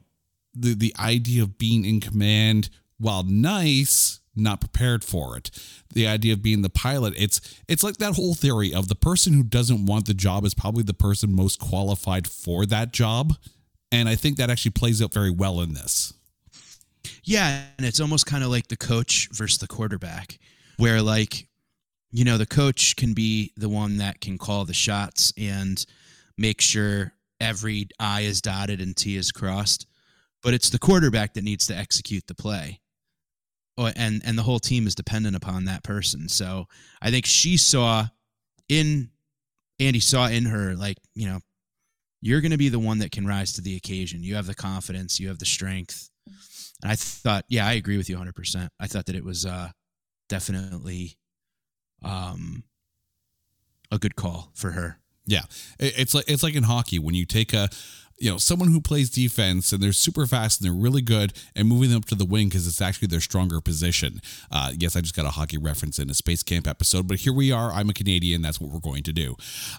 the 0.54 0.76
the 0.76 0.96
idea 1.00 1.42
of 1.42 1.58
being 1.58 1.84
in 1.84 2.00
command, 2.00 2.70
while 3.00 3.24
nice, 3.24 4.20
not 4.36 4.62
prepared 4.62 5.04
for 5.04 5.36
it. 5.38 5.50
The 5.94 6.08
idea 6.08 6.34
of 6.34 6.44
being 6.44 6.62
the 6.62 6.70
pilot, 6.70 7.16
it's 7.18 7.42
it's 7.68 7.84
like 7.84 7.98
that 7.98 8.16
whole 8.16 8.36
theory 8.36 8.74
of 8.74 8.90
the 8.90 8.96
person 8.96 9.34
who 9.34 9.44
doesn't 9.44 9.88
want 9.88 10.06
the 10.06 10.14
job 10.14 10.46
is 10.46 10.54
probably 10.54 10.84
the 10.84 10.94
person 10.94 11.36
most 11.36 11.60
qualified 11.60 12.28
for 12.28 12.68
that 12.68 12.94
job. 12.94 13.36
And 13.92 14.08
I 14.08 14.16
think 14.16 14.38
that 14.38 14.50
actually 14.50 14.72
plays 14.72 15.02
out 15.02 15.14
very 15.14 15.32
well 15.32 15.62
in 15.62 15.74
this. 15.74 16.14
Yeah, 17.24 17.64
and 17.78 17.88
it's 17.88 18.00
almost 18.00 18.26
kind 18.26 18.44
of 18.44 18.50
like 18.50 18.68
the 18.68 18.78
coach 18.78 19.30
versus 19.32 19.58
the 19.58 19.68
quarterback, 19.68 20.38
where 20.78 21.02
like, 21.02 21.48
you 22.12 22.26
know, 22.26 22.38
the 22.38 22.46
coach 22.46 22.96
can 22.96 23.14
be 23.14 23.54
the 23.58 23.70
one 23.70 23.98
that 23.98 24.22
can 24.22 24.38
call 24.38 24.66
the 24.66 24.74
shots 24.74 25.34
and 25.38 25.86
make 26.38 26.62
sure 26.62 27.14
every 27.40 27.88
I 28.00 28.22
is 28.22 28.42
dotted 28.42 28.82
and 28.82 28.96
T 28.96 29.16
is 29.16 29.32
crossed, 29.32 29.88
but 30.44 30.54
it's 30.54 30.70
the 30.70 30.80
quarterback 30.80 31.34
that 31.34 31.44
needs 31.44 31.68
to 31.68 31.76
execute 31.76 32.28
the 32.28 32.36
play. 32.36 32.80
Oh, 33.78 33.92
and 33.96 34.22
and 34.26 34.38
the 34.38 34.44
whole 34.44 34.60
team 34.60 34.88
is 34.88 34.96
dependent 34.96 35.36
upon 35.36 35.66
that 35.66 35.84
person. 35.84 36.28
So 36.28 36.68
I 37.02 37.12
think 37.12 37.26
she 37.26 37.56
saw 37.56 38.08
in 38.68 39.10
Andy 39.80 40.02
saw 40.02 40.28
in 40.28 40.46
her 40.46 40.76
like, 40.76 40.98
you 41.16 41.28
know, 41.28 41.40
you're 42.22 42.42
going 42.42 42.52
to 42.52 42.58
be 42.58 42.70
the 42.70 42.80
one 42.80 43.00
that 43.00 43.12
can 43.12 43.26
rise 43.26 43.54
to 43.54 43.62
the 43.62 43.76
occasion. 43.76 44.24
You 44.24 44.36
have 44.36 44.46
the 44.46 44.56
confidence, 44.56 45.20
you 45.20 45.28
have 45.30 45.40
the 45.40 45.46
strength 45.46 46.10
and 46.82 46.92
I 46.92 46.96
thought, 46.96 47.46
yeah, 47.50 47.68
I 47.68 47.74
agree 47.74 47.98
with 47.98 48.10
you 48.10 48.18
100%. 48.18 48.70
I 48.80 48.88
thought 48.88 49.06
that 49.08 49.16
it 49.16 49.24
was 49.24 49.46
uh, 49.46 49.70
definitely 50.30 51.18
um, 52.04 52.64
a 53.92 53.98
good 53.98 54.16
call 54.16 54.52
for 54.54 54.72
her. 54.72 55.00
Yeah, 55.26 55.44
it's 55.80 56.16
like 56.16 56.26
it's 56.28 56.42
like 56.42 56.56
in 56.56 56.64
hockey 56.64 56.98
when 56.98 57.14
you 57.14 57.24
take 57.24 57.54
a 57.54 57.70
you 58.20 58.30
know 58.30 58.38
someone 58.38 58.70
who 58.70 58.82
plays 58.82 59.10
defense 59.10 59.72
and 59.72 59.82
they're 59.82 59.94
super 59.94 60.26
fast 60.26 60.60
and 60.60 60.66
they're 60.66 60.82
really 60.82 61.02
good 61.02 61.34
and 61.56 61.68
moving 61.68 61.90
them 61.90 62.00
up 62.00 62.06
to 62.06 62.16
the 62.16 62.26
wing 62.26 62.50
because 62.50 62.68
it's 62.68 62.82
actually 62.82 63.08
their 63.08 63.22
stronger 63.22 63.62
position. 63.62 64.22
Uh, 64.52 64.72
yes, 64.78 64.96
I 64.96 65.02
just 65.02 65.16
got 65.16 65.26
a 65.26 65.32
hockey 65.32 65.58
reference 65.58 66.00
in 66.00 66.10
a 66.10 66.14
space 66.14 66.44
camp 66.44 66.68
episode, 66.68 67.08
but 67.08 67.20
here 67.20 67.34
we 67.34 67.52
are. 67.52 67.72
I'm 67.72 67.90
a 67.90 67.94
Canadian. 67.94 68.42
That's 68.42 68.60
what 68.60 68.72
we're 68.72 68.80
going 68.80 69.04
to 69.04 69.14
do. 69.14 69.36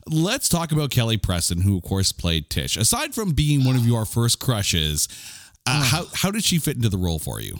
Let's 0.07 0.48
talk 0.48 0.72
about 0.72 0.90
Kelly 0.90 1.18
Preston, 1.18 1.61
who 1.62 1.76
of 1.76 1.83
course 1.83 2.12
played 2.12 2.48
Tish. 2.50 2.76
Aside 2.76 3.14
from 3.14 3.33
being 3.33 3.64
one 3.64 3.76
of 3.76 3.87
your 3.87 4.05
first 4.05 4.40
crushes, 4.40 5.09
uh, 5.66 5.85
how 5.85 6.07
how 6.14 6.31
did 6.31 6.44
she 6.44 6.59
fit 6.59 6.76
into 6.76 6.88
the 6.88 6.98
role 6.98 7.18
for 7.18 7.40
you? 7.40 7.59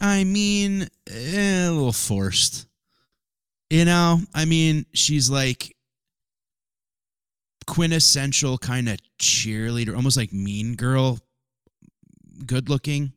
I 0.00 0.24
mean, 0.24 0.88
eh, 1.10 1.68
a 1.68 1.70
little 1.70 1.92
forced. 1.92 2.66
You 3.70 3.84
know, 3.84 4.20
I 4.34 4.44
mean, 4.44 4.84
she's 4.92 5.30
like 5.30 5.74
quintessential 7.66 8.58
kind 8.58 8.88
of 8.88 8.98
cheerleader, 9.18 9.94
almost 9.96 10.16
like 10.16 10.32
mean 10.32 10.74
girl, 10.74 11.18
good 12.46 12.68
looking. 12.68 13.12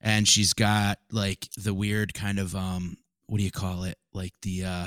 And 0.00 0.28
she's 0.28 0.52
got 0.52 0.98
like 1.10 1.48
the 1.56 1.74
weird 1.74 2.14
kind 2.14 2.38
of 2.38 2.54
um 2.54 2.96
what 3.26 3.38
do 3.38 3.44
you 3.44 3.50
call 3.50 3.84
it? 3.84 3.98
Like 4.12 4.32
the 4.42 4.64
uh 4.64 4.86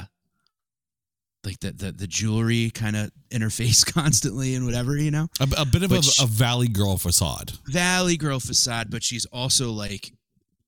like 1.44 1.60
the 1.60 1.72
the, 1.72 1.92
the 1.92 2.08
jewelry 2.08 2.70
kind 2.70 2.96
of 2.96 3.12
interface 3.32 3.86
constantly 3.94 4.56
and 4.56 4.66
whatever 4.66 4.98
you 4.98 5.12
know 5.12 5.28
a, 5.40 5.48
a 5.58 5.66
bit 5.66 5.84
of 5.84 5.92
a, 5.92 6.02
she, 6.02 6.24
a, 6.24 6.28
valley 6.28 6.68
girl 6.68 6.98
facade 6.98 7.52
valley 7.66 8.18
girl 8.18 8.40
facade 8.40 8.90
but 8.90 9.04
she's 9.04 9.26
also 9.28 9.72
like 9.72 10.12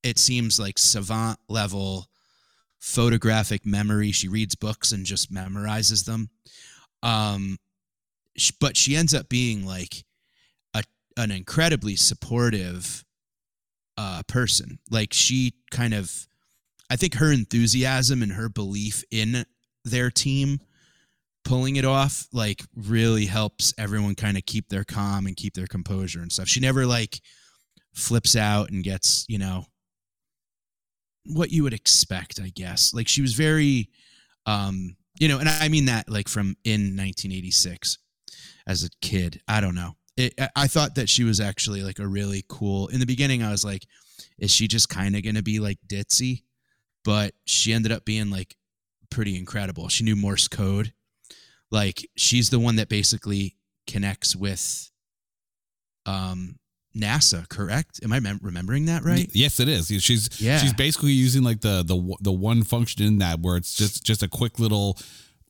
it 0.04 0.18
seems 0.18 0.60
like 0.60 0.80
savant 0.80 1.38
level 1.50 2.08
photographic 2.80 3.66
memory 3.66 4.12
she 4.12 4.28
reads 4.28 4.56
books 4.56 4.92
and 4.92 5.06
just 5.06 5.32
memorizes 5.32 6.06
them 6.06 6.30
um 7.04 7.58
but 8.60 8.78
she 8.78 8.96
ends 8.96 9.14
up 9.14 9.30
being 9.30 9.66
like 9.66 10.04
a 10.74 10.84
an 11.18 11.32
incredibly 11.32 11.96
supportive 11.96 13.04
uh 13.98 14.22
person 14.28 14.80
like 14.90 15.14
she 15.14 15.54
kind 15.70 15.94
of 15.94 16.28
i 16.90 16.96
think 16.96 17.16
her 17.16 17.32
enthusiasm 17.32 18.22
and 18.22 18.32
her 18.32 18.50
belief 18.50 19.04
in 19.12 19.46
their 19.84 20.10
team 20.10 20.60
pulling 21.44 21.76
it 21.76 21.86
off 21.86 22.28
like 22.32 22.64
really 22.76 23.26
helps 23.26 23.74
everyone 23.78 24.16
kind 24.16 24.38
of 24.38 24.46
keep 24.46 24.70
their 24.70 24.84
calm 24.84 25.26
and 25.26 25.36
keep 25.36 25.54
their 25.54 25.68
composure 25.68 26.22
and 26.22 26.32
stuff. 26.32 26.48
She 26.48 26.60
never 26.60 26.86
like 26.86 27.20
flips 27.94 28.36
out 28.36 28.70
and 28.70 28.84
gets, 28.84 29.26
you 29.28 29.38
know, 29.38 29.66
what 31.26 31.52
you 31.52 31.64
would 31.64 31.74
expect, 31.74 32.40
I 32.42 32.50
guess. 32.50 32.94
Like 32.94 33.08
she 33.08 33.22
was 33.22 33.34
very 33.34 33.90
um, 34.46 34.96
you 35.20 35.28
know, 35.28 35.40
and 35.40 35.50
I 35.50 35.70
mean 35.70 35.86
that 35.86 36.10
like 36.10 36.28
from 36.28 36.56
in 36.64 36.98
1986 36.98 37.98
as 38.72 38.84
a 38.84 38.90
kid. 39.02 39.42
I 39.48 39.62
don't 39.62 39.76
know. 39.76 39.96
It, 40.18 40.34
I 40.56 40.68
thought 40.68 40.96
that 40.96 41.10
she 41.10 41.24
was 41.24 41.40
actually 41.40 41.84
like 41.84 42.00
a 42.00 42.08
really 42.08 42.44
cool. 42.48 42.88
In 42.88 43.00
the 43.00 43.06
beginning, 43.06 43.44
I 43.44 43.52
was 43.52 43.64
like, 43.64 43.86
is 44.40 44.52
she 44.52 44.68
just 44.68 44.90
kind 44.90 45.16
of 45.16 45.24
going 45.24 45.36
to 45.36 45.44
be 45.44 45.60
like 45.60 45.78
ditzy? 45.88 46.44
But 47.04 47.34
she 47.46 47.74
ended 47.74 47.92
up 47.92 48.06
being 48.06 48.30
like 48.30 48.56
pretty 49.10 49.38
incredible. 49.38 49.90
She 49.90 50.04
knew 50.04 50.16
Morse 50.16 50.48
code. 50.48 50.94
Like 51.70 52.08
she's 52.18 52.50
the 52.50 52.60
one 52.60 52.76
that 52.78 52.90
basically 52.90 53.56
connects 53.88 54.36
with 54.36 54.90
um 56.06 56.58
NASA, 56.96 57.48
correct? 57.48 58.02
Am 58.04 58.12
I 58.12 58.20
mem- 58.20 58.40
remembering 58.42 58.86
that 58.86 59.04
right? 59.04 59.30
Yes, 59.34 59.60
it 59.60 59.70
is. 59.70 59.88
She's 60.02 60.30
yeah. 60.42 60.58
she's 60.58 60.74
basically 60.74 61.12
using 61.12 61.44
like 61.44 61.62
the 61.62 61.84
the 61.84 62.16
the 62.22 62.32
one 62.32 62.64
function 62.64 63.06
in 63.06 63.20
that 63.20 63.40
where 63.40 63.56
it's 63.56 63.74
just 63.74 64.04
just 64.04 64.22
a 64.22 64.28
quick 64.28 64.60
little 64.60 64.98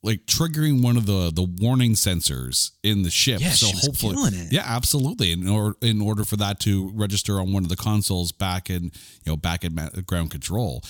like 0.02 0.26
triggering 0.26 0.82
one 0.82 0.96
of 0.96 1.06
the 1.06 1.30
the 1.32 1.42
warning 1.60 1.92
sensors 1.92 2.72
in 2.82 3.02
the 3.02 3.10
ship. 3.10 3.40
Yeah, 3.40 3.50
so 3.50 3.68
hopefully, 3.74 4.16
yeah, 4.50 4.64
absolutely. 4.64 5.32
In 5.32 5.48
order 5.48 5.76
in 5.80 6.00
order 6.00 6.24
for 6.24 6.36
that 6.36 6.60
to 6.60 6.90
register 6.94 7.40
on 7.40 7.52
one 7.52 7.62
of 7.62 7.68
the 7.68 7.76
consoles 7.76 8.32
back 8.32 8.68
in 8.68 8.84
you 8.84 8.90
know 9.26 9.36
back 9.36 9.64
in 9.64 9.76
ground 10.06 10.30
control. 10.30 10.82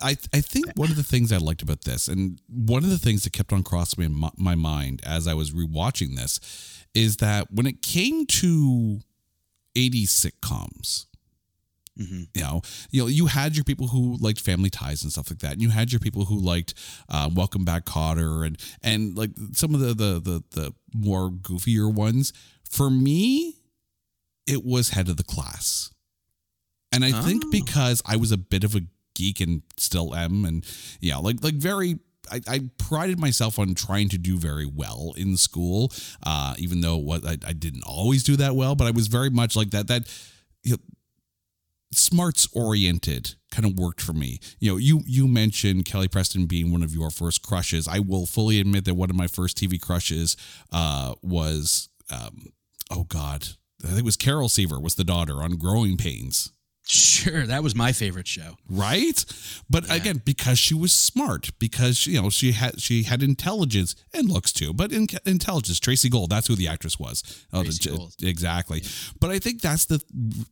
I, 0.00 0.10
I 0.32 0.40
think 0.40 0.66
one 0.76 0.90
of 0.90 0.96
the 0.96 1.02
things 1.02 1.32
I 1.32 1.38
liked 1.38 1.60
about 1.60 1.82
this, 1.82 2.06
and 2.06 2.40
one 2.48 2.84
of 2.84 2.90
the 2.90 2.98
things 2.98 3.24
that 3.24 3.32
kept 3.32 3.52
on 3.52 3.64
crossing 3.64 4.04
me 4.04 4.08
my, 4.08 4.30
my 4.36 4.54
mind 4.54 5.00
as 5.04 5.26
I 5.26 5.34
was 5.34 5.50
rewatching 5.50 6.14
this, 6.14 6.86
is 6.94 7.16
that 7.16 7.48
when 7.50 7.66
it 7.66 7.82
came 7.82 8.24
to 8.26 9.00
80s 9.76 10.04
sitcoms, 10.04 11.06
Mm-hmm. 11.98 12.22
You 12.34 12.42
know, 12.42 12.62
you 12.90 13.02
know, 13.02 13.08
you 13.08 13.26
had 13.26 13.56
your 13.56 13.64
people 13.64 13.88
who 13.88 14.16
liked 14.20 14.40
Family 14.40 14.70
Ties 14.70 15.02
and 15.02 15.10
stuff 15.10 15.30
like 15.30 15.40
that, 15.40 15.52
and 15.52 15.62
you 15.62 15.70
had 15.70 15.92
your 15.92 15.98
people 15.98 16.24
who 16.24 16.38
liked 16.38 16.74
uh, 17.08 17.28
Welcome 17.34 17.64
Back, 17.64 17.84
Kotter, 17.84 18.46
and 18.46 18.58
and 18.82 19.16
like 19.16 19.30
some 19.52 19.74
of 19.74 19.80
the 19.80 19.88
the 19.88 20.20
the, 20.20 20.44
the 20.52 20.74
more 20.94 21.30
goofier 21.30 21.92
ones. 21.92 22.32
For 22.70 22.90
me, 22.90 23.56
it 24.46 24.64
was 24.64 24.90
Head 24.90 25.08
of 25.08 25.16
the 25.16 25.24
Class, 25.24 25.90
and 26.92 27.04
I 27.04 27.10
oh. 27.12 27.22
think 27.22 27.50
because 27.50 28.02
I 28.06 28.16
was 28.16 28.30
a 28.30 28.38
bit 28.38 28.62
of 28.62 28.74
a 28.74 28.82
geek 29.14 29.40
and 29.40 29.62
still 29.76 30.14
am, 30.14 30.44
and 30.44 30.64
yeah, 31.00 31.16
like 31.16 31.42
like 31.42 31.54
very 31.54 31.98
I, 32.30 32.40
I, 32.46 32.60
prided 32.78 33.18
myself 33.18 33.58
on 33.58 33.74
trying 33.74 34.08
to 34.10 34.18
do 34.18 34.38
very 34.38 34.66
well 34.66 35.14
in 35.16 35.36
school, 35.36 35.92
uh, 36.24 36.54
even 36.58 36.80
though 36.80 36.96
what 36.96 37.24
I, 37.24 37.38
I, 37.46 37.52
didn't 37.52 37.84
always 37.84 38.22
do 38.22 38.36
that 38.36 38.54
well, 38.54 38.74
but 38.74 38.86
I 38.86 38.90
was 38.90 39.06
very 39.06 39.30
much 39.30 39.56
like 39.56 39.70
that. 39.70 39.88
That 39.88 40.02
you 40.62 40.72
know, 40.72 40.78
smarts 41.92 42.48
oriented 42.52 43.34
kind 43.50 43.64
of 43.66 43.78
worked 43.78 44.00
for 44.00 44.12
me. 44.12 44.40
You 44.58 44.72
know, 44.72 44.76
you 44.76 45.02
you 45.06 45.26
mentioned 45.26 45.84
Kelly 45.84 46.08
Preston 46.08 46.46
being 46.46 46.70
one 46.70 46.82
of 46.82 46.94
your 46.94 47.10
first 47.10 47.42
crushes. 47.42 47.88
I 47.88 47.98
will 47.98 48.26
fully 48.26 48.60
admit 48.60 48.84
that 48.84 48.94
one 48.94 49.10
of 49.10 49.16
my 49.16 49.26
first 49.26 49.56
TV 49.56 49.80
crushes 49.80 50.36
uh, 50.72 51.14
was 51.22 51.88
um, 52.10 52.52
oh 52.90 53.04
god, 53.04 53.48
I 53.82 53.88
think 53.88 54.00
it 54.00 54.04
was 54.04 54.16
Carol 54.16 54.48
Seaver 54.48 54.80
was 54.80 54.96
the 54.96 55.04
daughter 55.04 55.42
on 55.42 55.56
Growing 55.56 55.96
Pains. 55.96 56.52
Sure, 56.90 57.44
that 57.44 57.62
was 57.62 57.74
my 57.74 57.92
favorite 57.92 58.26
show. 58.26 58.56
Right? 58.66 59.22
But 59.68 59.86
yeah. 59.86 59.94
again, 59.94 60.22
because 60.24 60.58
she 60.58 60.72
was 60.72 60.90
smart, 60.90 61.50
because 61.58 62.06
you 62.06 62.20
know, 62.20 62.30
she 62.30 62.52
had 62.52 62.80
she 62.80 63.02
had 63.02 63.22
intelligence 63.22 63.94
and 64.14 64.30
looks 64.30 64.52
too, 64.52 64.72
but 64.72 64.90
in, 64.90 65.06
intelligence, 65.26 65.78
Tracey 65.80 66.08
Gold, 66.08 66.30
that's 66.30 66.46
who 66.46 66.54
the 66.54 66.66
actress 66.66 66.98
was. 66.98 67.44
Oh, 67.52 67.62
Gold. 67.84 68.14
exactly. 68.22 68.80
Yeah. 68.80 68.88
But 69.20 69.30
I 69.30 69.38
think 69.38 69.60
that's 69.60 69.84
the 69.84 70.02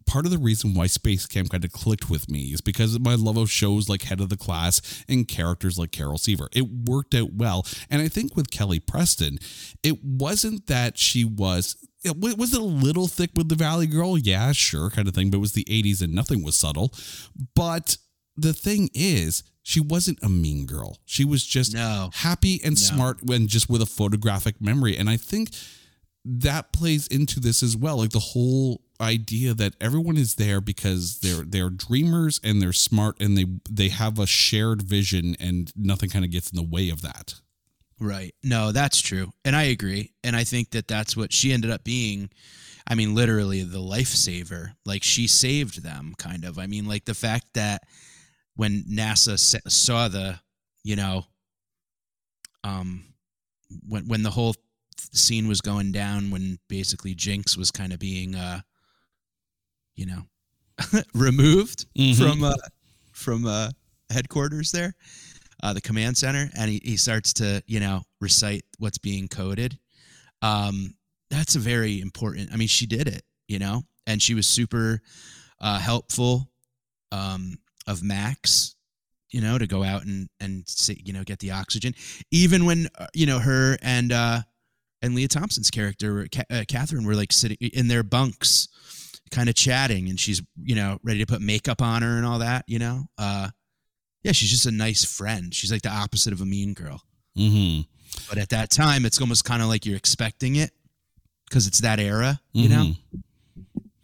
part 0.07 0.27
of 0.27 0.31
the 0.31 0.37
reason 0.37 0.75
why 0.75 0.89
Space 0.89 1.25
Camp 1.25 1.49
kind 1.49 1.65
of 1.65 1.73
clicked 1.73 2.11
with 2.11 2.31
me 2.31 2.53
is 2.53 2.61
because 2.61 2.95
of 2.95 3.01
my 3.01 3.15
love 3.15 3.39
of 3.39 3.51
shows 3.51 3.89
like 3.89 4.03
Head 4.03 4.21
of 4.21 4.29
the 4.29 4.37
Class 4.37 5.05
and 5.09 5.27
characters 5.27 5.79
like 5.79 5.91
Carol 5.91 6.19
Seaver. 6.19 6.49
It 6.53 6.67
worked 6.69 7.15
out 7.15 7.33
well. 7.33 7.65
And 7.89 8.03
I 8.03 8.09
think 8.09 8.37
with 8.37 8.51
Kelly 8.51 8.79
Preston, 8.79 9.39
it 9.83 10.05
wasn't 10.05 10.67
that 10.67 10.99
she 10.99 11.25
was 11.25 11.77
was 12.13 12.53
it 12.55 12.61
a 12.61 12.65
little 12.65 13.07
thick 13.09 13.31
with 13.37 13.49
the 13.49 13.55
Valley 13.55 13.87
Girl? 13.87 14.17
Yeah, 14.19 14.53
sure, 14.53 14.91
kind 14.91 15.09
of 15.09 15.15
thing. 15.15 15.31
But 15.31 15.39
it 15.39 15.41
was 15.41 15.53
the 15.53 15.65
80s 15.65 16.03
and 16.03 16.15
nothing 16.15 16.43
was 16.43 16.57
subtle. 16.57 16.93
But 17.55 17.97
the 18.37 18.53
thing 18.53 18.91
is, 18.95 19.43
she 19.63 19.81
wasn't 19.81 20.23
a 20.23 20.29
mean 20.29 20.67
girl. 20.67 20.99
She 21.07 21.25
was 21.25 21.45
just 21.45 21.75
No. 21.75 22.11
happy 22.15 22.61
and 22.63 22.75
No. 22.75 22.81
smart 22.81 23.23
and 23.23 23.49
just 23.49 23.69
with 23.69 23.83
a 23.83 23.87
photographic 23.87 24.61
memory. 24.61 24.97
And 24.97 25.11
I 25.11 25.17
think 25.17 25.51
that 26.25 26.73
plays 26.73 27.07
into 27.09 27.41
this 27.41 27.63
as 27.63 27.77
well. 27.77 27.99
Like 27.99 28.11
the 28.11 28.19
whole 28.21 28.83
idea 29.01 29.55
that 29.55 29.75
everyone 29.81 30.17
is 30.17 30.37
there 30.37 30.61
because 30.61 31.19
they're 31.19 31.45
they're 31.45 31.71
dreamers 31.71 32.41
and 32.43 32.63
they're 32.63 32.73
smart 32.73 33.17
and 33.21 33.37
they 33.37 33.45
they 33.71 33.89
have 33.91 34.19
a 34.19 34.27
shared 34.27 34.83
vision 34.83 35.37
and 35.39 35.73
nothing 35.77 36.09
kind 36.11 36.25
of 36.25 36.31
gets 36.31 36.51
in 36.51 36.57
the 36.57 36.63
way 36.63 36.89
of 36.89 37.03
that. 37.03 37.35
Right. 37.99 38.35
No, 38.43 38.73
that's 38.73 39.01
true. 39.01 39.33
And 39.45 39.57
I 39.57 39.65
agree. 39.65 40.13
And 40.23 40.37
I 40.37 40.45
think 40.45 40.71
that 40.71 40.87
that's 40.89 41.17
what 41.17 41.33
she 41.33 41.53
ended 41.53 41.71
up 41.71 41.83
being. 41.85 42.31
I 42.87 42.95
mean, 42.95 43.15
literally 43.15 43.63
the 43.63 43.79
lifesaver. 43.79 44.75
Like 44.85 45.03
she 45.03 45.27
saved 45.27 45.83
them, 45.83 46.15
kind 46.19 46.45
of. 46.45 46.59
I 46.59 46.67
mean, 46.67 46.87
like 46.87 47.05
the 47.07 47.15
fact 47.15 47.47
that 47.55 47.83
when 48.55 48.85
NASA 48.85 49.39
saw 49.71 50.09
the, 50.09 50.41
you 50.85 50.97
know, 50.97 51.25
um, 52.65 53.05
when 53.89 54.07
when 54.09 54.23
the 54.23 54.31
whole 54.31 54.55
scene 55.13 55.49
was 55.49 55.61
going 55.61 55.93
down, 55.93 56.31
when 56.31 56.59
basically 56.69 57.15
Jinx 57.15 57.57
was 57.57 57.71
kind 57.71 57.93
of 57.93 57.99
being, 57.99 58.35
uh, 58.35 58.61
you 59.95 60.07
know, 60.07 60.23
removed 61.15 61.87
Mhm. 61.97 62.17
from 62.17 62.45
uh, 62.45 62.55
from 63.13 63.47
uh, 63.47 63.71
headquarters 64.11 64.73
there 64.73 64.95
uh, 65.63 65.73
the 65.73 65.81
command 65.81 66.17
center, 66.17 66.51
and 66.57 66.71
he, 66.71 66.81
he 66.85 66.97
starts 66.97 67.33
to 67.35 67.63
you 67.67 67.81
know 67.81 68.03
recite 68.21 68.65
what's 68.79 68.99
being 68.99 69.29
coded. 69.29 69.79
Um, 70.43 70.95
that's 71.31 71.57
a 71.57 71.59
very 71.59 72.01
important. 72.01 72.51
I 72.53 72.57
mean, 72.57 72.69
she 72.69 72.87
did 72.87 73.09
it, 73.09 73.23
you 73.49 73.59
know, 73.59 73.83
and 74.07 74.23
she 74.23 74.35
was 74.35 74.47
super 74.47 75.01
uh, 75.61 75.79
helpful 75.79 76.51
um, 77.13 77.59
of 77.87 78.03
Max, 78.03 78.77
you 79.31 79.41
know, 79.41 79.59
to 79.59 79.67
go 79.67 79.83
out 79.83 80.05
and 80.05 80.29
and 80.41 80.69
see, 80.69 81.01
you 81.05 81.13
know 81.13 81.25
get 81.25 81.39
the 81.39 81.53
oxygen, 81.53 81.95
even 82.31 82.65
when 82.65 82.89
uh, 82.99 83.07
you 83.15 83.27
know 83.27 83.39
her 83.39 83.77
and 83.83 84.13
uh, 84.13 84.41
and 85.03 85.15
Lea 85.15 85.29
Thompson's 85.29 85.71
character, 85.71 86.27
uh, 86.51 86.65
Catherine, 86.69 87.07
were 87.07 87.15
like 87.15 87.33
sitting 87.33 87.57
in 87.61 87.89
their 87.89 88.03
bunks, 88.03 88.69
kind 89.31 89.49
of 89.49 89.55
chatting, 89.55 90.09
and 90.09 90.19
she's 90.19 90.43
you 90.63 90.75
know 90.75 90.99
ready 91.03 91.21
to 91.21 91.27
put 91.27 91.41
makeup 91.41 91.83
on 91.83 92.03
her 92.03 92.17
and 92.17 92.27
all 92.27 92.39
that, 92.39 92.65
you 92.67 92.79
know. 92.79 93.07
Uh, 93.19 93.49
yeah, 94.23 94.33
she's 94.33 94.51
just 94.51 94.67
a 94.67 94.71
nice 94.71 95.05
friend. 95.05 95.55
She's 95.55 95.71
like 95.71 95.83
the 95.83 95.91
opposite 95.91 96.33
of 96.33 96.41
a 96.41 96.47
mean 96.47 96.75
girl. 96.75 97.03
Mm-hmm. 97.37 97.83
But 98.29 98.39
at 98.39 98.49
that 98.51 98.71
time, 98.71 99.05
it's 99.05 99.21
almost 99.21 99.45
kind 99.45 99.63
of 99.63 99.69
like 99.69 99.87
you're 99.87 99.97
expecting 99.97 100.57
it 100.57 100.71
because 101.49 101.67
it's 101.67 101.81
that 101.81 102.01
era, 102.01 102.41
you 102.53 102.69
know. 102.69 102.93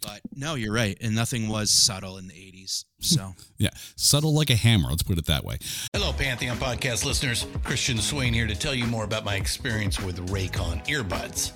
But 0.03 0.21
no, 0.35 0.55
you're 0.55 0.73
right, 0.73 0.97
and 1.01 1.15
nothing 1.15 1.47
was 1.47 1.69
subtle 1.71 2.17
in 2.17 2.27
the 2.27 2.33
'80s. 2.33 2.85
So 2.99 3.33
Yeah, 3.57 3.69
subtle 3.95 4.33
like 4.33 4.49
a 4.49 4.55
hammer. 4.55 4.89
Let's 4.89 5.03
put 5.03 5.17
it 5.17 5.25
that 5.25 5.43
way. 5.43 5.57
Hello, 5.93 6.11
Pantheon 6.13 6.57
podcast 6.57 7.05
listeners. 7.05 7.45
Christian 7.63 7.97
Swain 7.97 8.33
here 8.33 8.47
to 8.47 8.55
tell 8.55 8.75
you 8.75 8.85
more 8.85 9.03
about 9.05 9.23
my 9.25 9.35
experience 9.35 9.99
with 9.99 10.27
Raycon 10.29 10.85
earbuds. 10.87 11.51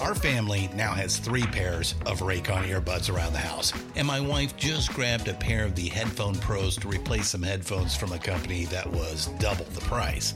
Our 0.00 0.14
family 0.16 0.68
now 0.74 0.92
has 0.94 1.18
three 1.18 1.44
pairs 1.46 1.94
of 2.06 2.20
Raycon 2.20 2.68
earbuds 2.68 3.14
around 3.14 3.34
the 3.34 3.38
house, 3.38 3.72
and 3.94 4.06
my 4.06 4.18
wife 4.20 4.56
just 4.56 4.92
grabbed 4.92 5.28
a 5.28 5.34
pair 5.34 5.64
of 5.64 5.76
the 5.76 5.88
Headphone 5.88 6.34
Pros 6.34 6.76
to 6.78 6.88
replace 6.88 7.28
some 7.28 7.42
headphones 7.42 7.94
from 7.94 8.12
a 8.12 8.18
company 8.18 8.64
that 8.66 8.86
was 8.90 9.26
double 9.38 9.64
the 9.66 9.80
price. 9.82 10.34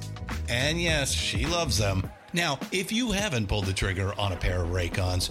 And 0.48 0.80
yes, 0.80 1.10
she 1.10 1.46
loves 1.46 1.78
them. 1.78 2.08
Now, 2.32 2.58
if 2.70 2.92
you 2.92 3.10
haven't 3.10 3.48
pulled 3.48 3.66
the 3.66 3.72
trigger 3.72 4.12
on 4.18 4.32
a 4.32 4.36
pair 4.36 4.62
of 4.62 4.70
Raycons, 4.70 5.30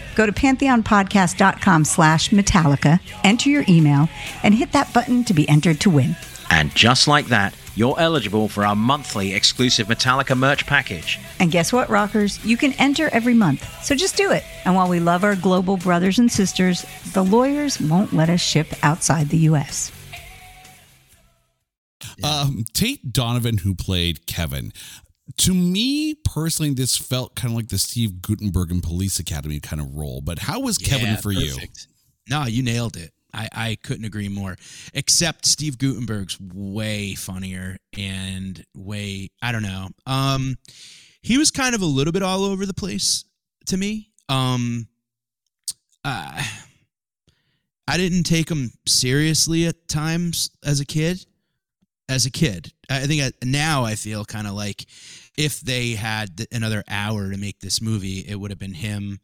Go 0.15 0.25
to 0.25 0.31
pantheonpodcast.com 0.31 1.85
slash 1.85 2.29
Metallica, 2.29 2.99
enter 3.23 3.49
your 3.49 3.65
email, 3.67 4.09
and 4.43 4.53
hit 4.53 4.71
that 4.73 4.93
button 4.93 5.23
to 5.25 5.33
be 5.33 5.47
entered 5.49 5.79
to 5.81 5.89
win. 5.89 6.15
And 6.49 6.73
just 6.75 7.07
like 7.07 7.27
that, 7.27 7.55
you're 7.75 7.97
eligible 7.97 8.49
for 8.49 8.65
our 8.65 8.75
monthly 8.75 9.33
exclusive 9.33 9.87
Metallica 9.87 10.37
merch 10.37 10.65
package. 10.67 11.19
And 11.39 11.51
guess 11.51 11.71
what, 11.71 11.89
rockers? 11.89 12.43
You 12.43 12.57
can 12.57 12.73
enter 12.73 13.09
every 13.13 13.33
month. 13.33 13.65
So 13.83 13.95
just 13.95 14.17
do 14.17 14.31
it. 14.31 14.43
And 14.65 14.75
while 14.75 14.89
we 14.89 14.99
love 14.99 15.23
our 15.23 15.35
global 15.35 15.77
brothers 15.77 16.19
and 16.19 16.29
sisters, 16.29 16.85
the 17.13 17.23
lawyers 17.23 17.79
won't 17.79 18.11
let 18.11 18.29
us 18.29 18.41
ship 18.41 18.67
outside 18.83 19.29
the 19.29 19.37
U.S. 19.37 19.91
Um, 22.23 22.65
Tate 22.73 23.13
Donovan, 23.13 23.59
who 23.59 23.73
played 23.73 24.25
Kevin, 24.27 24.73
to 25.37 25.53
me 25.53 26.15
personally, 26.25 26.73
this 26.73 26.97
felt 26.97 27.35
kind 27.35 27.51
of 27.51 27.55
like 27.55 27.69
the 27.69 27.77
Steve 27.77 28.21
Guttenberg 28.21 28.71
in 28.71 28.81
Police 28.81 29.19
Academy 29.19 29.59
kind 29.59 29.81
of 29.81 29.93
role. 29.95 30.21
But 30.21 30.39
how 30.39 30.59
was 30.59 30.77
Kevin 30.77 31.07
Yeah, 31.07 31.15
for 31.17 31.31
you? 31.31 31.53
perfect. 31.53 31.87
No, 32.29 32.45
you 32.45 32.63
nailed 32.63 32.97
it. 32.97 33.11
I, 33.33 33.47
I 33.53 33.77
couldn't 33.81 34.05
agree 34.05 34.27
more. 34.29 34.57
Except 34.93 35.45
Steve 35.45 35.77
Guttenberg's 35.77 36.37
way 36.39 37.15
funnier 37.15 37.77
and 37.97 38.63
way 38.75 39.29
I 39.41 39.51
don't 39.51 39.63
know. 39.63 39.87
Um, 40.05 40.57
he 41.21 41.37
was 41.37 41.49
kind 41.51 41.75
of 41.75 41.81
a 41.81 41.85
little 41.85 42.11
bit 42.11 42.23
all 42.23 42.43
over 42.43 42.65
the 42.65 42.73
place 42.73 43.23
to 43.67 43.77
me. 43.77 44.09
Um, 44.27 44.87
uh, 46.03 46.43
I 47.87 47.97
didn't 47.97 48.23
take 48.23 48.49
him 48.49 48.71
seriously 48.87 49.65
at 49.67 49.87
times 49.87 50.51
as 50.65 50.79
a 50.79 50.85
kid. 50.85 51.25
As 52.09 52.25
a 52.25 52.31
kid, 52.31 52.73
I 52.89 53.07
think 53.07 53.21
I, 53.21 53.31
now 53.45 53.85
I 53.85 53.95
feel 53.95 54.25
kind 54.25 54.45
of 54.45 54.53
like 54.53 54.85
if 55.37 55.61
they 55.61 55.91
had 55.91 56.47
another 56.51 56.83
hour 56.89 57.31
to 57.31 57.37
make 57.37 57.59
this 57.59 57.81
movie, 57.81 58.19
it 58.27 58.35
would 58.35 58.51
have 58.51 58.59
been 58.59 58.73
him 58.73 59.19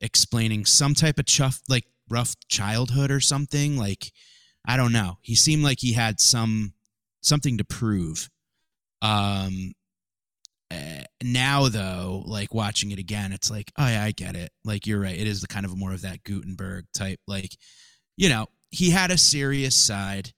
explaining 0.00 0.64
some 0.64 0.94
type 0.94 1.18
of 1.18 1.26
chuff 1.26 1.60
like 1.68 1.84
rough 2.10 2.34
childhood 2.48 3.10
or 3.10 3.20
something 3.20 3.78
like 3.78 4.12
i 4.66 4.76
don't 4.76 4.92
know 4.92 5.16
he 5.22 5.34
seemed 5.36 5.62
like 5.62 5.78
he 5.78 5.92
had 5.92 6.20
some 6.20 6.74
something 7.22 7.56
to 7.56 7.64
prove 7.64 8.28
um 9.00 9.72
uh, 10.72 11.02
now 11.22 11.68
though, 11.68 12.22
like 12.24 12.54
watching 12.54 12.92
it 12.92 12.98
again, 12.98 13.32
it's 13.32 13.50
like, 13.50 13.70
oh 13.76 13.86
yeah, 13.86 14.02
I 14.02 14.12
get 14.12 14.36
it. 14.36 14.52
Like 14.64 14.86
you're 14.86 15.00
right. 15.00 15.18
It 15.18 15.26
is 15.26 15.42
the 15.42 15.46
kind 15.46 15.66
of 15.66 15.76
more 15.76 15.92
of 15.92 16.02
that 16.02 16.24
Guttenberg 16.24 16.86
type. 16.94 17.20
Like, 17.26 17.50
you 18.16 18.30
know, 18.30 18.46
he 18.70 18.88
had 18.88 19.10
a 19.10 19.18
serious 19.18 19.74
side. 19.74 20.32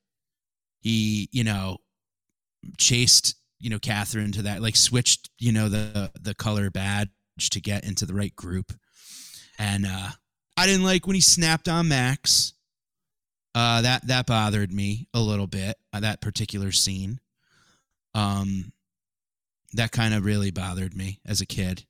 He, 0.81 1.29
you 1.31 1.45
know, 1.45 1.79
chased, 2.79 3.37
you 3.65 3.71
know, 3.71 3.79
Catherine 3.79 4.31
to 4.33 4.43
that, 4.43 4.61
like 4.61 4.77
switched, 4.77 5.31
you 5.39 5.51
know, 5.51 5.71
the 5.71 6.13
the 6.21 6.35
color 6.35 6.69
badge 6.71 7.09
to 7.51 7.61
get 7.63 7.83
into 7.85 8.05
the 8.05 8.13
right 8.13 8.37
group. 8.37 8.75
And 9.59 9.87
uh 9.87 10.11
I 10.57 10.67
didn't 10.67 10.85
like 10.85 11.07
when 11.07 11.15
he 11.15 11.23
snapped 11.23 11.67
on 11.67 11.89
Max. 11.89 12.53
Uh 13.55 13.81
that 13.81 14.07
that 14.07 14.27
bothered 14.27 14.71
me 14.71 15.09
a 15.15 15.21
little 15.21 15.47
bit, 15.47 15.77
uh, 15.95 16.01
that 16.01 16.21
particular 16.21 16.73
scene. 16.73 17.21
Um 18.15 18.73
that 19.73 19.93
kind 19.93 20.13
of 20.13 20.27
really 20.27 20.51
bothered 20.51 20.95
me 20.95 21.21
as 21.25 21.41
a 21.41 21.47
kid. 21.47 21.87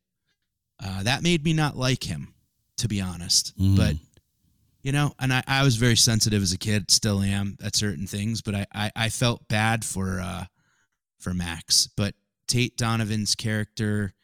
Uh, 0.82 1.02
that 1.02 1.22
made 1.22 1.44
me 1.44 1.52
not 1.52 1.76
like 1.76 2.04
him, 2.04 2.34
to 2.78 2.88
be 2.88 3.00
honest. 3.00 3.52
Mhm. 3.58 3.76
But 3.76 3.96
you 4.82 4.92
know, 4.92 5.12
and 5.18 5.32
I, 5.32 5.42
I 5.46 5.64
was 5.64 5.76
very 5.76 5.96
sensitive 5.96 6.42
as 6.42 6.52
a 6.52 6.58
kid, 6.58 6.90
still 6.90 7.20
am 7.20 7.56
at 7.64 7.74
certain 7.74 8.06
things, 8.06 8.42
but 8.42 8.54
I, 8.54 8.66
I, 8.72 8.90
I 8.94 9.08
felt 9.08 9.48
bad 9.48 9.84
for 9.84 10.20
uh 10.20 10.44
for 11.24 11.34
Max. 11.34 11.88
But 11.96 12.14
Tate 12.46 12.76
Donovan's 12.76 13.34
character, 13.34 14.14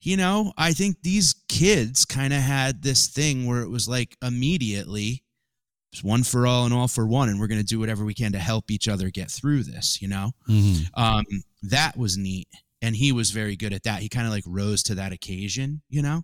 you 0.00 0.16
know, 0.16 0.52
I 0.56 0.72
think 0.72 1.02
these 1.02 1.34
kids 1.48 2.04
kind 2.04 2.32
of 2.32 2.40
had 2.40 2.82
this 2.82 3.08
thing 3.08 3.46
where 3.46 3.62
it 3.62 3.68
was 3.70 3.88
like 3.88 4.16
immediately 4.22 5.24
it's 5.92 6.04
one 6.04 6.22
for 6.22 6.46
all 6.46 6.66
and 6.66 6.74
all 6.74 6.86
for 6.86 7.06
one, 7.06 7.30
and 7.30 7.40
we're 7.40 7.46
gonna 7.46 7.62
do 7.62 7.78
whatever 7.80 8.04
we 8.04 8.12
can 8.12 8.32
to 8.32 8.38
help 8.38 8.70
each 8.70 8.88
other 8.88 9.08
get 9.10 9.30
through 9.30 9.62
this, 9.62 10.02
you 10.02 10.06
know? 10.08 10.32
Mhm. 10.48 10.86
um 10.94 11.24
that 11.62 11.96
was 11.96 12.16
neat 12.18 12.46
and 12.82 12.94
he 12.94 13.10
was 13.10 13.30
very 13.32 13.56
good 13.56 13.72
at 13.72 13.82
that 13.82 14.00
he 14.02 14.08
kind 14.08 14.26
of 14.26 14.32
like 14.32 14.44
rose 14.46 14.84
to 14.84 14.94
that 14.94 15.10
occasion 15.12 15.82
you 15.88 16.00
know 16.02 16.22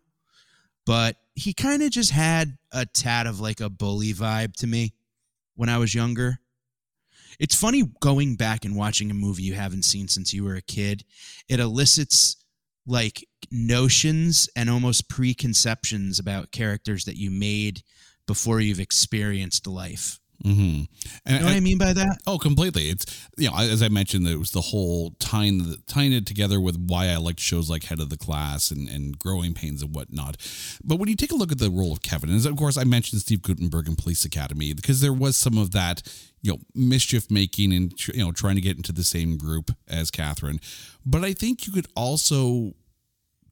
but 0.86 1.16
he 1.34 1.52
kind 1.52 1.82
of 1.82 1.90
just 1.90 2.12
had 2.12 2.56
a 2.70 2.86
tad 2.86 3.26
of 3.26 3.40
like 3.40 3.60
a 3.60 3.68
bully 3.68 4.12
vibe 4.14 4.52
to 4.54 4.66
me 4.68 4.92
when 5.56 5.68
i 5.68 5.76
was 5.76 5.92
younger 5.92 6.38
it's 7.38 7.54
funny 7.54 7.84
going 8.00 8.36
back 8.36 8.64
and 8.64 8.76
watching 8.76 9.10
a 9.10 9.14
movie 9.14 9.42
you 9.42 9.54
haven't 9.54 9.84
seen 9.84 10.08
since 10.08 10.32
you 10.32 10.44
were 10.44 10.56
a 10.56 10.62
kid. 10.62 11.04
It 11.48 11.60
elicits 11.60 12.36
like 12.86 13.26
notions 13.50 14.48
and 14.56 14.68
almost 14.68 15.08
preconceptions 15.08 16.18
about 16.18 16.52
characters 16.52 17.04
that 17.04 17.16
you 17.16 17.30
made 17.30 17.82
before 18.26 18.60
you've 18.60 18.80
experienced 18.80 19.66
life 19.66 20.18
Mm-hmm. 20.44 20.60
And 20.60 20.88
you 21.26 21.38
know 21.38 21.46
what 21.46 21.54
i 21.54 21.60
mean 21.60 21.78
by 21.78 21.92
that 21.92 22.18
Oh, 22.26 22.38
completely. 22.38 22.88
It's 22.88 23.28
you 23.36 23.50
know, 23.50 23.56
as 23.56 23.82
I 23.82 23.88
mentioned, 23.88 24.26
it 24.26 24.38
was 24.38 24.50
the 24.50 24.60
whole 24.60 25.10
tying 25.18 25.58
the, 25.58 25.78
tying 25.86 26.12
it 26.12 26.26
together 26.26 26.60
with 26.60 26.76
why 26.76 27.08
I 27.08 27.16
liked 27.16 27.40
shows 27.40 27.70
like 27.70 27.84
Head 27.84 28.00
of 28.00 28.10
the 28.10 28.16
Class 28.16 28.70
and, 28.70 28.88
and 28.88 29.18
Growing 29.18 29.54
Pains 29.54 29.82
and 29.82 29.94
whatnot. 29.94 30.36
But 30.82 30.96
when 30.96 31.08
you 31.08 31.16
take 31.16 31.32
a 31.32 31.36
look 31.36 31.52
at 31.52 31.58
the 31.58 31.70
role 31.70 31.92
of 31.92 32.02
Kevin, 32.02 32.30
and 32.30 32.44
of 32.44 32.56
course 32.56 32.76
I 32.76 32.84
mentioned 32.84 33.20
Steve 33.22 33.42
Guttenberg 33.42 33.88
in 33.88 33.96
Police 33.96 34.24
Academy 34.24 34.72
because 34.72 35.00
there 35.00 35.12
was 35.12 35.36
some 35.36 35.58
of 35.58 35.72
that 35.72 36.02
you 36.42 36.52
know 36.52 36.58
mischief 36.74 37.30
making 37.30 37.72
and 37.72 38.06
you 38.08 38.24
know 38.24 38.32
trying 38.32 38.54
to 38.56 38.60
get 38.60 38.76
into 38.76 38.92
the 38.92 39.04
same 39.04 39.36
group 39.36 39.70
as 39.88 40.10
Catherine. 40.10 40.60
But 41.04 41.24
I 41.24 41.32
think 41.32 41.66
you 41.66 41.72
could 41.72 41.88
also 41.94 42.74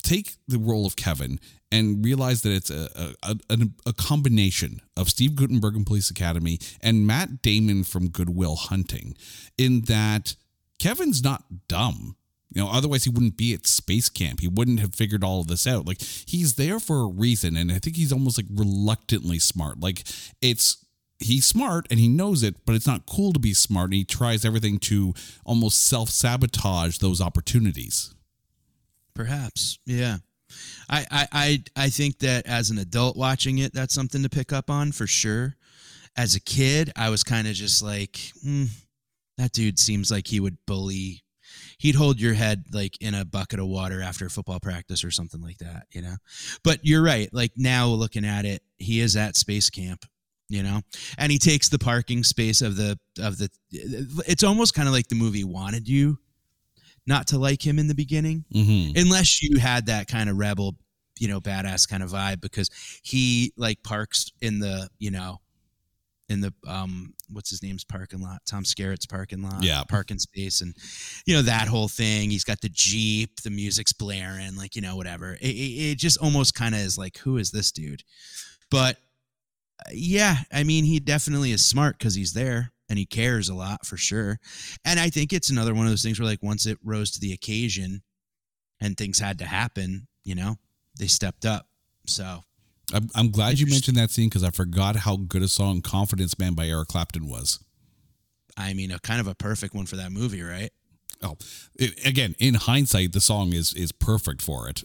take 0.03 0.34
the 0.48 0.59
role 0.59 0.86
of 0.86 0.96
Kevin 0.96 1.38
and 1.70 2.05
realize 2.05 2.42
that 2.42 2.53
it's 2.53 2.70
a 2.70 3.14
a, 3.22 3.36
a, 3.50 3.59
a 3.86 3.92
combination 3.92 4.80
of 4.96 5.09
Steve 5.09 5.34
Guttenberg 5.34 5.74
and 5.74 5.86
Police 5.86 6.11
Academy 6.11 6.59
and 6.80 7.07
Matt 7.07 7.42
Damon 7.42 7.84
from 7.84 8.09
Good 8.09 8.30
Will 8.30 8.57
Hunting, 8.57 9.16
in 9.57 9.82
that 9.82 10.36
Kevin's 10.78 11.22
not 11.22 11.68
dumb. 11.68 12.16
You 12.55 12.62
know, 12.62 12.70
otherwise 12.70 13.05
he 13.05 13.11
wouldn't 13.11 13.38
be 13.38 13.55
at 13.55 13.66
space 13.66 14.11
camp. 14.11 14.40
He 14.40 14.48
wouldn't 14.48 14.80
have 14.80 14.94
figured 14.94 15.24
all 15.24 15.40
of 15.40 15.46
this 15.46 15.66
out. 15.66 15.86
Like 15.86 16.03
he's 16.03 16.57
there 16.57 16.78
for 16.78 17.00
a 17.00 17.07
reason, 17.07 17.57
and 17.57 17.72
I 17.72 17.78
think 17.78 17.96
he's 17.96 18.12
almost 18.12 18.36
like 18.36 18.46
reluctantly 18.53 19.38
smart. 19.38 19.80
Like 19.80 20.03
it's 20.42 20.84
he's 21.18 21.46
smart 21.46 21.86
and 21.90 21.98
he 21.98 22.09
knows 22.09 22.42
it, 22.42 22.57
but 22.66 22.74
it's 22.74 22.86
not 22.86 23.07
cool 23.07 23.32
to 23.32 23.40
be 23.40 23.55
smart, 23.55 23.86
and 23.86 23.94
he 23.94 24.05
tries 24.05 24.44
everything 24.44 24.78
to 24.80 25.14
almost 25.46 25.86
self 25.86 26.11
sabotage 26.11 26.98
those 26.98 27.20
opportunities. 27.22 28.14
Perhaps, 29.15 29.79
yeah. 29.87 30.19
I, 30.89 31.07
I 31.11 31.29
I 31.33 31.65
I 31.77 31.89
think 31.89 32.19
that 32.21 32.47
as 32.47 32.71
an 32.71 32.79
adult 32.79 33.17
watching 33.17 33.59
it, 33.59 33.73
that's 33.73 33.95
something 33.95 34.23
to 34.23 34.29
pick 34.29 34.53
up 34.53 34.71
on 34.71 34.93
for 34.93 35.07
sure. 35.07 35.57
As 36.17 36.35
a 36.35 36.41
kid, 36.41 36.93
I 36.95 37.09
was 37.09 37.25
kind 37.25 37.49
of 37.49 37.55
just 37.55 37.83
like, 37.83 38.19
hmm, 38.43 38.65
that 39.39 39.53
dude 39.53 39.79
seems 39.79 40.11
like 40.11 40.27
he 40.27 40.41
would 40.41 40.59
bully. 40.67 41.23
He'd 41.79 41.95
hold 41.95 42.21
your 42.21 42.35
head 42.35 42.65
like 42.73 42.97
in 43.01 43.15
a 43.15 43.25
bucket 43.25 43.59
of 43.61 43.67
water 43.67 44.03
after 44.03 44.29
football 44.29 44.61
practice 44.61 45.05
or 45.05 45.11
something 45.11 45.41
like 45.41 45.59
that, 45.59 45.87
you 45.91 46.03
know. 46.03 46.17
But 46.63 46.81
you're 46.83 47.03
right. 47.03 47.33
Like 47.33 47.53
now, 47.57 47.89
looking 47.89 48.25
at 48.25 48.45
it, 48.45 48.63
he 48.79 49.01
is 49.01 49.17
at 49.17 49.37
space 49.37 49.69
camp, 49.69 50.05
you 50.49 50.63
know, 50.63 50.83
and 51.19 51.33
he 51.33 51.39
takes 51.39 51.69
the 51.69 51.79
parking 51.79 52.25
space 52.25 52.63
of 52.63 52.77
the 52.77 52.99
of 53.19 53.39
the. 53.39 53.49
It's 53.71 54.45
almost 54.45 54.75
kind 54.75 54.87
of 54.87 54.95
like 54.95 55.09
the 55.09 55.15
movie 55.15 55.45
wanted 55.45 55.89
you 55.89 56.19
not 57.07 57.26
to 57.28 57.38
like 57.38 57.66
him 57.66 57.78
in 57.78 57.88
the 57.88 57.94
beginning 57.94 58.44
Mm-hmm. 58.55 58.96
unless 58.98 59.42
you 59.42 59.59
had 59.59 59.86
that 59.86 60.07
kind 60.09 60.28
of 60.30 60.36
rebel 60.38 60.76
you 61.18 61.28
know 61.28 61.40
badass 61.40 61.88
kind 61.88 62.03
of 62.03 62.11
vibe 62.11 62.40
because 62.40 62.68
he 63.03 63.53
like 63.57 63.82
parks 63.82 64.30
in 64.40 64.59
the 64.61 64.88
you 64.98 65.11
know 65.11 65.40
in 66.28 66.40
the 66.40 66.53
um 66.66 67.12
what's 67.30 67.50
his 67.50 67.62
name's 67.62 67.84
parking 67.84 68.20
lot? 68.22 68.40
Tom 68.46 68.64
skerritt's 68.64 69.07
parking 69.07 69.42
lot. 69.42 69.62
Yeah. 69.62 69.82
parking 69.88 70.18
space 70.18 70.61
and 70.62 70.74
you 71.26 71.34
know 71.34 71.42
that 71.42 71.68
whole 71.68 71.88
thing. 71.88 72.30
He's 72.30 72.44
got 72.44 72.61
the 72.61 72.70
jeep 72.70 73.40
the 73.42 73.50
music's 73.50 73.92
blaring 73.92 74.57
like 74.57 74.74
you 74.76 74.82
know 74.82 74.96
whatever. 74.96 75.34
It, 75.34 75.46
it, 75.50 75.90
it 75.92 75.98
just 75.98 76.18
almost 76.18 76.55
kind 76.55 76.74
of 76.74 76.80
is 76.80 76.96
like 76.96 77.18
who 77.18 77.36
is 77.36 77.50
this 77.50 77.70
dude? 77.72 78.03
But 78.70 78.96
uh, 79.80 79.90
yeah 79.92 80.36
i 80.53 80.62
mean 80.62 80.84
he 80.84 81.00
definitely 81.00 81.50
is 81.53 81.64
smart 81.64 81.98
because 81.98 82.14
he's 82.14 82.32
there 82.32 82.72
and 82.93 82.99
he 82.99 83.07
cares 83.07 83.49
a 83.49 83.55
lot 83.55 83.86
for 83.86 83.97
sure. 83.97 84.38
And 84.84 85.01
i 85.01 85.09
think 85.09 85.32
it's 85.32 85.49
another 85.49 85.74
one 85.74 85.86
of 85.86 85.90
those 85.93 86.03
things 86.03 86.20
where 86.20 86.28
like 86.28 86.43
once 86.43 86.66
it 86.66 86.76
rose 86.84 87.11
to 87.12 87.20
the 87.20 87.32
occasion 87.32 88.03
and 88.82 88.97
things 88.97 89.18
had 89.18 89.38
to 89.38 89.47
happen 89.47 90.07
you 90.24 90.34
know 90.34 90.57
they 90.99 91.07
stepped 91.07 91.47
up. 91.47 91.66
So 92.07 92.43
I'm, 92.93 93.09
I'm 93.14 93.30
glad 93.30 93.59
you 93.59 93.66
mentioned 93.66 93.97
that 93.97 94.11
scene 94.11 94.28
because 94.28 94.45
I 94.45 94.51
forgot 94.51 94.95
how 94.97 95.16
good 95.16 95.43
a 95.43 95.49
song 95.49 95.80
"Confidence 95.80 96.38
Man" 96.38 96.53
by 96.53 96.66
Eric 96.66 96.88
Clapton 96.88 97.26
was. 97.28 97.59
i 98.59 98.74
mean 98.74 98.90
a 98.90 98.99
kind 98.99 99.20
of 99.20 99.26
a 99.26 99.34
perfect 99.34 99.74
one 99.74 99.86
for 99.86 99.97
that 99.97 100.12
movie 100.12 100.43
right? 100.43 100.70
Oh, 101.22 101.36
it, 101.76 102.05
again, 102.05 102.34
in 102.38 102.55
hindsight, 102.55 103.12
the 103.12 103.20
song 103.22 103.53
is 103.55 103.72
is 103.72 103.90
perfect 103.93 104.43
for 104.43 104.68
it. 104.68 104.82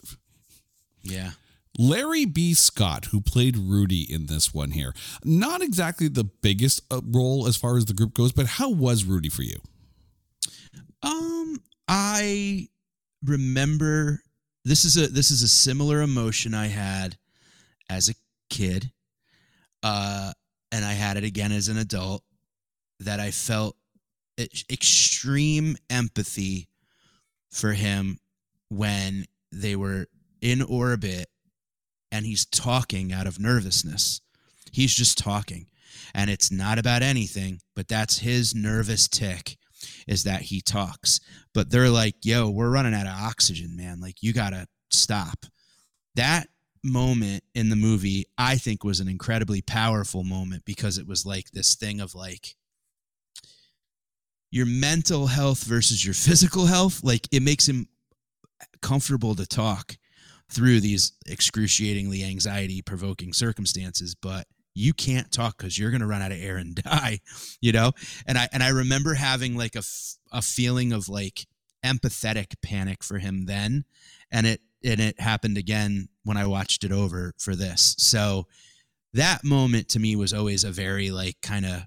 yeah 1.02 1.32
Larry 1.78 2.24
B. 2.24 2.54
Scott, 2.54 3.06
who 3.06 3.20
played 3.20 3.56
Rudy 3.56 4.02
in 4.02 4.26
this 4.26 4.52
one 4.52 4.72
here, 4.72 4.92
not 5.24 5.62
exactly 5.62 6.08
the 6.08 6.24
biggest 6.24 6.82
uh, 6.90 7.00
role 7.04 7.46
as 7.46 7.56
far 7.56 7.76
as 7.76 7.84
the 7.84 7.94
group 7.94 8.14
goes, 8.14 8.32
but 8.32 8.46
how 8.46 8.68
was 8.68 9.04
Rudy 9.04 9.28
for 9.28 9.42
you? 9.42 9.60
Um, 11.04 11.58
I 11.86 12.68
remember 13.24 14.20
this 14.64 14.84
is 14.84 14.96
a 14.96 15.06
this 15.06 15.30
is 15.30 15.42
a 15.42 15.48
similar 15.48 16.02
emotion 16.02 16.52
I 16.52 16.66
had 16.66 17.16
as 17.88 18.08
a 18.08 18.14
kid, 18.50 18.90
uh, 19.84 20.32
and 20.72 20.84
I 20.84 20.92
had 20.92 21.16
it 21.16 21.24
again 21.24 21.52
as 21.52 21.68
an 21.68 21.78
adult. 21.78 22.24
That 23.00 23.20
I 23.20 23.30
felt 23.30 23.76
extreme 24.36 25.76
empathy 25.88 26.68
for 27.48 27.72
him 27.72 28.18
when 28.70 29.26
they 29.52 29.76
were 29.76 30.08
in 30.40 30.62
orbit 30.62 31.28
and 32.10 32.26
he's 32.26 32.46
talking 32.46 33.12
out 33.12 33.26
of 33.26 33.38
nervousness. 33.38 34.20
He's 34.72 34.94
just 34.94 35.18
talking. 35.18 35.66
And 36.14 36.30
it's 36.30 36.50
not 36.50 36.78
about 36.78 37.02
anything, 37.02 37.60
but 37.74 37.88
that's 37.88 38.18
his 38.18 38.54
nervous 38.54 39.08
tick 39.08 39.56
is 40.06 40.24
that 40.24 40.42
he 40.42 40.60
talks. 40.60 41.20
But 41.54 41.70
they're 41.70 41.90
like, 41.90 42.16
yo, 42.22 42.50
we're 42.50 42.70
running 42.70 42.94
out 42.94 43.06
of 43.06 43.12
oxygen, 43.12 43.76
man. 43.76 44.00
Like, 44.00 44.22
you 44.22 44.32
got 44.32 44.50
to 44.50 44.66
stop. 44.90 45.46
That 46.14 46.48
moment 46.82 47.44
in 47.54 47.68
the 47.68 47.76
movie, 47.76 48.26
I 48.36 48.56
think, 48.56 48.84
was 48.84 49.00
an 49.00 49.08
incredibly 49.08 49.60
powerful 49.60 50.24
moment 50.24 50.64
because 50.64 50.98
it 50.98 51.06
was 51.06 51.26
like 51.26 51.50
this 51.50 51.74
thing 51.74 52.00
of 52.00 52.14
like, 52.14 52.56
your 54.50 54.66
mental 54.66 55.26
health 55.26 55.64
versus 55.64 56.04
your 56.04 56.14
physical 56.14 56.66
health, 56.66 57.04
like 57.04 57.28
it 57.30 57.42
makes 57.42 57.68
him 57.68 57.86
comfortable 58.80 59.34
to 59.34 59.46
talk 59.46 59.96
through 60.50 60.80
these 60.80 61.12
excruciatingly 61.26 62.24
anxiety 62.24 62.82
provoking 62.82 63.32
circumstances, 63.32 64.14
but 64.14 64.46
you 64.74 64.94
can't 64.94 65.30
talk 65.32 65.58
because 65.58 65.78
you're 65.78 65.90
going 65.90 66.00
to 66.00 66.06
run 66.06 66.22
out 66.22 66.32
of 66.32 66.40
air 66.40 66.56
and 66.56 66.74
die, 66.82 67.20
you 67.60 67.72
know? 67.72 67.92
And 68.26 68.38
I, 68.38 68.48
and 68.52 68.62
I 68.62 68.68
remember 68.68 69.14
having 69.14 69.56
like 69.56 69.74
a, 69.74 69.78
f- 69.78 70.16
a 70.32 70.42
feeling 70.42 70.92
of 70.92 71.08
like 71.08 71.46
empathetic 71.84 72.54
panic 72.62 73.02
for 73.04 73.18
him 73.18 73.46
then. 73.46 73.84
And 74.30 74.46
it, 74.46 74.60
and 74.84 75.00
it 75.00 75.20
happened 75.20 75.58
again 75.58 76.08
when 76.24 76.36
I 76.36 76.46
watched 76.46 76.84
it 76.84 76.92
over 76.92 77.34
for 77.38 77.56
this. 77.56 77.96
So 77.98 78.46
that 79.14 79.44
moment 79.44 79.88
to 79.90 79.98
me 79.98 80.16
was 80.16 80.32
always 80.32 80.64
a 80.64 80.70
very 80.70 81.10
like 81.10 81.36
kind 81.42 81.66
of 81.66 81.82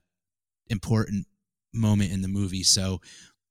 important 0.67 1.27
moment 1.73 2.11
in 2.11 2.21
the 2.21 2.27
movie. 2.27 2.63
So 2.63 2.99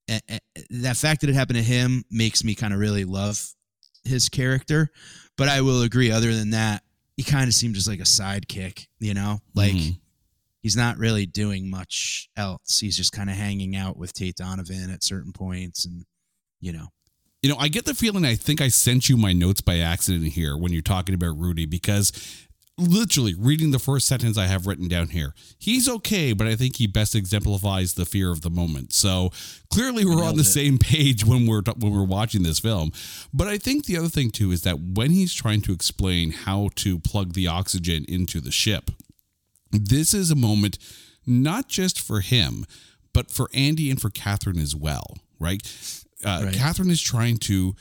a- 0.08 0.20
a- 0.28 0.40
that 0.70 0.96
fact 0.96 1.22
that 1.22 1.30
it 1.30 1.34
happened 1.34 1.58
to 1.58 1.62
him 1.64 2.04
makes 2.10 2.44
me 2.44 2.54
kind 2.54 2.74
of 2.74 2.80
really 2.80 3.04
love 3.04 3.54
his 4.04 4.28
character. 4.28 4.90
But 5.36 5.48
I 5.48 5.60
will 5.62 5.82
agree. 5.82 6.10
Other 6.10 6.34
than 6.34 6.50
that, 6.50 6.82
he 7.16 7.22
kind 7.22 7.48
of 7.48 7.54
seemed 7.54 7.74
just 7.74 7.88
like 7.88 8.00
a 8.00 8.04
sidekick. 8.04 8.86
You 8.98 9.14
know, 9.14 9.40
like 9.54 9.74
Mhm. 9.74 9.98
he's 10.62 10.76
not 10.76 10.98
really 10.98 11.26
doing 11.26 11.70
much 11.70 12.28
else. 12.36 12.80
He's 12.80 12.96
just 12.96 13.12
kind 13.12 13.30
of 13.30 13.36
hanging 13.36 13.76
out 13.76 13.96
with 13.96 14.12
Tate 14.12 14.36
Donovan 14.36 14.90
at 14.90 15.02
certain 15.04 15.32
points, 15.32 15.84
and 15.86 16.04
you 16.60 16.72
know, 16.72 16.88
You 17.42 17.48
know, 17.48 17.56
I 17.56 17.68
get 17.68 17.86
the 17.86 17.94
feeling 17.94 18.26
I 18.26 18.34
think 18.34 18.60
I 18.60 18.68
sent 18.68 19.08
you 19.08 19.16
my 19.16 19.32
notes 19.32 19.62
by 19.62 19.78
accident 19.78 20.32
here 20.34 20.58
when 20.58 20.72
you're 20.74 20.82
talking 20.82 21.14
about 21.14 21.38
Rudy 21.38 21.64
because 21.64 22.12
literally 22.80 23.34
reading 23.34 23.70
the 23.70 23.78
first 23.78 24.06
sentence 24.06 24.36
I 24.38 24.46
have 24.46 24.66
written 24.66 24.88
down 24.88 25.08
here, 25.08 25.34
he's 25.58 25.88
okay, 25.88 26.32
but 26.32 26.46
I 26.46 26.56
think 26.56 26.76
he 26.76 26.86
best 26.86 27.14
exemplifies 27.14 27.94
the 27.94 28.04
fear 28.06 28.30
of 28.30 28.40
the 28.42 28.50
moment. 28.50 28.92
So 28.92 29.30
clearly 29.72 30.04
we're 30.04 30.24
on 30.24 30.36
the 30.36 30.44
same 30.44 30.78
page 30.78 31.24
when 31.24 31.46
we're 31.46 31.62
when 31.78 31.92
we're 31.92 32.04
watching 32.04 32.42
this 32.42 32.58
film. 32.60 32.92
But 33.32 33.46
I 33.48 33.58
think 33.58 33.84
the 33.86 33.96
other 33.96 34.08
thing 34.08 34.30
too 34.30 34.50
is 34.52 34.62
that 34.62 34.80
when 34.80 35.10
he's 35.10 35.32
trying 35.34 35.60
to 35.62 35.72
explain 35.72 36.30
how 36.32 36.70
to 36.76 36.98
plug 36.98 37.34
the 37.34 37.46
oxygen 37.46 38.04
into 38.08 38.40
the 38.40 38.50
ship, 38.50 38.90
this 39.70 40.14
is 40.14 40.30
a 40.30 40.36
moment 40.36 40.78
not 41.26 41.68
just 41.68 42.00
for 42.00 42.20
him, 42.20 42.64
but 43.12 43.30
for 43.30 43.48
Andy 43.54 43.90
and 43.90 44.00
for 44.00 44.10
Catherine 44.10 44.58
as 44.58 44.74
well, 44.74 45.18
right? 45.38 45.62
Uh, 46.24 46.42
Right. 46.44 46.54
Catherine 46.54 46.90
is 46.90 47.00
trying 47.00 47.36
to 47.38 47.74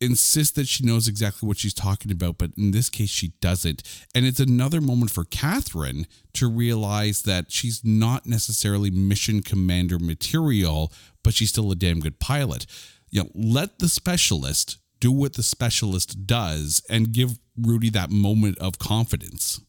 insist 0.00 0.54
that 0.54 0.66
she 0.66 0.84
knows 0.84 1.06
exactly 1.06 1.46
what 1.46 1.58
she's 1.58 1.74
talking 1.74 2.10
about, 2.10 2.38
but 2.38 2.50
in 2.56 2.70
this 2.70 2.88
case, 2.88 3.10
she 3.10 3.28
doesn't. 3.40 3.82
And 4.14 4.24
it's 4.24 4.40
another 4.40 4.80
moment 4.80 5.10
for 5.10 5.24
Catherine 5.24 6.06
to 6.34 6.50
realize 6.50 7.22
that 7.22 7.52
she's 7.52 7.84
not 7.84 8.26
necessarily 8.26 8.90
mission 8.90 9.42
commander 9.42 9.98
material, 9.98 10.92
but 11.22 11.34
she's 11.34 11.50
still 11.50 11.70
a 11.70 11.76
damn 11.76 12.00
good 12.00 12.18
pilot. 12.18 12.66
You 13.10 13.24
know, 13.24 13.30
let 13.34 13.78
the 13.78 13.88
specialist 13.88 14.78
do 15.00 15.12
what 15.12 15.34
the 15.34 15.42
specialist 15.42 16.26
does 16.26 16.82
and 16.88 17.12
give 17.12 17.38
Rudy 17.56 17.90
that 17.90 18.10
moment 18.10 18.58
of 18.58 18.78
confidence. 18.78 19.60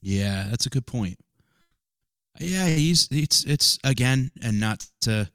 Yeah, 0.00 0.46
that's 0.50 0.66
a 0.66 0.70
good 0.70 0.86
point. 0.86 1.18
Yeah, 2.40 2.66
he's 2.68 3.08
it's 3.10 3.44
it's 3.44 3.78
again, 3.84 4.30
and 4.42 4.58
not 4.58 4.86
to. 5.02 5.30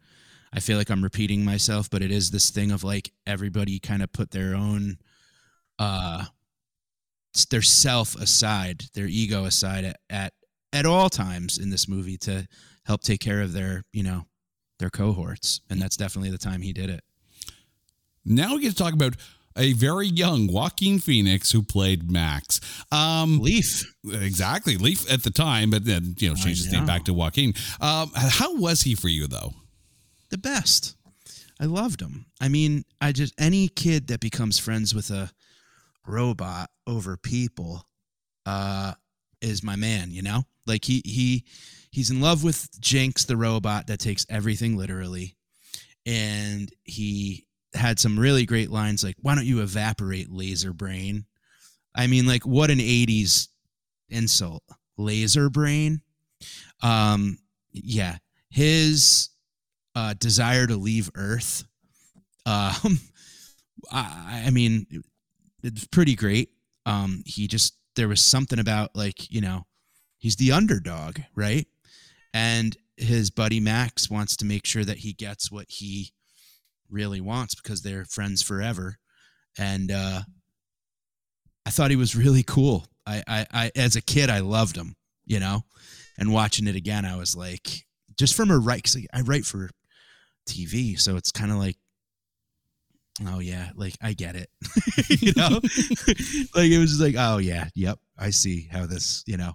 I 0.53 0.59
feel 0.59 0.77
like 0.77 0.89
I'm 0.89 1.03
repeating 1.03 1.43
myself, 1.43 1.89
but 1.89 2.01
it 2.01 2.11
is 2.11 2.31
this 2.31 2.49
thing 2.49 2.71
of 2.71 2.83
like 2.83 3.11
everybody 3.25 3.79
kind 3.79 4.01
of 4.01 4.11
put 4.11 4.31
their 4.31 4.55
own, 4.55 4.97
uh, 5.77 6.25
their 7.49 7.61
self 7.61 8.15
aside, 8.15 8.85
their 8.93 9.07
ego 9.07 9.45
aside 9.45 9.85
at, 9.85 9.97
at 10.09 10.33
at 10.73 10.85
all 10.85 11.09
times 11.09 11.57
in 11.57 11.69
this 11.69 11.87
movie 11.87 12.17
to 12.17 12.47
help 12.85 13.01
take 13.01 13.19
care 13.19 13.41
of 13.41 13.53
their 13.53 13.83
you 13.93 14.03
know 14.03 14.25
their 14.79 14.89
cohorts, 14.89 15.61
and 15.69 15.81
that's 15.81 15.97
definitely 15.97 16.31
the 16.31 16.37
time 16.37 16.61
he 16.61 16.73
did 16.73 16.89
it. 16.89 17.03
Now 18.25 18.55
we 18.55 18.61
get 18.61 18.71
to 18.71 18.75
talk 18.75 18.93
about 18.93 19.15
a 19.57 19.73
very 19.73 20.07
young 20.07 20.47
Joaquin 20.47 20.99
Phoenix 20.99 21.51
who 21.51 21.63
played 21.63 22.11
Max. 22.11 22.59
Um, 22.91 23.39
Leaf, 23.39 23.83
exactly, 24.05 24.77
Leaf 24.77 25.11
at 25.11 25.23
the 25.23 25.31
time, 25.31 25.71
but 25.71 25.85
then 25.85 26.15
you 26.19 26.29
know 26.29 26.35
changed 26.35 26.63
his 26.63 26.71
name 26.71 26.85
back 26.85 27.05
to 27.05 27.13
Joaquin. 27.13 27.53
Um, 27.81 28.11
how 28.15 28.55
was 28.55 28.81
he 28.81 28.95
for 28.95 29.09
you 29.09 29.27
though? 29.27 29.53
The 30.29 30.37
best. 30.37 30.95
I 31.59 31.65
loved 31.65 32.01
him. 32.01 32.25
I 32.39 32.49
mean, 32.49 32.85
I 33.01 33.11
just 33.11 33.33
any 33.39 33.67
kid 33.67 34.07
that 34.07 34.19
becomes 34.19 34.59
friends 34.59 34.93
with 34.93 35.09
a 35.09 35.31
robot 36.05 36.69
over 36.85 37.17
people 37.17 37.85
uh 38.45 38.93
is 39.41 39.63
my 39.63 39.75
man, 39.75 40.11
you 40.11 40.21
know? 40.21 40.43
Like 40.65 40.85
he 40.85 41.01
he 41.05 41.45
he's 41.91 42.11
in 42.11 42.21
love 42.21 42.43
with 42.43 42.69
Jinx 42.79 43.25
the 43.25 43.37
robot 43.37 43.87
that 43.87 43.99
takes 43.99 44.25
everything 44.29 44.77
literally. 44.77 45.35
And 46.05 46.71
he 46.83 47.45
had 47.73 47.99
some 47.99 48.19
really 48.19 48.45
great 48.45 48.71
lines 48.71 49.03
like 49.03 49.15
why 49.21 49.35
don't 49.35 49.45
you 49.45 49.61
evaporate 49.61 50.31
laser 50.31 50.73
brain? 50.73 51.25
I 51.95 52.07
mean 52.07 52.27
like 52.27 52.45
what 52.45 52.69
an 52.69 52.79
80s 52.79 53.47
insult. 54.09 54.63
Laser 54.97 55.49
brain. 55.49 56.01
Um 56.83 57.39
yeah, 57.71 58.17
his 58.49 59.29
uh, 59.97 60.13
desire 60.19 60.67
to 60.67 60.75
leave 60.75 61.09
Earth. 61.15 61.63
Um, 62.45 62.99
I, 63.91 64.43
I 64.45 64.49
mean, 64.51 64.85
it's 65.63 65.87
pretty 65.87 66.15
great. 66.15 66.51
Um, 66.85 67.23
he 67.25 67.47
just 67.47 67.75
there 67.95 68.07
was 68.07 68.21
something 68.21 68.59
about 68.59 68.95
like 68.95 69.31
you 69.31 69.41
know, 69.41 69.65
he's 70.19 70.35
the 70.35 70.51
underdog, 70.51 71.19
right? 71.35 71.65
And 72.31 72.77
his 72.95 73.31
buddy 73.31 73.59
Max 73.59 74.07
wants 74.07 74.37
to 74.37 74.45
make 74.45 74.67
sure 74.67 74.85
that 74.85 74.99
he 74.99 75.13
gets 75.13 75.51
what 75.51 75.65
he 75.67 76.11
really 76.91 77.19
wants 77.19 77.55
because 77.55 77.81
they're 77.81 78.05
friends 78.05 78.43
forever. 78.43 78.99
And 79.57 79.91
uh, 79.91 80.21
I 81.65 81.69
thought 81.71 81.89
he 81.89 81.97
was 81.97 82.15
really 82.15 82.43
cool. 82.43 82.85
I, 83.07 83.23
I, 83.27 83.45
I, 83.51 83.71
as 83.75 83.95
a 83.95 84.01
kid, 84.01 84.29
I 84.29 84.39
loved 84.39 84.75
him, 84.75 84.95
you 85.25 85.39
know, 85.39 85.63
and 86.19 86.31
watching 86.31 86.67
it 86.67 86.75
again, 86.75 87.03
I 87.03 87.17
was 87.17 87.35
like, 87.35 87.85
just 88.17 88.35
from 88.35 88.51
a 88.51 88.57
write, 88.57 88.83
cause 88.83 88.97
I 89.13 89.21
write 89.21 89.45
for 89.45 89.69
TV, 90.47 90.99
so 90.99 91.15
it's 91.17 91.31
kind 91.31 91.51
of 91.51 91.57
like, 91.57 91.77
oh 93.27 93.39
yeah, 93.39 93.69
like 93.75 93.95
I 94.01 94.13
get 94.13 94.35
it, 94.35 94.49
you 95.09 95.33
know, 95.35 95.49
like 96.55 96.71
it 96.71 96.79
was 96.79 96.91
just 96.97 97.01
like, 97.01 97.15
oh 97.17 97.37
yeah, 97.37 97.69
yep, 97.75 97.99
I 98.17 98.29
see 98.29 98.67
how 98.71 98.85
this, 98.85 99.23
you 99.27 99.37
know, 99.37 99.53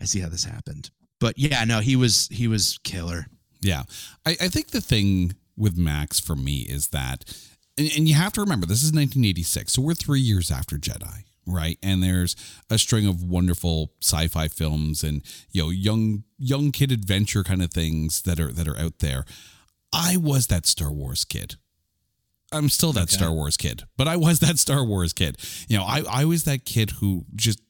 I 0.00 0.04
see 0.04 0.20
how 0.20 0.28
this 0.28 0.44
happened. 0.44 0.90
But 1.20 1.38
yeah, 1.38 1.64
no, 1.64 1.80
he 1.80 1.94
was 1.94 2.28
he 2.28 2.48
was 2.48 2.78
killer. 2.82 3.26
Yeah. 3.62 3.84
I, 4.26 4.30
I 4.32 4.48
think 4.48 4.68
the 4.68 4.80
thing 4.80 5.34
with 5.56 5.78
Max 5.78 6.20
for 6.20 6.34
me 6.34 6.62
is 6.62 6.88
that, 6.88 7.24
and, 7.78 7.90
and 7.96 8.08
you 8.08 8.14
have 8.14 8.32
to 8.34 8.40
remember, 8.40 8.66
this 8.66 8.82
is 8.82 8.92
1986. 8.92 9.72
So 9.72 9.82
we're 9.82 9.94
three 9.94 10.20
years 10.20 10.50
after 10.50 10.76
Jedi, 10.76 11.24
right? 11.46 11.78
And 11.82 12.02
there's 12.02 12.36
a 12.68 12.78
string 12.78 13.06
of 13.06 13.22
wonderful 13.22 13.92
sci-fi 14.02 14.48
films 14.48 15.02
and, 15.02 15.22
you 15.50 15.62
know, 15.62 15.70
young, 15.70 16.24
young 16.38 16.72
kid 16.72 16.92
adventure 16.92 17.44
kind 17.44 17.62
of 17.62 17.70
things 17.70 18.22
that 18.22 18.40
are, 18.40 18.52
that 18.52 18.68
are 18.68 18.78
out 18.78 18.98
there. 18.98 19.24
I 19.92 20.16
was 20.16 20.46
that 20.48 20.66
Star 20.66 20.92
Wars 20.92 21.24
kid. 21.24 21.56
I'm 22.50 22.68
still 22.68 22.92
that 22.92 23.04
Okay. 23.04 23.16
Star 23.16 23.32
Wars 23.32 23.56
kid, 23.56 23.84
but 23.96 24.06
I 24.08 24.16
was 24.16 24.40
that 24.44 24.58
Star 24.58 24.84
Wars 24.84 25.12
kid. 25.12 25.36
You 25.68 25.78
know, 25.78 25.84
I, 25.84 26.02
I 26.10 26.24
was 26.24 26.44
that 26.44 26.64
kid 26.64 26.90
who 26.92 27.24
just 27.34 27.60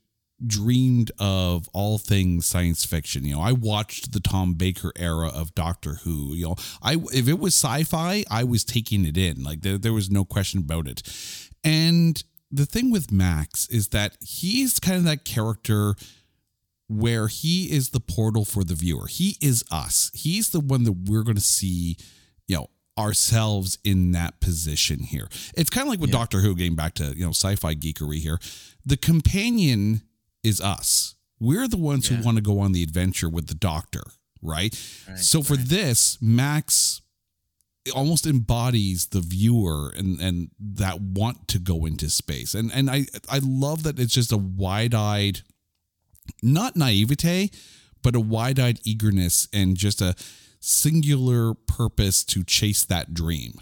dreamed 0.44 1.12
of 1.20 1.68
all 1.72 1.98
things 1.98 2.46
science 2.46 2.84
fiction. 2.84 3.24
You 3.24 3.36
know, 3.36 3.40
I 3.40 3.52
watched 3.52 4.12
the 4.12 4.20
Tom 4.20 4.54
Baker 4.54 4.92
era 4.96 5.28
of 5.28 5.54
Doctor 5.54 5.94
Who. 6.02 6.34
You 6.34 6.48
know, 6.48 6.56
I 6.82 6.96
if 7.12 7.28
it 7.28 7.38
was 7.38 7.54
sci-fi, 7.54 8.24
I 8.30 8.44
was 8.44 8.64
taking 8.64 9.04
it 9.06 9.16
in. 9.16 9.42
Like 9.42 9.60
there, 9.62 9.78
there 9.78 9.92
was 9.92 10.10
no 10.10 10.24
question 10.24 10.60
about 10.60 10.88
it. 10.88 11.02
And 11.62 12.22
the 12.50 12.66
thing 12.66 12.90
with 12.90 13.12
Max 13.12 13.68
is 13.68 13.88
that 13.88 14.16
he's 14.20 14.80
kind 14.80 14.96
of 14.96 15.04
that 15.04 15.24
character 15.24 15.94
where 16.92 17.28
he 17.28 17.72
is 17.72 17.90
the 17.90 18.00
portal 18.00 18.44
for 18.44 18.64
the 18.64 18.74
viewer. 18.74 19.06
He 19.06 19.36
is 19.40 19.64
us. 19.70 20.10
He's 20.14 20.50
the 20.50 20.60
one 20.60 20.84
that 20.84 20.92
we're 21.08 21.22
going 21.22 21.36
to 21.36 21.40
see, 21.40 21.96
you 22.46 22.56
know, 22.56 22.66
ourselves 22.98 23.78
in 23.84 24.12
that 24.12 24.40
position 24.40 25.00
here. 25.00 25.28
It's 25.56 25.70
kind 25.70 25.86
of 25.86 25.90
like 25.90 26.00
with 26.00 26.10
Doctor 26.10 26.40
Who, 26.40 26.54
getting 26.54 26.76
back 26.76 26.94
to, 26.94 27.14
you 27.16 27.24
know, 27.24 27.30
sci 27.30 27.56
fi 27.56 27.74
geekery 27.74 28.18
here. 28.18 28.38
The 28.84 28.96
companion 28.96 30.02
is 30.44 30.60
us. 30.60 31.14
We're 31.40 31.68
the 31.68 31.76
ones 31.78 32.10
Yeah. 32.10 32.18
who 32.18 32.24
want 32.24 32.36
to 32.36 32.42
go 32.42 32.60
on 32.60 32.72
the 32.72 32.82
adventure 32.82 33.28
with 33.28 33.46
the 33.46 33.54
doctor, 33.54 34.02
right? 34.42 34.78
Right, 35.08 35.18
so 35.18 35.42
for 35.42 35.54
right. 35.54 35.66
this, 35.68 36.18
Max 36.20 37.00
almost 37.94 38.26
embodies 38.26 39.06
the 39.06 39.20
viewer 39.20 39.92
and 39.96 40.20
and 40.20 40.50
that 40.60 41.00
want 41.00 41.48
to 41.48 41.58
go 41.58 41.84
into 41.84 42.08
space. 42.10 42.54
And 42.54 42.70
and 42.72 42.88
I 42.88 43.06
I 43.28 43.40
love 43.42 43.82
that 43.82 43.98
it's 43.98 44.14
just 44.14 44.30
a 44.30 44.36
wide-eyed 44.36 45.42
not 46.42 46.76
naivete, 46.76 47.50
but 48.02 48.14
a 48.16 48.20
wide-eyed 48.20 48.80
eagerness 48.84 49.48
and 49.52 49.76
just 49.76 50.00
a 50.00 50.14
singular 50.60 51.54
purpose 51.54 52.24
to 52.24 52.44
chase 52.44 52.84
that 52.84 53.14
dream. 53.14 53.54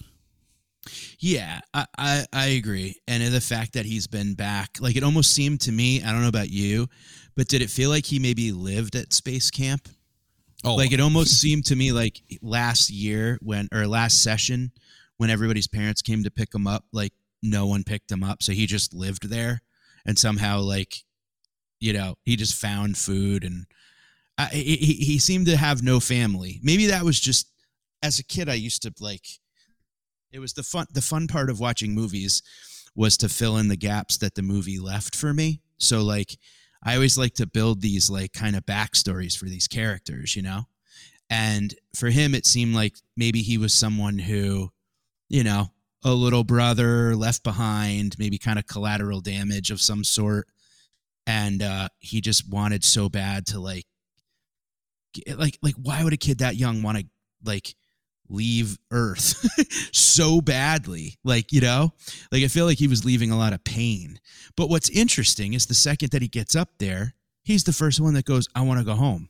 Yeah, 1.18 1.60
I, 1.74 1.86
I 1.98 2.26
I 2.32 2.46
agree, 2.46 2.96
and 3.06 3.22
the 3.32 3.40
fact 3.40 3.74
that 3.74 3.84
he's 3.84 4.06
been 4.06 4.34
back, 4.34 4.78
like 4.80 4.96
it 4.96 5.02
almost 5.04 5.34
seemed 5.34 5.60
to 5.62 5.72
me. 5.72 6.02
I 6.02 6.10
don't 6.10 6.22
know 6.22 6.28
about 6.28 6.50
you, 6.50 6.88
but 7.36 7.48
did 7.48 7.60
it 7.60 7.68
feel 7.70 7.90
like 7.90 8.06
he 8.06 8.18
maybe 8.18 8.50
lived 8.50 8.96
at 8.96 9.12
space 9.12 9.50
camp? 9.50 9.88
Oh, 10.64 10.74
Like 10.76 10.92
it 10.92 11.00
almost 11.00 11.38
seemed 11.40 11.66
to 11.66 11.76
me 11.76 11.92
like 11.92 12.22
last 12.42 12.90
year 12.90 13.38
when 13.42 13.68
or 13.72 13.86
last 13.86 14.22
session 14.22 14.72
when 15.18 15.30
everybody's 15.30 15.68
parents 15.68 16.00
came 16.02 16.22
to 16.24 16.30
pick 16.30 16.54
him 16.54 16.66
up, 16.66 16.84
like 16.92 17.12
no 17.42 17.66
one 17.66 17.84
picked 17.84 18.10
him 18.10 18.22
up, 18.24 18.42
so 18.42 18.52
he 18.52 18.66
just 18.66 18.94
lived 18.94 19.28
there, 19.28 19.60
and 20.06 20.18
somehow 20.18 20.60
like, 20.60 21.04
you 21.80 21.92
know, 21.92 22.16
he 22.24 22.36
just 22.36 22.54
found 22.54 22.96
food 22.96 23.42
and 23.44 23.66
he 24.52 24.76
he 24.76 25.18
seemed 25.18 25.46
to 25.46 25.56
have 25.56 25.82
no 25.82 26.00
family. 26.00 26.60
Maybe 26.62 26.86
that 26.86 27.04
was 27.04 27.20
just 27.20 27.48
as 28.02 28.18
a 28.18 28.24
kid. 28.24 28.48
I 28.48 28.54
used 28.54 28.82
to 28.82 28.92
like. 29.00 29.26
It 30.32 30.38
was 30.38 30.52
the 30.52 30.62
fun. 30.62 30.86
The 30.92 31.02
fun 31.02 31.26
part 31.26 31.50
of 31.50 31.58
watching 31.58 31.94
movies 31.94 32.42
was 32.94 33.16
to 33.18 33.28
fill 33.28 33.56
in 33.56 33.68
the 33.68 33.76
gaps 33.76 34.18
that 34.18 34.34
the 34.34 34.42
movie 34.42 34.78
left 34.78 35.16
for 35.16 35.34
me. 35.34 35.60
So 35.78 36.02
like, 36.02 36.38
I 36.82 36.94
always 36.94 37.18
like 37.18 37.34
to 37.34 37.46
build 37.46 37.80
these 37.80 38.08
like 38.10 38.32
kind 38.32 38.56
of 38.56 38.64
backstories 38.64 39.36
for 39.36 39.46
these 39.46 39.68
characters, 39.68 40.36
you 40.36 40.42
know. 40.42 40.62
And 41.28 41.74
for 41.94 42.10
him, 42.10 42.34
it 42.34 42.46
seemed 42.46 42.74
like 42.74 42.96
maybe 43.16 43.42
he 43.42 43.58
was 43.58 43.72
someone 43.72 44.18
who, 44.18 44.70
you 45.28 45.44
know, 45.44 45.68
a 46.04 46.12
little 46.12 46.44
brother 46.44 47.14
left 47.14 47.44
behind, 47.44 48.16
maybe 48.18 48.38
kind 48.38 48.58
of 48.58 48.66
collateral 48.66 49.20
damage 49.20 49.70
of 49.70 49.80
some 49.80 50.02
sort. 50.02 50.48
And 51.26 51.62
uh, 51.62 51.88
he 51.98 52.20
just 52.20 52.48
wanted 52.48 52.84
so 52.84 53.08
bad 53.08 53.46
to 53.46 53.60
like, 53.60 53.86
like, 55.36 55.58
like, 55.62 55.74
why 55.76 56.04
would 56.04 56.12
a 56.12 56.18
kid 56.18 56.38
that 56.38 56.56
young 56.56 56.82
want 56.82 56.98
to 56.98 57.04
like 57.44 57.74
leave 58.28 58.78
Earth 58.90 59.46
so 59.92 60.40
badly? 60.40 61.18
Like, 61.24 61.52
you 61.52 61.60
know, 61.60 61.92
like 62.30 62.44
I 62.44 62.48
feel 62.48 62.66
like 62.66 62.78
he 62.78 62.88
was 62.88 63.04
leaving 63.04 63.30
a 63.30 63.38
lot 63.38 63.52
of 63.52 63.64
pain. 63.64 64.20
But 64.56 64.68
what's 64.68 64.90
interesting 64.90 65.54
is 65.54 65.66
the 65.66 65.74
second 65.74 66.10
that 66.10 66.22
he 66.22 66.28
gets 66.28 66.54
up 66.54 66.70
there, 66.78 67.14
he's 67.42 67.64
the 67.64 67.72
first 67.72 68.00
one 68.00 68.14
that 68.14 68.24
goes, 68.24 68.48
"I 68.54 68.62
want 68.62 68.78
to 68.80 68.84
go 68.84 68.94
home." 68.94 69.29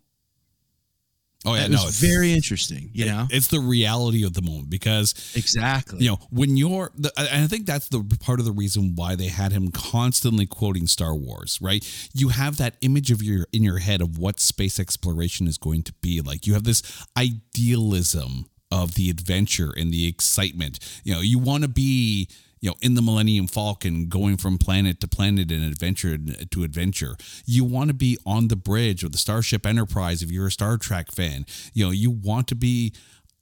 Oh 1.47 1.55
yeah, 1.55 1.63
That 1.63 1.71
no, 1.71 1.83
it's 1.85 2.01
very 2.01 2.33
interesting. 2.33 2.91
You 2.93 3.07
know, 3.07 3.27
it's 3.31 3.49
the 3.49 3.61
reality 3.61 4.25
of 4.25 4.35
the 4.35 4.43
moment 4.43 4.69
because 4.69 5.33
exactly. 5.35 6.01
you 6.01 6.11
know 6.11 6.19
when 6.31 6.57
you're 6.57 6.91
the, 6.95 7.13
and 7.17 7.45
i 7.45 7.47
think 7.47 7.67
that's 7.67 7.89
the 7.89 8.03
part 8.21 8.39
of 8.41 8.47
the 8.47 8.53
reason 8.53 8.95
why 8.95 9.15
they 9.15 9.29
had 9.29 9.53
him 9.53 9.71
constantly 9.71 10.47
quoting 10.47 10.87
star 10.87 11.15
wars 11.15 11.59
right 11.61 11.85
you 12.15 12.29
have 12.29 12.57
that 12.57 12.75
image 12.83 13.11
of 13.11 13.23
your 13.23 13.47
in 13.53 13.63
your 13.63 13.79
head 13.79 14.01
of 14.01 14.19
what 14.19 14.41
space 14.41 14.79
exploration 14.79 15.47
is 15.47 15.59
going 15.59 15.83
to 15.83 15.93
be 16.01 16.21
like 16.21 16.47
you 16.47 16.55
have 16.55 16.65
this 16.65 16.83
idealism 17.17 18.47
of 18.71 18.95
the 18.95 19.11
adventure 19.11 19.73
and 19.77 19.93
the 19.93 20.07
excitement 20.07 20.79
you 21.05 21.15
know 21.15 21.21
you 21.21 21.39
want 21.39 21.63
to 21.63 21.69
be 21.69 22.29
you 22.61 22.71
know 22.71 22.77
in 22.81 22.95
the 22.95 23.03
millennium 23.03 23.47
falcon 23.47 24.09
going 24.09 24.37
from 24.37 24.59
planet 24.59 25.01
to 25.01 25.09
planet 25.09 25.51
and 25.51 25.65
adventure 25.65 26.19
to 26.51 26.63
adventure 26.63 27.17
you 27.47 27.65
want 27.65 27.89
to 27.89 27.95
be 27.95 28.19
on 28.27 28.49
the 28.49 28.57
bridge 28.57 29.03
of 29.03 29.13
the 29.13 29.19
starship 29.19 29.67
enterprise 29.67 30.23
if 30.23 30.31
you're 30.31 30.49
a 30.49 30.53
star 30.53 30.77
trek 30.77 31.11
fan 31.11 31.45
you 31.73 31.85
know 31.85 31.91
you 31.91 32.11
want 32.11 32.47
to 32.47 32.55
be 32.55 32.93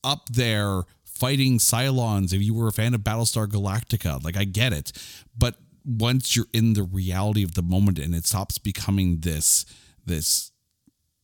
up 0.04 0.28
there 0.28 0.84
fighting 1.18 1.58
Cylons 1.58 2.32
if 2.32 2.40
you 2.40 2.54
were 2.54 2.68
a 2.68 2.72
fan 2.72 2.94
of 2.94 3.00
Battlestar 3.00 3.48
Galactica. 3.48 4.22
Like 4.22 4.36
I 4.36 4.44
get 4.44 4.72
it. 4.72 4.92
But 5.36 5.56
once 5.84 6.36
you're 6.36 6.46
in 6.52 6.74
the 6.74 6.82
reality 6.82 7.42
of 7.42 7.54
the 7.54 7.62
moment 7.62 7.98
and 7.98 8.14
it 8.14 8.26
stops 8.26 8.58
becoming 8.58 9.20
this 9.20 9.66
this 10.06 10.52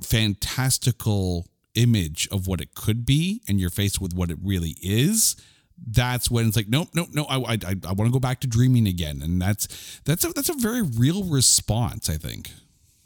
fantastical 0.03 1.47
image 1.74 2.28
of 2.30 2.47
what 2.47 2.61
it 2.61 2.74
could 2.74 3.07
be 3.07 3.40
and 3.49 3.61
you're 3.61 3.70
faced 3.70 4.01
with 4.01 4.12
what 4.12 4.30
it 4.30 4.38
really 4.42 4.76
is, 4.82 5.36
that's 5.87 6.30
when 6.30 6.47
it's 6.47 6.57
like 6.57 6.68
nope 6.68 6.89
nope 6.95 7.09
no 7.12 7.24
I 7.24 7.53
I, 7.53 7.59
I 7.87 7.93
want 7.93 8.07
to 8.07 8.11
go 8.11 8.20
back 8.20 8.41
to 8.41 8.47
dreaming 8.47 8.87
again 8.87 9.20
and 9.22 9.41
that's 9.41 10.01
that's 10.05 10.24
a 10.24 10.28
that's 10.32 10.49
a 10.49 10.55
very 10.55 10.82
real 10.82 11.24
response 11.24 12.09
I 12.09 12.16
think. 12.16 12.51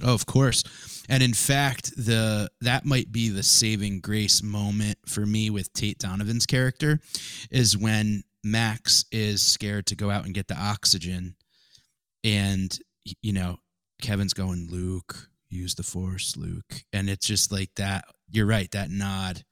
Oh, 0.01 0.15
of 0.15 0.27
course. 0.27 0.63
And 1.09 1.25
in 1.25 1.35
fact, 1.35 1.97
the 1.97 2.51
that 2.61 2.85
might 2.85 3.11
be 3.11 3.31
the 3.31 3.43
saving 3.43 4.01
grace 4.01 4.43
moment 4.43 4.99
for 5.07 5.27
me 5.27 5.51
with 5.51 5.73
Tate 5.73 5.99
Donovan's 5.99 6.47
character 6.47 7.01
is 7.51 7.77
when 7.77 8.23
Max 8.45 9.07
is 9.11 9.43
scared 9.43 9.87
to 9.87 9.97
go 9.97 10.09
out 10.11 10.25
and 10.25 10.35
get 10.35 10.47
the 10.47 10.57
oxygen 10.57 11.35
and 12.23 12.79
you 13.23 13.33
know, 13.33 13.59
Kevin's 14.03 14.35
going, 14.35 14.69
Luke, 14.71 15.29
use 15.49 15.75
the 15.75 15.83
force, 15.83 16.37
Luke. 16.37 16.85
And 16.93 17.09
it's 17.09 17.27
just 17.27 17.51
like 17.51 17.71
that, 17.77 18.05
you're 18.31 18.47
right, 18.47 18.71
that 18.73 18.91
nod 18.91 19.43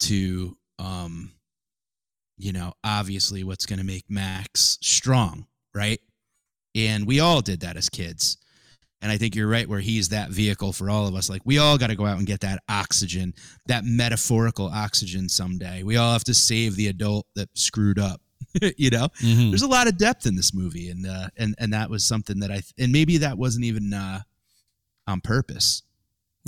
to 0.00 0.56
um, 0.78 1.32
you 2.38 2.52
know, 2.52 2.72
obviously 2.84 3.44
what's 3.44 3.66
gonna 3.66 3.84
make 3.84 4.04
Max 4.08 4.78
strong, 4.80 5.46
right? 5.74 6.00
And 6.74 7.06
we 7.06 7.20
all 7.20 7.40
did 7.40 7.60
that 7.60 7.76
as 7.76 7.88
kids. 7.88 8.38
And 9.00 9.12
I 9.12 9.16
think 9.16 9.36
you're 9.36 9.46
right 9.48 9.68
where 9.68 9.78
he's 9.80 10.08
that 10.08 10.30
vehicle 10.30 10.72
for 10.72 10.90
all 10.90 11.06
of 11.06 11.14
us. 11.14 11.30
Like 11.30 11.42
we 11.44 11.58
all 11.58 11.78
got 11.78 11.86
to 11.86 11.94
go 11.94 12.04
out 12.04 12.18
and 12.18 12.26
get 12.26 12.40
that 12.40 12.60
oxygen, 12.68 13.32
that 13.66 13.84
metaphorical 13.84 14.66
oxygen 14.66 15.28
someday. 15.28 15.84
We 15.84 15.96
all 15.96 16.12
have 16.12 16.24
to 16.24 16.34
save 16.34 16.74
the 16.74 16.88
adult 16.88 17.26
that 17.36 17.48
screwed 17.56 18.00
up. 18.00 18.20
you 18.76 18.90
know, 18.90 19.08
Mhm. 19.20 19.50
there's 19.50 19.62
a 19.62 19.68
lot 19.68 19.86
of 19.86 19.98
depth 19.98 20.26
in 20.26 20.34
this 20.34 20.52
movie, 20.52 20.88
and 20.90 21.06
uh, 21.06 21.28
and 21.36 21.54
and 21.58 21.72
that 21.74 21.90
was 21.90 22.02
something 22.04 22.40
that 22.40 22.50
I 22.50 22.60
and 22.78 22.90
maybe 22.92 23.18
that 23.18 23.38
wasn't 23.38 23.66
even 23.66 23.92
uh, 23.92 24.20
on 25.06 25.20
purpose. 25.20 25.82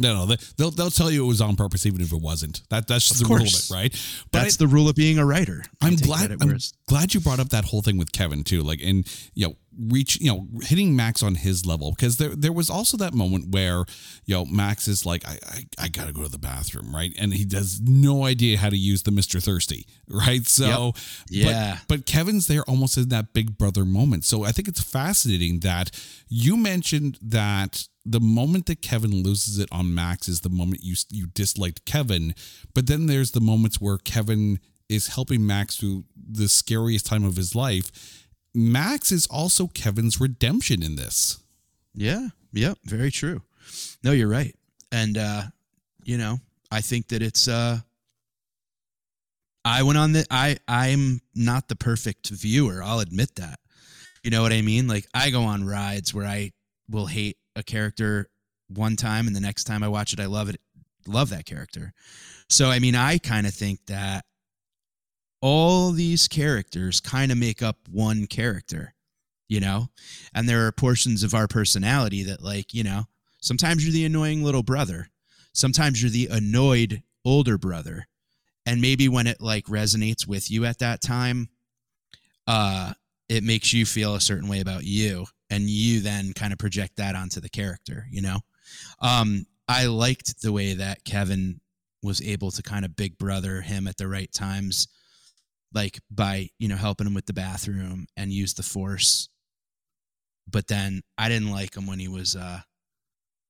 No, 0.00 0.14
no, 0.14 0.26
they- 0.26 0.36
they'll 0.56 0.70
they'll 0.70 0.90
tell 0.90 1.10
you 1.10 1.24
it 1.24 1.28
was 1.28 1.40
on 1.40 1.56
purpose 1.56 1.86
even 1.86 2.00
if 2.00 2.12
it 2.12 2.20
wasn't. 2.20 2.62
That 2.70 2.86
that's 2.88 3.08
just 3.08 3.22
Of 3.22 3.28
the 3.28 3.34
rule 3.34 3.42
of 3.46 3.48
it, 3.48 3.70
right? 3.70 3.92
But 4.32 4.42
That's 4.42 4.56
the 4.56 4.66
rule 4.66 4.88
of 4.88 4.94
being 4.96 5.18
a 5.18 5.24
writer. 5.24 5.64
I 5.80 5.88
I'm 5.88 5.96
glad. 5.96 6.30
I'm 6.32 6.58
glad 6.88 7.14
you 7.14 7.20
brought 7.20 7.40
up 7.40 7.50
that 7.50 7.64
whole 7.66 7.82
thing 7.82 7.96
with 7.98 8.12
Kevin 8.12 8.42
too. 8.44 8.62
Like, 8.62 8.80
and 8.82 9.06
you 9.34 9.48
know, 9.48 9.56
reach, 9.88 10.20
you 10.20 10.30
know, 10.30 10.46
hitting 10.62 10.94
Max 10.94 11.22
on 11.22 11.34
his 11.36 11.64
level 11.64 11.92
because 11.92 12.16
there 12.18 12.30
there 12.30 12.52
was 12.52 12.68
also 12.70 12.96
that 12.98 13.14
moment 13.14 13.50
where 13.50 13.84
you 14.26 14.34
know 14.34 14.44
Max 14.44 14.88
is 14.88 15.06
like, 15.06 15.26
I 15.26 15.38
I, 15.48 15.64
I 15.78 15.88
gotta 15.88 16.12
go 16.12 16.22
to 16.22 16.28
the 16.28 16.38
bathroom, 16.38 16.94
right? 16.94 17.12
And 17.18 17.32
he 17.34 17.44
does 17.44 17.80
no 17.80 18.24
idea 18.24 18.58
how 18.58 18.68
to 18.70 18.76
use 18.76 19.02
the 19.02 19.10
Mister 19.10 19.40
Thirsty, 19.40 19.86
right? 20.08 20.46
So 20.46 20.92
Yeah. 21.28 21.78
but, 21.88 21.98
but 21.98 22.06
Kevin's 22.06 22.46
there 22.46 22.62
almost 22.64 22.96
in 22.96 23.08
that 23.08 23.32
big 23.32 23.56
brother 23.58 23.84
moment. 23.84 24.24
So 24.24 24.44
I 24.44 24.52
think 24.52 24.68
it's 24.68 24.82
fascinating 24.82 25.60
that 25.60 25.90
you 26.28 26.56
mentioned 26.56 27.18
that 27.22 27.86
the 28.04 28.20
moment 28.20 28.66
that 28.66 28.82
Kevin 28.82 29.22
loses 29.22 29.58
it 29.58 29.68
on 29.70 29.94
Max 29.94 30.28
is 30.28 30.40
the 30.40 30.48
moment 30.48 30.82
you 30.82 30.94
you 31.10 31.26
disliked 31.26 31.84
Kevin, 31.84 32.34
but 32.74 32.86
then 32.86 33.06
there's 33.06 33.32
the 33.32 33.40
moments 33.40 33.80
where 33.80 33.98
Kevin 33.98 34.58
is 34.88 35.06
helping 35.08 35.46
Max 35.46 35.76
through 35.76 36.04
the 36.16 36.48
scariest 36.48 37.06
time 37.06 37.24
of 37.24 37.36
his 37.36 37.54
life. 37.54 38.19
Max 38.54 39.12
is 39.12 39.26
also 39.26 39.66
Kevin's 39.68 40.20
redemption 40.20 40.82
in 40.82 40.96
this. 40.96 41.38
Yeah. 41.94 42.28
Yep. 42.52 42.78
Very 42.84 43.10
true. 43.10 43.42
No, 44.02 44.12
you're 44.12 44.28
right. 44.28 44.54
And 44.90 45.16
uh, 45.16 45.42
you 46.04 46.18
know, 46.18 46.38
I 46.70 46.80
think 46.80 47.08
that 47.08 47.22
it's 47.22 47.48
uh 47.48 47.78
I 49.64 49.82
went 49.82 49.98
on 49.98 50.12
the 50.12 50.26
I 50.30 50.56
I'm 50.66 51.20
not 51.34 51.68
the 51.68 51.76
perfect 51.76 52.28
viewer. 52.30 52.82
I'll 52.82 53.00
admit 53.00 53.36
that. 53.36 53.60
You 54.22 54.30
know 54.30 54.42
what 54.42 54.52
I 54.52 54.62
mean? 54.62 54.88
Like 54.88 55.06
I 55.14 55.30
go 55.30 55.42
on 55.42 55.64
rides 55.64 56.12
where 56.12 56.26
I 56.26 56.52
will 56.88 57.06
hate 57.06 57.36
a 57.56 57.62
character 57.62 58.28
one 58.68 58.96
time 58.96 59.26
and 59.26 59.34
the 59.34 59.40
next 59.40 59.64
time 59.64 59.82
I 59.82 59.88
watch 59.88 60.12
it 60.12 60.20
I 60.20 60.26
love 60.26 60.48
it 60.48 60.60
love 61.06 61.30
that 61.30 61.46
character. 61.46 61.92
So 62.48 62.70
I 62.70 62.78
mean 62.78 62.94
I 62.94 63.18
kind 63.18 63.46
of 63.46 63.54
think 63.54 63.80
that 63.86 64.24
all 65.40 65.92
these 65.92 66.28
characters 66.28 67.00
kind 67.00 67.32
of 67.32 67.38
make 67.38 67.62
up 67.62 67.76
one 67.90 68.26
character, 68.26 68.94
you 69.48 69.60
know? 69.60 69.88
And 70.34 70.48
there 70.48 70.66
are 70.66 70.72
portions 70.72 71.22
of 71.22 71.34
our 71.34 71.48
personality 71.48 72.22
that 72.24 72.42
like, 72.42 72.74
you 72.74 72.84
know, 72.84 73.04
sometimes 73.40 73.84
you're 73.84 73.92
the 73.92 74.04
annoying 74.04 74.42
little 74.44 74.62
brother. 74.62 75.08
Sometimes 75.52 76.02
you're 76.02 76.10
the 76.10 76.28
annoyed 76.30 77.02
older 77.24 77.58
brother. 77.58 78.06
And 78.66 78.80
maybe 78.80 79.08
when 79.08 79.26
it 79.26 79.40
like 79.40 79.64
resonates 79.66 80.26
with 80.26 80.50
you 80.50 80.64
at 80.64 80.78
that 80.78 81.00
time, 81.00 81.48
uh 82.46 82.92
it 83.28 83.44
makes 83.44 83.72
you 83.72 83.86
feel 83.86 84.16
a 84.16 84.20
certain 84.20 84.48
way 84.48 84.60
about 84.60 84.82
you 84.82 85.24
and 85.50 85.70
you 85.70 86.00
then 86.00 86.32
kind 86.32 86.52
of 86.52 86.58
project 86.58 86.96
that 86.96 87.14
onto 87.14 87.40
the 87.40 87.48
character, 87.48 88.06
you 88.10 88.20
know? 88.20 88.40
Um 89.00 89.46
I 89.68 89.86
liked 89.86 90.42
the 90.42 90.52
way 90.52 90.74
that 90.74 91.04
Kevin 91.04 91.60
was 92.02 92.20
able 92.20 92.50
to 92.50 92.62
kind 92.62 92.84
of 92.84 92.96
big 92.96 93.18
brother 93.18 93.60
him 93.60 93.86
at 93.86 93.96
the 93.96 94.08
right 94.08 94.32
times 94.32 94.88
like 95.72 96.00
by 96.10 96.48
you 96.58 96.68
know 96.68 96.76
helping 96.76 97.06
him 97.06 97.14
with 97.14 97.26
the 97.26 97.32
bathroom 97.32 98.06
and 98.16 98.32
use 98.32 98.54
the 98.54 98.62
force 98.62 99.28
but 100.50 100.66
then 100.66 101.02
i 101.18 101.28
didn't 101.28 101.50
like 101.50 101.76
him 101.76 101.86
when 101.86 101.98
he 101.98 102.08
was 102.08 102.36
uh 102.36 102.60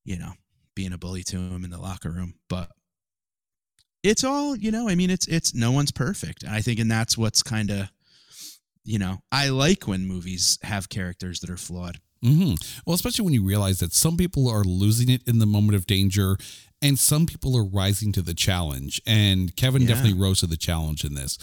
you 0.04 0.18
know 0.18 0.32
being 0.74 0.92
a 0.92 0.98
bully 0.98 1.22
to 1.22 1.36
him 1.36 1.64
in 1.64 1.70
the 1.70 1.80
locker 1.80 2.10
room 2.10 2.34
but 2.48 2.70
it's 4.02 4.24
all 4.24 4.56
you 4.56 4.70
know 4.70 4.88
i 4.88 4.94
mean 4.94 5.10
it's 5.10 5.26
it's 5.28 5.54
no 5.54 5.70
one's 5.72 5.92
perfect 5.92 6.42
and 6.42 6.52
i 6.52 6.60
think 6.60 6.78
and 6.80 6.90
that's 6.90 7.16
what's 7.18 7.42
kind 7.42 7.70
of 7.70 7.88
you 8.84 8.98
know 8.98 9.18
i 9.30 9.48
like 9.48 9.86
when 9.86 10.06
movies 10.06 10.58
have 10.62 10.88
characters 10.88 11.40
that 11.40 11.50
are 11.50 11.56
flawed 11.56 11.98
hmm 12.22 12.52
Well, 12.84 12.94
especially 12.94 13.24
when 13.24 13.32
you 13.32 13.42
realize 13.42 13.78
that 13.78 13.94
some 13.94 14.18
people 14.18 14.46
are 14.46 14.62
losing 14.62 15.08
it 15.08 15.26
in 15.26 15.38
the 15.38 15.46
moment 15.46 15.74
of 15.74 15.86
danger 15.86 16.36
and 16.82 16.98
some 16.98 17.24
people 17.24 17.56
are 17.56 17.64
rising 17.64 18.12
to 18.12 18.20
the 18.22 18.34
challenge. 18.34 19.00
And 19.06 19.56
Kevin 19.56 19.82
Yeah. 19.82 19.88
definitely 19.88 20.20
rose 20.20 20.40
to 20.40 20.46
the 20.46 20.58
challenge 20.58 21.02
in 21.02 21.14
this. 21.14 21.38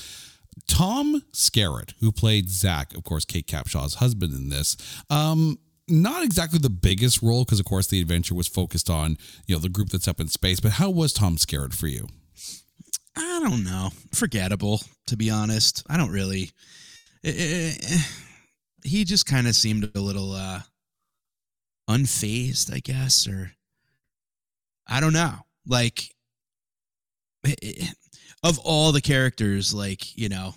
Tom 0.68 1.22
Skerritt, 1.34 1.94
who 2.00 2.12
played 2.12 2.50
Zach, 2.50 2.96
of 2.96 3.04
course, 3.04 3.26
Kate 3.26 3.48
Capshaw's 3.48 3.96
husband 3.96 4.34
in 4.34 4.50
this, 4.50 4.78
um, 5.10 5.60
not 5.88 6.24
exactly 6.24 6.60
the 6.60 6.70
biggest 6.70 7.22
role 7.22 7.46
because, 7.46 7.60
of 7.60 7.66
course, 7.66 7.88
the 7.88 8.02
adventure 8.02 8.36
was 8.36 8.48
focused 8.48 8.90
on 8.90 9.18
you 9.46 9.56
know 9.56 9.60
the 9.62 9.70
group 9.70 9.90
that's 9.90 10.08
up 10.08 10.20
in 10.20 10.28
space. 10.28 10.60
But 10.60 10.74
how 10.74 10.90
was 10.90 11.14
Tom 11.14 11.38
Skerritt 11.38 11.74
for 11.74 11.88
you? 11.88 12.08
I 13.16 13.40
don't 13.42 13.64
know. 13.64 13.90
Forgettable, 14.14 14.82
to 15.08 15.18
be 15.18 15.30
honest. 15.30 15.84
I 15.90 15.98
don't 15.98 16.12
really. 16.12 16.52
eh, 17.24 17.32
eh, 17.36 17.74
eh, 17.82 17.98
he 18.84 19.06
just 19.06 19.26
kind 19.26 19.48
of 19.48 19.56
seemed 19.56 19.90
a 19.96 20.00
little 20.00 20.34
uh 20.34 20.62
unfazed, 21.90 22.74
I 22.74 22.80
guess, 22.80 23.28
or 23.28 23.52
I 24.88 25.00
don't 25.00 25.14
know. 25.14 25.34
Like, 25.66 26.04
eh, 27.46 27.88
of 28.44 28.60
all 28.60 28.92
the 28.92 29.02
characters, 29.02 29.74
like 29.74 30.18
you 30.18 30.30
know, 30.30 30.56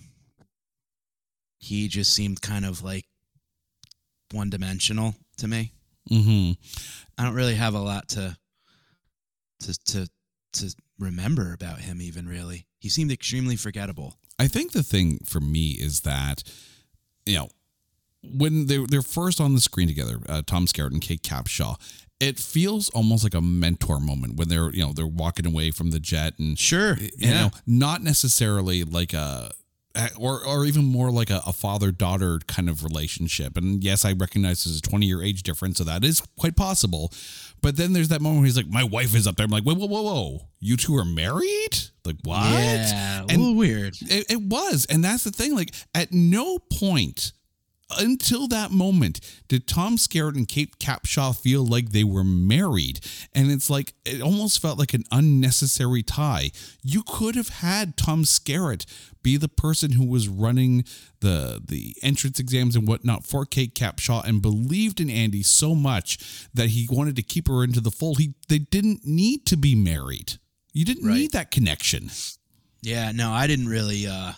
he 1.58 1.88
just 1.88 2.12
seemed 2.12 2.40
kind 2.40 2.64
of 2.64 2.82
like 2.82 3.04
one 4.32 4.50
dimensional 4.50 5.14
to 5.38 5.48
me. 5.48 5.72
Mm-hmm. 6.10 6.52
I 7.18 7.24
don't 7.24 7.34
really 7.34 7.54
have 7.54 7.74
a 7.74 7.80
lot 7.80 8.08
to 8.10 8.36
to 9.60 9.84
to 9.84 10.08
to 10.54 10.74
remember 10.98 11.52
about 11.52 11.80
him. 11.80 12.00
Even 12.00 12.28
really, 12.28 12.66
he 12.78 12.88
seemed 12.88 13.12
extremely 13.12 13.56
forgettable. 13.56 14.16
I 14.38 14.48
think 14.48 14.72
the 14.72 14.82
thing 14.82 15.18
for 15.26 15.40
me 15.40 15.72
is 15.72 16.00
that, 16.00 16.42
you 17.26 17.36
know, 17.36 17.48
when 18.22 18.66
they're 18.66 18.86
they're 18.86 19.02
first 19.02 19.40
on 19.40 19.54
the 19.54 19.60
screen 19.60 19.88
together, 19.88 20.18
uh, 20.28 20.42
Tom 20.46 20.66
Skerritt 20.66 20.92
and 20.92 21.00
Kate 21.02 21.22
Capshaw, 21.22 21.78
it 22.20 22.38
feels 22.38 22.90
almost 22.90 23.24
like 23.24 23.34
a 23.34 23.40
mentor 23.40 23.98
moment 23.98 24.36
when 24.36 24.48
they're 24.48 24.70
you 24.70 24.84
know 24.84 24.92
they're 24.92 25.06
walking 25.06 25.46
away 25.46 25.70
from 25.70 25.90
the 25.90 25.98
jet 26.00 26.38
and 26.38 26.58
Sure, 26.58 26.96
you 26.98 27.10
yeah. 27.16 27.32
know 27.32 27.50
not 27.66 28.02
necessarily 28.02 28.84
like 28.84 29.12
a 29.12 29.50
or 30.16 30.44
or 30.46 30.64
even 30.66 30.84
more 30.84 31.10
like 31.10 31.30
a, 31.30 31.42
a 31.46 31.52
father 31.52 31.90
daughter 31.90 32.38
kind 32.46 32.68
of 32.68 32.84
relationship. 32.84 33.56
And 33.56 33.82
yes, 33.82 34.04
I 34.04 34.12
recognize 34.12 34.64
there's 34.64 34.78
a 34.78 34.82
20 34.82 35.06
year 35.06 35.22
age 35.22 35.42
difference, 35.42 35.78
so 35.78 35.84
that 35.84 36.04
is 36.04 36.22
quite 36.38 36.56
possible. 36.56 37.12
But 37.60 37.76
then 37.76 37.92
there's 37.92 38.08
that 38.08 38.20
moment 38.20 38.40
where 38.40 38.46
he's 38.46 38.56
like, 38.56 38.68
"My 38.68 38.84
wife 38.84 39.14
is 39.14 39.26
up 39.26 39.36
there." 39.36 39.44
I'm 39.44 39.50
like, 39.50 39.64
"Whoa, 39.64 39.74
whoa, 39.74 39.86
whoa, 39.86 40.02
whoa! 40.02 40.48
You 40.60 40.76
two 40.76 40.96
are 40.96 41.04
married? 41.04 41.76
Like 42.04 42.16
what?" 42.22 42.42
Yeah, 42.44 43.22
a 43.22 43.26
little 43.26 43.54
weird. 43.56 43.96
It, 44.02 44.30
it 44.30 44.40
was. 44.40 44.86
And 44.88 45.02
that's 45.04 45.24
the 45.24 45.30
thing. 45.30 45.54
Like, 45.54 45.74
at 45.94 46.12
no 46.12 46.58
point 46.58 47.32
until 47.99 48.47
that 48.49 48.70
moment 48.70 49.20
did 49.49 49.66
Tom 49.66 49.97
Skerritt 49.97 50.36
and 50.36 50.47
Kate 50.49 50.78
Capshaw 50.78 51.36
feel 51.36 51.64
like 51.66 51.91
they 51.91 52.05
were 52.05 52.24
married. 52.24 53.01
And 53.34 53.51
it's 53.51 53.68
like, 53.70 53.95
it 54.05 54.20
almost 54.20 54.61
felt 54.61 54.78
like 54.78 54.95
an 54.95 55.05
unnecessary 55.11 56.03
tie. 56.03 56.51
You 56.82 57.03
could 57.07 57.34
have 57.36 57.49
had 57.49 57.97
Tom 57.97 58.24
Skerritt 58.24 58.86
be 59.22 59.36
the 59.36 59.49
person 59.49 59.93
who 59.93 60.07
was 60.07 60.28
running 60.28 60.84
the 61.20 61.61
the 61.62 61.95
entrance 62.03 62.41
exams 62.41 62.74
and 62.74 62.88
whatnot 62.88 63.24
for 63.24 63.45
Kate 63.45 63.74
Capshaw 63.74 64.24
and 64.26 64.41
believed 64.41 65.01
in 65.01 65.11
Andy 65.11 65.43
so 65.43 65.74
much 65.74 66.49
that 66.55 66.70
he 66.70 66.88
wanted 66.91 67.16
to 67.16 67.22
keep 67.22 67.47
her 67.49 67.62
into 67.62 67.80
the 67.80 67.91
fold. 67.91 68.18
He 68.18 68.34
they 68.49 68.59
didn't 68.61 69.05
need 69.05 69.45
to 69.47 69.57
be 69.59 69.74
married. 69.74 70.38
You 70.72 70.84
didn't 70.86 71.07
Right. 71.07 71.16
need 71.16 71.32
that 71.32 71.51
connection. 71.51 72.11
Yeah, 72.80 73.12
no, 73.12 73.30
I 73.30 73.47
didn't 73.47 73.68
really 73.68 74.07
uh 74.07 74.32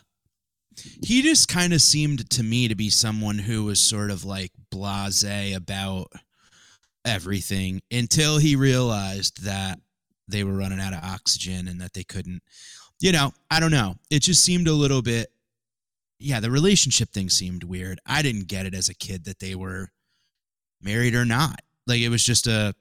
he 1.03 1.23
just 1.23 1.49
kind 1.49 1.73
of 1.73 1.81
seemed 1.81 2.29
to 2.31 2.43
me 2.43 2.69
to 2.69 2.75
be 2.75 2.91
someone 2.91 3.39
who 3.39 3.65
was 3.65 3.81
sort 3.81 4.11
of 4.11 4.25
like 4.25 4.53
blasé 4.71 5.55
about 5.55 6.13
everything 7.05 7.83
until 7.91 8.39
he 8.39 8.57
realized 8.57 9.45
that 9.45 9.79
they 10.29 10.45
were 10.45 10.57
running 10.57 10.81
out 10.81 10.93
of 10.93 11.03
oxygen 11.03 11.69
and 11.69 11.81
that 11.81 11.95
they 11.95 12.05
couldn't 12.05 12.43
you 13.01 13.11
know, 13.11 13.33
I 13.51 13.59
don't 13.59 13.73
know. 13.73 13.97
It 14.11 14.23
just 14.23 14.45
seemed 14.45 14.69
a 14.69 14.73
little 14.73 15.03
bit 15.03 15.29
yeah, 16.21 16.39
the 16.39 16.53
relationship 16.53 17.11
thing 17.11 17.29
seemed 17.29 17.65
weird. 17.65 17.99
I 18.07 18.23
didn't 18.23 18.47
get 18.47 18.65
it 18.65 18.75
as 18.75 18.89
a 18.89 18.95
kid 18.95 19.25
that 19.25 19.41
they 19.41 19.57
were 19.57 19.89
married 20.81 21.17
or 21.17 21.25
not. 21.25 21.61
Like 21.89 21.99
it 21.99 22.11
was 22.11 22.25
just 22.25 22.47
a 22.47 22.75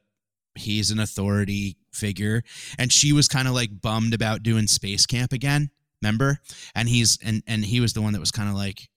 he's 0.56 0.92
an 0.92 1.00
authority 1.00 1.78
figure 1.92 2.44
and 2.78 2.92
she 2.92 3.14
was 3.14 3.28
kind 3.28 3.48
of 3.48 3.54
like 3.54 3.82
bummed 3.82 4.14
about 4.14 4.44
doing 4.44 4.68
space 4.68 5.06
camp 5.06 5.34
again 5.34 5.70
remember 6.02 6.40
and 6.76 6.90
he's 6.90 7.18
and 7.24 7.44
and 7.48 7.64
he 7.66 7.80
was 7.80 7.94
the 7.94 8.02
one 8.02 8.14
that 8.14 8.20
was 8.20 8.32
kind 8.32 8.50
of 8.50 8.56
like 8.56 8.90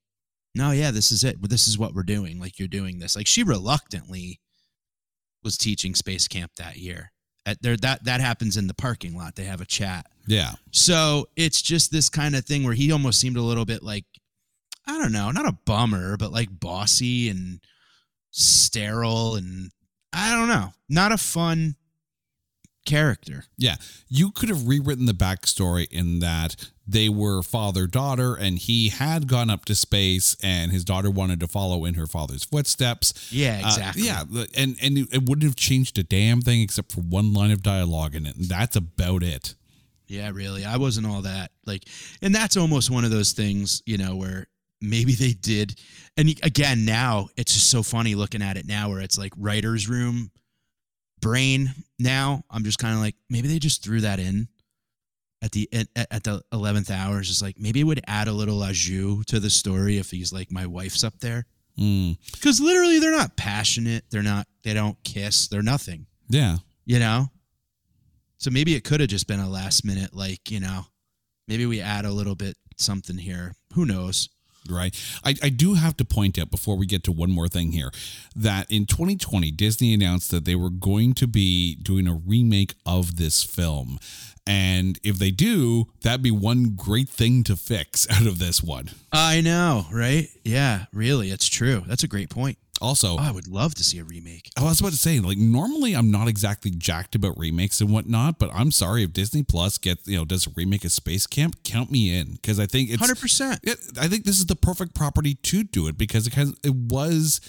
no 0.55 0.70
yeah 0.70 0.90
this 0.90 1.11
is 1.12 1.24
it. 1.24 1.36
This 1.48 1.66
is 1.68 1.78
what 1.78 1.94
we're 1.94 2.02
doing. 2.02 2.38
Like 2.40 2.59
you're 2.59 2.68
doing 2.68 2.98
this. 2.98 3.16
Like 3.16 3.26
she 3.26 3.42
reluctantly 3.42 4.40
was 5.42 5.59
teaching 5.59 5.94
space 5.94 6.26
camp 6.28 6.52
that 6.57 6.76
year. 6.76 7.12
At 7.46 7.61
there 7.62 7.76
that 7.78 8.05
that 8.05 8.20
happens 8.20 8.57
in 8.57 8.66
the 8.66 8.74
parking 8.74 9.16
lot. 9.16 9.34
They 9.36 9.44
have 9.44 9.61
a 9.61 9.66
chat. 9.66 10.07
Yeah. 10.26 10.52
so 10.70 11.26
it's 11.36 11.61
just 11.61 11.92
this 11.92 12.09
kind 12.09 12.34
of 12.34 12.46
thing 12.46 12.64
where 12.64 12.72
he 12.72 12.90
almost 12.92 13.20
seemed 13.20 13.36
a 13.36 13.42
little 13.42 13.66
bit 13.66 13.82
like 13.82 14.07
i 14.86 14.98
don't 14.98 15.12
know 15.12 15.30
not 15.30 15.46
a 15.46 15.59
bummer 15.66 16.16
but 16.16 16.32
like 16.32 16.48
bossy 16.61 17.28
and 17.28 17.61
sterile 18.30 19.36
and 19.36 19.70
i 20.14 20.32
don't 20.34 20.48
know 20.48 20.72
not 20.88 21.12
a 21.12 21.18
fun 21.18 21.76
character 22.85 23.45
Yeah, 23.57 23.76
you 24.09 24.30
could 24.30 24.49
have 24.49 24.66
rewritten 24.66 25.07
the 25.07 25.12
backstory 25.12 25.87
in 25.91 26.18
that 26.20 26.57
they 26.87 27.09
were 27.09 27.43
father 27.43 27.87
daughter, 27.87 28.35
and 28.35 28.59
he 28.59 28.91
had 28.91 29.26
gone 29.26 29.49
up 29.49 29.64
to 29.66 29.74
space, 29.74 30.37
and 30.43 30.70
his 30.70 30.85
daughter 30.85 31.11
wanted 31.11 31.41
to 31.41 31.49
follow 31.49 31.87
in 31.87 31.95
her 31.95 32.07
father's 32.07 32.45
footsteps. 32.45 33.32
Yeah, 33.32 33.62
Uh, 33.64 33.68
exactly. 33.68 34.03
yeah, 34.05 34.24
and 34.55 34.76
and 34.82 34.99
it 34.99 35.22
wouldn't 35.26 35.45
have 35.45 35.57
changed 35.57 35.99
a 35.99 36.03
damn 36.03 36.43
thing 36.43 36.61
except 36.61 36.93
for 36.93 37.01
one 37.01 37.32
line 37.32 37.51
of 37.51 37.62
dialogue 37.62 38.14
in 38.14 38.26
it, 38.26 38.37
and 38.37 38.45
that's 38.47 38.76
about 38.76 39.22
it. 39.22 39.55
Yeah, 40.07 40.30
really. 40.35 40.66
I 40.66 40.76
wasn't 40.76 41.07
all 41.07 41.22
that 41.22 41.51
like, 41.64 41.85
and 42.20 42.35
that's 42.35 42.59
almost 42.59 42.91
one 42.91 43.07
of 43.07 43.11
those 43.11 43.32
things, 43.32 43.82
you 43.87 43.97
know, 43.97 44.16
where 44.16 44.47
maybe 44.82 45.14
they 45.14 45.32
did. 45.32 45.80
And 46.18 46.28
again, 46.43 46.85
now 46.85 47.28
it's 47.39 47.55
just 47.55 47.70
so 47.70 47.82
funny 47.82 48.14
looking 48.14 48.43
at 48.43 48.59
it 48.59 48.66
now, 48.66 48.91
where 48.91 49.01
it's 49.01 49.16
like 49.16 49.32
writer's 49.39 49.89
room 49.89 50.30
brain. 51.25 51.72
Now 51.99 52.45
I'm 52.51 52.62
just 52.64 52.79
kind 52.79 52.95
of 52.95 53.01
like, 53.01 53.16
maybe 53.29 53.49
they 53.49 53.59
just 53.59 53.83
threw 53.83 54.01
that 54.03 54.20
in 54.20 54.47
at 55.43 55.53
the 55.53 55.68
at, 55.72 55.89
at 56.11 56.22
the 56.25 56.43
eleventh 56.53 56.91
hour. 56.91 57.18
It's 57.18 57.29
just 57.29 57.43
like 57.43 57.59
maybe 57.59 57.81
it 57.81 57.85
would 57.85 58.01
add 58.07 58.29
a 58.29 58.33
little 58.33 58.62
ajou 58.62 59.25
to 59.25 59.41
the 59.41 59.51
story 59.51 59.99
if 59.99 60.11
he's 60.11 60.33
like, 60.33 60.53
my 60.53 60.66
wife's 60.66 61.03
up 61.05 61.18
there, 61.20 61.47
Mm, 61.79 62.16
because 62.33 62.61
literally 62.61 63.01
they're 63.01 63.11
not 63.11 63.37
passionate. 63.37 64.05
They're 64.11 64.22
not. 64.22 64.47
They 64.62 64.75
don't 64.75 64.97
kiss. 65.03 65.49
They're 65.49 65.62
nothing 65.62 66.07
yeah, 66.29 66.57
you 66.87 66.99
know 66.99 67.27
so 68.39 68.51
maybe 68.51 68.75
it 68.75 68.85
could 68.85 69.01
have 69.01 69.09
just 69.11 69.27
been 69.27 69.41
a 69.41 69.49
last 69.49 69.85
minute 69.85 70.14
like 70.14 70.51
you 70.51 70.61
know 70.61 70.87
maybe 71.49 71.66
we 71.66 71.81
add 71.81 72.05
a 72.05 72.11
little 72.11 72.35
bit 72.35 72.57
something 72.79 73.18
here 73.18 73.53
who 73.75 73.85
knows 73.85 74.29
right. 74.70 74.94
I, 75.24 75.34
I 75.42 75.48
do 75.48 75.74
have 75.74 75.96
to 75.98 76.04
point 76.04 76.38
out 76.38 76.50
before 76.50 76.76
we 76.76 76.86
get 76.86 77.04
to 77.04 77.12
one 77.12 77.30
more 77.30 77.48
thing 77.48 77.72
here 77.72 77.90
that 78.36 78.70
in 78.70 78.86
2020, 78.86 79.50
Disney 79.50 79.94
announced 79.94 80.30
that 80.30 80.44
they 80.44 80.54
were 80.54 80.70
going 80.70 81.14
to 81.14 81.26
be 81.26 81.76
doing 81.76 82.06
a 82.06 82.14
remake 82.14 82.74
of 82.86 83.16
this 83.16 83.42
film. 83.42 83.98
And 84.46 84.98
if 85.02 85.18
they 85.18 85.30
do, 85.30 85.86
that'd 86.02 86.22
be 86.22 86.30
one 86.30 86.74
great 86.76 87.08
thing 87.08 87.44
to 87.44 87.56
fix 87.56 88.06
out 88.10 88.26
of 88.26 88.38
this 88.38 88.62
one. 88.62 88.90
i 89.12 89.40
know 89.40 89.86
right 89.92 90.28
yeah 90.44 90.86
really 90.92 91.30
it's 91.30 91.48
true 91.48 91.82
that's 91.86 92.02
a 92.02 92.08
great 92.08 92.28
point 92.30 92.58
Also, 92.85 93.14
oh, 93.14 93.18
i 93.18 93.30
would 93.30 93.49
love 93.49 93.74
to 93.76 93.82
see 93.82 93.99
a 93.99 94.05
remake. 94.05 94.51
I 94.59 94.62
was 94.62 94.80
about 94.80 94.93
to 94.93 94.99
say, 94.99 95.18
like, 95.20 95.39
normally 95.39 95.95
I'm 95.95 96.11
not 96.11 96.28
exactly 96.28 96.70
jacked 96.70 97.14
about 97.14 97.39
remakes 97.39 97.80
and 97.80 97.91
whatnot, 97.91 98.39
but 98.39 98.51
I'm 98.53 98.70
sorry 98.70 99.03
if 99.03 99.12
Disney 99.12 99.43
Plus 99.43 99.78
gets, 99.78 100.07
you 100.07 100.18
know, 100.18 100.24
does 100.24 100.47
a 100.47 100.51
remake 100.55 100.85
of 100.85 100.93
Space 100.93 101.26
Camp, 101.26 101.57
count 101.64 101.91
me 101.91 102.14
in 102.14 102.32
because 102.35 102.61
I 102.61 102.66
think 102.66 102.91
it's 102.91 103.03
100% 103.03 103.61
it, 103.62 103.78
I 103.99 104.07
think 104.09 104.24
this 104.24 104.39
is 104.39 104.47
the 104.47 104.57
perfect 104.57 104.95
property 104.95 105.35
to 105.35 105.64
do 105.64 105.89
it 105.89 105.97
because 105.97 106.26
it 106.26 106.35
has 106.35 106.55
it 106.62 106.74
was 106.74 107.41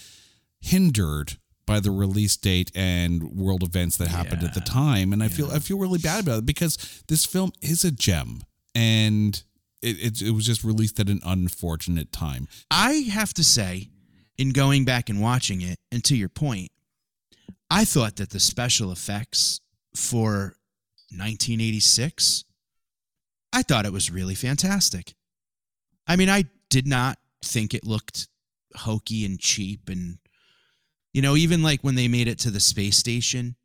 hindered 0.61 1.33
by 1.65 1.79
the 1.79 1.91
release 1.91 2.37
date 2.37 2.71
and 2.75 3.23
world 3.23 3.63
events 3.63 3.97
that 3.97 4.07
happened 4.07 4.43
at 4.43 4.53
the 4.53 4.61
time, 4.61 5.11
and 5.11 5.21
I 5.21 5.27
feel 5.27 5.51
I 5.51 5.59
feel 5.59 5.77
really 5.79 5.99
bad 5.99 6.23
about 6.23 6.39
it 6.39 6.45
because 6.45 7.03
this 7.07 7.25
film 7.25 7.51
is 7.61 7.83
a 7.83 7.91
gem 7.91 8.43
and 8.73 9.43
it 9.81 9.97
it, 9.99 10.21
it 10.21 10.31
was 10.31 10.45
just 10.45 10.63
released 10.63 10.99
at 10.99 11.09
an 11.09 11.19
unfortunate 11.25 12.11
time. 12.11 12.47
i 12.71 12.93
have 13.11 13.33
to 13.33 13.43
say 13.43 13.89
in 14.37 14.49
going 14.49 14.85
back 14.85 15.09
and 15.09 15.21
watching 15.21 15.61
it 15.61 15.79
and 15.91 16.03
to 16.03 16.15
your 16.15 16.29
point 16.29 16.71
i 17.69 17.85
thought 17.85 18.17
that 18.17 18.29
the 18.29 18.39
special 18.39 18.91
effects 18.91 19.61
for 19.95 20.55
1986 21.11 22.43
i 23.53 23.61
thought 23.61 23.85
it 23.85 23.93
was 23.93 24.11
really 24.11 24.35
fantastic 24.35 25.15
I 26.07 26.15
mean, 26.15 26.29
I 26.29 26.45
did 26.69 26.87
not 26.87 27.17
think 27.43 27.73
it 27.73 27.85
looked 27.85 28.27
hokey 28.75 29.25
and 29.25 29.39
cheap. 29.39 29.89
And, 29.89 30.17
you 31.13 31.21
know, 31.21 31.35
even 31.35 31.63
like 31.63 31.81
when 31.81 31.95
they 31.95 32.07
made 32.07 32.27
it 32.27 32.39
to 32.39 32.51
the 32.51 32.59
space 32.59 32.97
station 32.97 33.55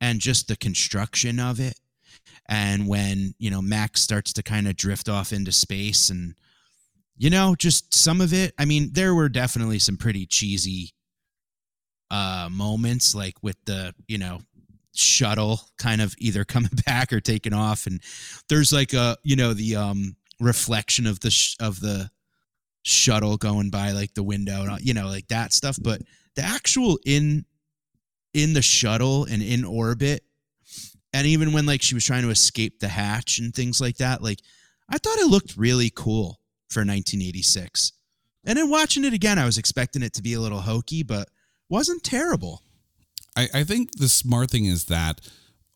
and 0.00 0.20
just 0.20 0.48
the 0.48 0.56
construction 0.56 1.40
of 1.40 1.60
it. 1.60 1.78
And 2.46 2.88
when, 2.88 3.34
you 3.38 3.50
know, 3.50 3.62
Max 3.62 4.00
starts 4.00 4.32
to 4.34 4.42
kind 4.42 4.66
of 4.66 4.76
drift 4.76 5.08
off 5.08 5.32
into 5.32 5.52
space 5.52 6.10
and, 6.10 6.34
you 7.20 7.28
know, 7.28 7.54
just 7.54 7.92
some 7.92 8.22
of 8.22 8.32
it. 8.32 8.54
I 8.58 8.64
mean, 8.64 8.94
there 8.94 9.14
were 9.14 9.28
definitely 9.28 9.78
some 9.78 9.98
pretty 9.98 10.24
cheesy 10.24 10.94
uh 12.10 12.48
moments 12.50 13.14
like 13.14 13.34
with 13.42 13.56
the, 13.66 13.94
you 14.08 14.16
know, 14.16 14.40
shuttle 14.94 15.60
kind 15.78 16.00
of 16.00 16.14
either 16.18 16.44
coming 16.54 16.70
back 16.86 17.12
or 17.12 17.20
taking 17.20 17.52
off. 17.52 17.86
And 17.86 18.00
there's 18.48 18.72
like 18.72 18.94
a, 18.94 19.18
you 19.22 19.36
know, 19.36 19.52
the 19.52 19.76
um 19.76 20.16
reflection 20.40 21.06
of 21.06 21.20
the 21.20 21.30
sh- 21.30 21.56
of 21.60 21.80
the 21.80 22.10
shuttle 22.82 23.36
going 23.36 23.68
by 23.68 23.92
like 23.92 24.14
the 24.14 24.22
window 24.22 24.64
and 24.64 24.80
you 24.80 24.94
know 24.94 25.06
like 25.06 25.28
that 25.28 25.52
stuff. 25.52 25.78
But 25.80 26.00
the 26.36 26.42
actual 26.42 26.98
in 27.04 27.44
in 28.32 28.54
the 28.54 28.62
shuttle 28.62 29.24
and 29.24 29.42
in 29.42 29.66
orbit 29.66 30.24
and 31.12 31.26
even 31.26 31.52
when 31.52 31.66
like 31.66 31.82
she 31.82 31.94
was 31.94 32.04
trying 32.04 32.22
to 32.22 32.30
escape 32.30 32.80
the 32.80 32.88
hatch 32.88 33.38
and 33.38 33.52
things 33.52 33.80
like 33.80 33.96
that 33.96 34.22
like 34.22 34.38
i 34.88 34.96
thought 34.98 35.18
it 35.18 35.26
looked 35.26 35.56
really 35.56 35.90
cool 35.92 36.39
for 36.70 36.80
1986 36.80 37.92
and 38.44 38.58
then 38.58 38.70
watching 38.70 39.04
it 39.04 39.12
again 39.12 39.38
i 39.38 39.44
was 39.44 39.58
expecting 39.58 40.02
it 40.02 40.12
to 40.12 40.22
be 40.22 40.34
a 40.34 40.40
little 40.40 40.60
hokey 40.60 41.02
but 41.02 41.28
wasn't 41.68 42.02
terrible 42.02 42.62
I, 43.36 43.48
I 43.54 43.64
think 43.64 43.90
the 43.96 44.08
smart 44.08 44.50
thing 44.50 44.64
is 44.64 44.86
that 44.86 45.20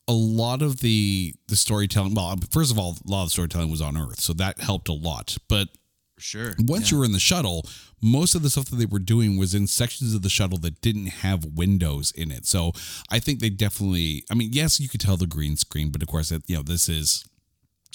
a 0.07 0.13
lot 0.13 0.61
of 0.61 0.79
the 0.81 1.33
the 1.47 1.55
storytelling 1.55 2.13
well 2.13 2.27
um, 2.27 2.39
first 2.51 2.71
of 2.71 2.77
all 2.77 2.97
a 3.07 3.11
lot 3.11 3.23
of 3.23 3.27
the 3.27 3.31
storytelling 3.31 3.71
was 3.71 3.81
on 3.81 3.97
earth 3.97 4.19
so 4.19 4.33
that 4.33 4.59
helped 4.59 4.89
a 4.89 4.93
lot 4.93 5.37
but 5.47 5.69
Sure. 6.17 6.53
Once 6.59 6.91
you 6.91 6.97
were 6.97 7.05
in 7.05 7.11
the 7.11 7.19
shuttle, 7.19 7.65
most 8.01 8.35
of 8.35 8.41
the 8.41 8.49
stuff 8.49 8.69
that 8.69 8.77
they 8.77 8.85
were 8.85 8.99
doing 8.99 9.37
was 9.37 9.53
in 9.53 9.67
sections 9.67 10.13
of 10.13 10.21
the 10.21 10.29
shuttle 10.29 10.57
that 10.59 10.81
didn't 10.81 11.07
have 11.07 11.45
windows 11.45 12.11
in 12.11 12.31
it. 12.31 12.45
So 12.45 12.71
I 13.09 13.19
think 13.19 13.39
they 13.39 13.49
definitely. 13.49 14.23
I 14.31 14.33
mean, 14.33 14.49
yes, 14.53 14.79
you 14.79 14.87
could 14.87 15.01
tell 15.01 15.17
the 15.17 15.27
green 15.27 15.57
screen, 15.57 15.89
but 15.89 16.01
of 16.01 16.07
course, 16.07 16.31
it, 16.31 16.43
you 16.47 16.55
know, 16.55 16.63
this 16.63 16.87
is. 16.87 17.25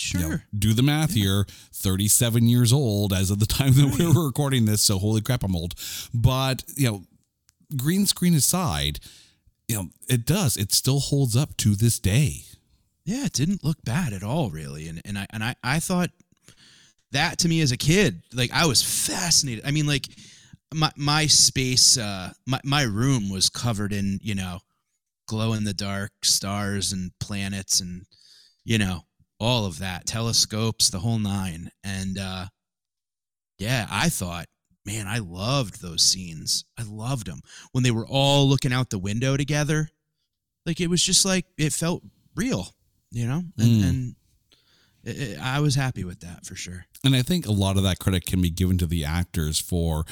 Sure. 0.00 0.20
You 0.20 0.28
know, 0.28 0.38
do 0.58 0.72
the 0.74 0.82
math 0.82 1.14
here. 1.14 1.46
Thirty-seven 1.72 2.48
years 2.48 2.72
old 2.72 3.12
as 3.12 3.30
of 3.30 3.38
the 3.38 3.46
time 3.46 3.72
that 3.74 3.96
we 3.98 4.06
were 4.06 4.26
recording 4.26 4.64
this. 4.64 4.82
So 4.82 4.98
holy 4.98 5.20
crap, 5.20 5.42
I'm 5.44 5.54
old. 5.54 5.74
But 6.14 6.64
you 6.76 6.90
know, 6.90 7.02
green 7.76 8.06
screen 8.06 8.34
aside, 8.34 9.00
you 9.68 9.76
know, 9.76 9.88
it 10.08 10.24
does. 10.24 10.56
It 10.56 10.72
still 10.72 11.00
holds 11.00 11.36
up 11.36 11.56
to 11.58 11.74
this 11.74 11.98
day. 11.98 12.44
Yeah, 13.04 13.26
it 13.26 13.32
didn't 13.32 13.64
look 13.64 13.82
bad 13.84 14.12
at 14.12 14.22
all, 14.22 14.50
really. 14.50 14.88
And 14.88 15.00
and 15.04 15.18
I 15.18 15.26
and 15.30 15.44
I, 15.44 15.54
I 15.62 15.80
thought 15.80 16.10
that 17.12 17.38
to 17.40 17.48
me 17.48 17.60
as 17.60 17.72
a 17.72 17.76
kid, 17.76 18.22
like 18.32 18.52
I 18.52 18.66
was 18.66 18.82
fascinated. 18.82 19.64
I 19.66 19.70
mean, 19.70 19.86
like 19.86 20.06
my 20.72 20.90
my 20.96 21.26
space, 21.26 21.98
uh, 21.98 22.32
my 22.46 22.60
my 22.64 22.82
room 22.82 23.30
was 23.30 23.48
covered 23.48 23.92
in 23.92 24.18
you 24.22 24.34
know 24.34 24.60
glow 25.26 25.52
in 25.52 25.64
the 25.64 25.74
dark 25.74 26.12
stars 26.24 26.92
and 26.92 27.12
planets 27.20 27.80
and 27.80 28.04
you 28.64 28.78
know 28.78 29.04
all 29.40 29.64
of 29.66 29.78
that 29.78 30.06
telescopes 30.06 30.90
the 30.90 30.98
whole 31.00 31.18
nine. 31.18 31.70
And 31.82 32.18
uh 32.18 32.46
yeah 33.58 33.86
i 33.90 34.08
thought 34.08 34.46
man 34.86 35.06
i 35.06 35.18
loved 35.18 35.82
those 35.82 36.02
scenes. 36.02 36.64
I 36.78 36.82
loved 36.88 37.26
them 37.26 37.40
when 37.72 37.84
they 37.84 37.90
were 37.90 38.06
all 38.06 38.48
looking 38.48 38.72
out 38.72 38.90
the 38.90 38.98
window 38.98 39.36
together 39.36 39.88
like 40.66 40.80
it 40.80 40.88
was 40.88 41.02
just 41.02 41.24
like 41.24 41.46
it 41.58 41.72
felt 41.72 42.02
real 42.36 42.68
you 43.12 43.26
know? 43.26 43.42
And, 43.58 43.68
Mm. 43.68 43.88
and 43.88 44.16
it, 45.02 45.18
it- 45.20 45.38
i 45.40 45.58
was 45.60 45.74
happy 45.74 46.04
with 46.04 46.20
that 46.20 46.44
for 46.46 46.54
sure. 46.54 46.84
And 47.04 47.16
I 47.16 47.22
think 47.22 47.46
a 47.46 47.52
lot 47.52 47.76
of 47.76 47.82
that 47.84 47.98
credit 47.98 48.24
can 48.26 48.40
be 48.42 48.50
given 48.50 48.78
to 48.78 48.86
the 48.86 49.04
actors 49.04 49.58
for 49.58 50.04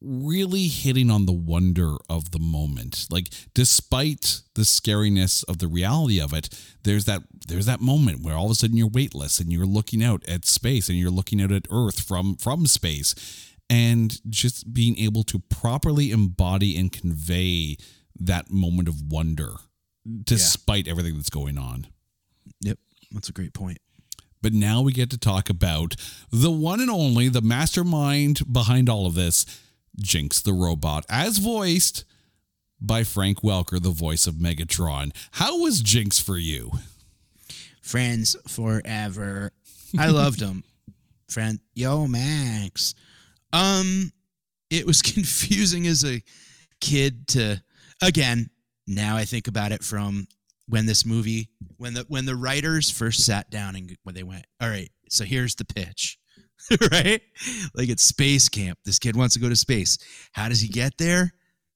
really 0.00 0.68
hitting 0.68 1.10
on 1.10 1.26
the 1.26 1.32
wonder 1.32 1.96
of 2.08 2.30
the 2.30 2.38
moment. 2.38 3.06
Like 3.10 3.28
despite 3.54 4.42
the 4.54 4.62
scariness 4.62 5.44
of 5.48 5.58
the 5.58 5.68
reality 5.68 6.20
of 6.20 6.32
it, 6.32 6.48
there's 6.84 7.04
that 7.06 7.22
there's 7.48 7.66
that 7.66 7.80
moment 7.80 8.22
where 8.22 8.34
all 8.34 8.46
of 8.46 8.52
a 8.52 8.54
sudden 8.54 8.76
you're 8.76 8.88
weightless 8.88 9.40
and 9.40 9.52
you're 9.52 9.66
looking 9.66 10.02
out 10.04 10.22
at 10.28 10.44
space 10.44 10.88
and 10.88 10.98
you're 10.98 11.10
looking 11.10 11.40
out 11.42 11.52
at 11.52 11.66
Earth 11.70 12.00
from 12.00 12.36
from 12.36 12.66
space 12.66 13.14
and 13.70 14.20
just 14.30 14.72
being 14.72 14.98
able 14.98 15.24
to 15.24 15.40
properly 15.50 16.10
embody 16.10 16.76
and 16.78 16.90
convey 16.92 17.76
that 18.18 18.50
moment 18.50 18.88
of 18.88 19.02
wonder 19.12 19.54
despite 20.24 20.88
everything 20.88 21.14
that's 21.16 21.28
going 21.30 21.58
on. 21.58 21.86
yep 22.62 22.78
that's 23.12 23.28
a 23.28 23.32
great 23.32 23.52
point 23.52 23.78
But 24.40 24.52
now 24.52 24.80
we 24.82 24.92
get 24.92 25.10
to 25.10 25.18
talk 25.18 25.50
about 25.50 25.96
the 26.30 26.50
one 26.50 26.80
and 26.80 26.90
only, 26.90 27.28
the 27.28 27.42
mastermind 27.42 28.40
behind 28.50 28.88
all 28.88 29.06
of 29.06 29.14
this, 29.14 29.44
Jinx 30.00 30.40
the 30.40 30.52
robot, 30.52 31.04
as 31.08 31.38
voiced 31.38 32.04
by 32.80 33.04
Frank 33.04 33.40
Welker, 33.40 33.82
the 33.82 33.90
voice 33.90 34.26
of 34.26 34.34
Megatron. 34.34 35.12
How 35.32 35.58
was 35.58 35.80
Jinx 35.80 36.18
for 36.18 36.38
you? 36.38 36.72
friends 37.88 38.36
forever. 38.46 39.50
I 39.98 40.08
loved 40.08 40.40
him. 40.40 40.62
Friend, 41.28 41.58
yo, 41.74 42.06
Max. 42.06 42.94
Um, 43.52 44.12
it 44.70 44.86
was 44.86 45.02
confusing 45.14 45.86
as 45.86 46.04
a 46.04 46.22
kid 46.80 47.26
to, 47.28 47.62
again. 48.02 48.50
Now 48.86 49.16
I 49.16 49.24
think 49.24 49.48
about 49.48 49.72
it 49.72 49.82
from 49.82 50.26
when 50.66 50.86
this 50.86 51.04
movie, 51.04 51.50
when 51.76 51.94
the 51.94 52.06
when 52.08 52.24
the 52.24 52.36
writers 52.36 52.90
first 52.90 53.24
sat 53.24 53.50
down 53.50 53.76
and 53.76 53.94
when 54.02 54.14
they 54.14 54.22
went, 54.22 54.46
all 54.60 54.68
right, 54.68 54.90
so 55.10 55.24
here's 55.24 55.54
the 55.54 55.64
pitch, 55.66 56.17
right? 56.92 57.20
Like 57.74 57.88
it's 57.88 58.02
space 58.02 58.48
camp. 58.48 58.78
This 58.84 58.98
kid 58.98 59.16
wants 59.16 59.34
to 59.34 59.40
go 59.40 59.48
to 59.48 59.56
space. 59.56 59.98
How 60.32 60.48
does 60.48 60.60
he 60.60 60.68
get 60.68 60.98
there? 60.98 61.32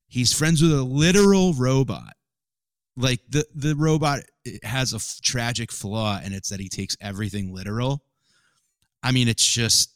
He's 0.09 0.33
friends 0.33 0.61
with 0.61 0.73
a 0.73 0.83
literal 0.83 1.55
robot 1.55 2.13
like 2.97 3.21
the 3.29 3.45
the 3.55 3.75
robot 3.75 4.21
has 4.63 4.93
a 4.93 4.97
f- 4.97 5.19
tragic 5.23 5.73
flaw 5.73 6.21
and 6.23 6.35
it's 6.35 6.51
that 6.51 6.61
he 6.61 6.69
takes 6.69 6.97
everything 7.01 7.55
literal 7.55 8.03
i 9.03 9.13
mean 9.13 9.29
it's 9.29 9.47
just 9.47 9.95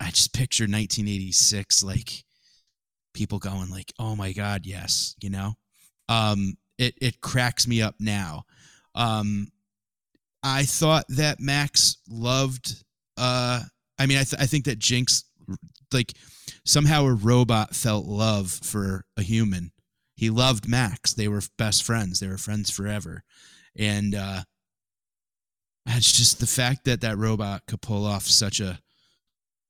i 0.00 0.08
just 0.10 0.32
picture 0.32 0.64
1986 0.64 1.82
like 1.82 2.24
people 3.12 3.38
going 3.38 3.70
like 3.70 3.92
oh 3.98 4.16
my 4.16 4.32
god 4.32 4.62
yes 4.64 5.14
you 5.20 5.30
know 5.30 5.52
um 6.08 6.56
it 6.78 6.94
it 7.00 7.20
cracks 7.20 7.66
me 7.66 7.82
up 7.82 7.94
now 7.98 8.44
um 8.94 9.48
i 10.42 10.62
thought 10.62 11.04
that 11.08 11.40
max 11.40 11.98
loved 12.08 12.82
uh 13.18 13.62
i 13.98 14.06
mean 14.06 14.18
i, 14.18 14.24
th- 14.24 14.40
I 14.40 14.46
think 14.46 14.64
that 14.64 14.78
jinx 14.78 15.24
like 15.92 16.12
somehow 16.64 17.04
a 17.04 17.14
robot 17.14 17.74
felt 17.74 18.06
love 18.06 18.50
for 18.50 19.04
a 19.16 19.22
human 19.22 19.72
he 20.16 20.30
loved 20.30 20.66
Max. 20.66 21.12
They 21.12 21.28
were 21.28 21.42
best 21.58 21.84
friends. 21.84 22.20
They 22.20 22.26
were 22.26 22.38
friends 22.38 22.70
forever. 22.70 23.22
And 23.78 24.14
uh 24.14 24.42
it's 25.88 26.12
just 26.12 26.40
the 26.40 26.46
fact 26.46 26.84
that 26.86 27.02
that 27.02 27.18
robot 27.18 27.62
could 27.68 27.80
pull 27.80 28.04
off 28.04 28.24
such 28.24 28.58
a 28.58 28.80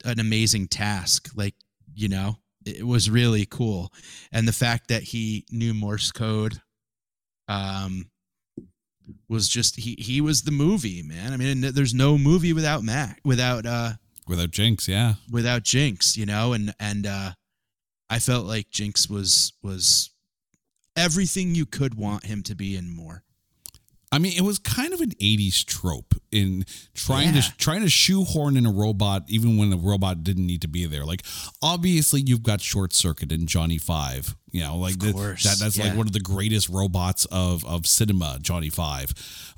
an 0.04 0.20
amazing 0.20 0.68
task. 0.68 1.30
Like, 1.34 1.54
you 1.94 2.08
know, 2.08 2.36
it 2.64 2.86
was 2.86 3.10
really 3.10 3.44
cool. 3.44 3.92
And 4.32 4.46
the 4.46 4.52
fact 4.52 4.88
that 4.88 5.02
he 5.02 5.44
knew 5.50 5.74
Morse 5.74 6.12
code 6.12 6.60
um 7.48 8.10
was 9.28 9.48
just 9.48 9.76
he 9.76 9.96
he 9.98 10.20
was 10.20 10.42
the 10.42 10.52
movie, 10.52 11.02
man. 11.02 11.32
I 11.32 11.36
mean, 11.36 11.60
there's 11.60 11.94
no 11.94 12.16
movie 12.16 12.52
without 12.52 12.84
Mac 12.84 13.20
without 13.24 13.66
uh 13.66 13.94
Without 14.26 14.50
Jinx, 14.50 14.88
yeah. 14.88 15.14
without 15.30 15.62
Jinx, 15.62 16.16
you 16.16 16.26
know, 16.26 16.52
and 16.52 16.74
and 16.80 17.06
uh 17.06 17.32
I 18.08 18.18
felt 18.18 18.46
like 18.46 18.70
Jinx 18.70 19.08
was 19.08 19.52
was 19.62 20.10
everything 20.96 21.54
you 21.54 21.66
could 21.66 21.94
want 21.94 22.26
him 22.26 22.42
to 22.44 22.54
be 22.54 22.76
and 22.76 22.90
more. 22.90 23.22
I 24.12 24.18
mean, 24.18 24.32
it 24.36 24.42
was 24.42 24.58
kind 24.58 24.92
of 24.94 25.00
an 25.00 25.10
'80s 25.20 25.64
trope 25.64 26.14
in 26.30 26.64
trying 26.94 27.34
Yeah. 27.34 27.40
to 27.42 27.52
trying 27.58 27.82
to 27.82 27.90
shoehorn 27.90 28.56
in 28.56 28.64
a 28.64 28.70
robot, 28.70 29.24
even 29.28 29.56
when 29.56 29.70
the 29.70 29.76
robot 29.76 30.22
didn't 30.22 30.46
need 30.46 30.62
to 30.62 30.68
be 30.68 30.86
there. 30.86 31.04
Like, 31.04 31.24
obviously, 31.60 32.22
you've 32.24 32.42
got 32.44 32.60
Short 32.60 32.92
Circuit 32.92 33.32
and 33.32 33.48
Johnny 33.48 33.78
Five. 33.78 34.36
You 34.52 34.60
know, 34.62 34.76
like 34.78 34.98
the- 34.98 35.12
that. 35.12 35.56
That's 35.58 35.76
like 35.76 35.96
one 35.96 36.06
of 36.06 36.12
the 36.12 36.20
greatest 36.20 36.68
robots 36.68 37.24
of 37.26 37.64
of 37.64 37.86
cinema, 37.86 38.38
Johnny 38.40 38.70
Five. 38.70 39.12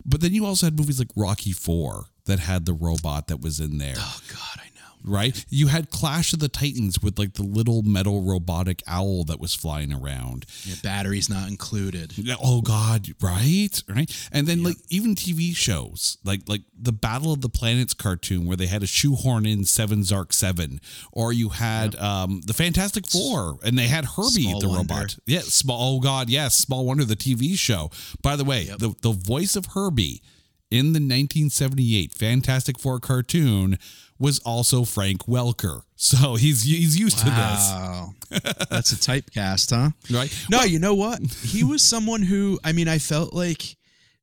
But 0.05 0.23
then 0.23 0.33
you 0.33 0.47
also 0.47 0.67
had 0.67 0.79
movies 0.79 0.99
like 0.99 1.11
Rocky 1.15 1.53
Four 1.53 2.07
that 2.25 2.39
had 2.41 2.65
the 2.65 2.73
robot 2.73 3.29
that 3.29 3.41
was 3.41 3.61
in 3.61 3.79
there. 3.79 3.95
Oh 3.99 4.21
God, 4.29 4.59
I 4.65 4.69
know. 4.75 4.78
Right? 5.05 5.45
You 5.49 5.69
had 5.69 5.91
Clash 5.91 6.33
of 6.33 6.39
the 6.39 6.49
Titans 6.49 7.01
with 7.03 7.19
like 7.19 7.35
the 7.35 7.43
little 7.43 7.83
metal 7.83 8.23
robotic 8.23 8.83
owl 8.87 9.25
that 9.25 9.41
was 9.41 9.55
flying 9.55 9.93
around. 9.93 10.47
Yeah, 10.65 10.75
batteries 10.83 11.29
not 11.29 11.49
included. 11.49 12.13
Oh 12.43 12.61
God, 12.61 13.09
right, 13.21 13.83
right. 13.89 14.29
And 14.33 14.47
then 14.47 14.63
like 14.63 14.77
even 14.91 15.15
TV 15.15 15.55
shows, 15.55 16.19
like 16.25 16.49
like 16.49 16.63
the 16.81 16.93
Battle 16.93 17.33
of 17.33 17.41
the 17.41 17.49
Planets 17.49 17.95
cartoon, 17.95 18.47
where 18.47 18.57
they 18.57 18.67
had 18.67 18.81
to 18.83 18.87
shoehorn 18.87 19.47
in 19.47 19.65
Seven 19.65 20.05
Zark 20.05 20.33
Seven, 20.33 20.81
or 21.13 21.33
you 21.33 21.51
had 21.51 21.97
um 21.97 22.43
the 22.47 22.55
Fantastic 22.55 23.07
Four, 23.07 23.59
and 23.65 23.79
they 23.79 23.89
had 23.89 24.05
Herbie 24.05 24.43
Small 24.43 24.61
the 24.61 24.69
Wonder. 24.69 24.95
robot. 24.95 25.19
Yeah, 25.27 25.41
small. 25.41 25.97
Oh 25.97 26.01
God, 26.01 26.29
yes, 26.29 26.57
Small 26.57 26.85
Wonder, 26.87 27.05
the 27.05 27.17
TV 27.17 27.57
show. 27.57 27.91
By 28.23 28.37
the 28.37 28.45
way, 28.45 28.65
the 28.65 28.95
the 29.03 29.13
voice 29.13 29.57
of 29.57 29.67
Herbie 29.75 30.23
in 30.71 30.93
the 30.93 30.99
1978 31.01 32.13
Fantastic 32.13 32.79
Four 32.79 33.01
cartoon 33.01 33.79
was 34.19 34.39
also 34.41 34.85
Frank 34.85 35.27
Welker. 35.27 35.83
So 36.01 36.37
he's 36.37 36.63
he's 36.63 36.99
used 36.99 37.25
Wow, 37.27 38.15
to 38.29 38.41
this. 38.41 38.43
that's 38.71 38.93
a 38.93 38.97
typecast, 38.97 39.75
huh? 39.75 39.91
right? 40.17 40.47
No, 40.51 40.63
you 40.63 40.79
know 40.79 40.95
what? 40.95 41.21
He 41.43 41.65
was 41.65 41.83
someone 41.83 42.23
who 42.23 42.59
I 42.63 42.73
mean, 42.73 42.89
I 42.89 42.99
felt 42.99 43.33
like 43.33 43.77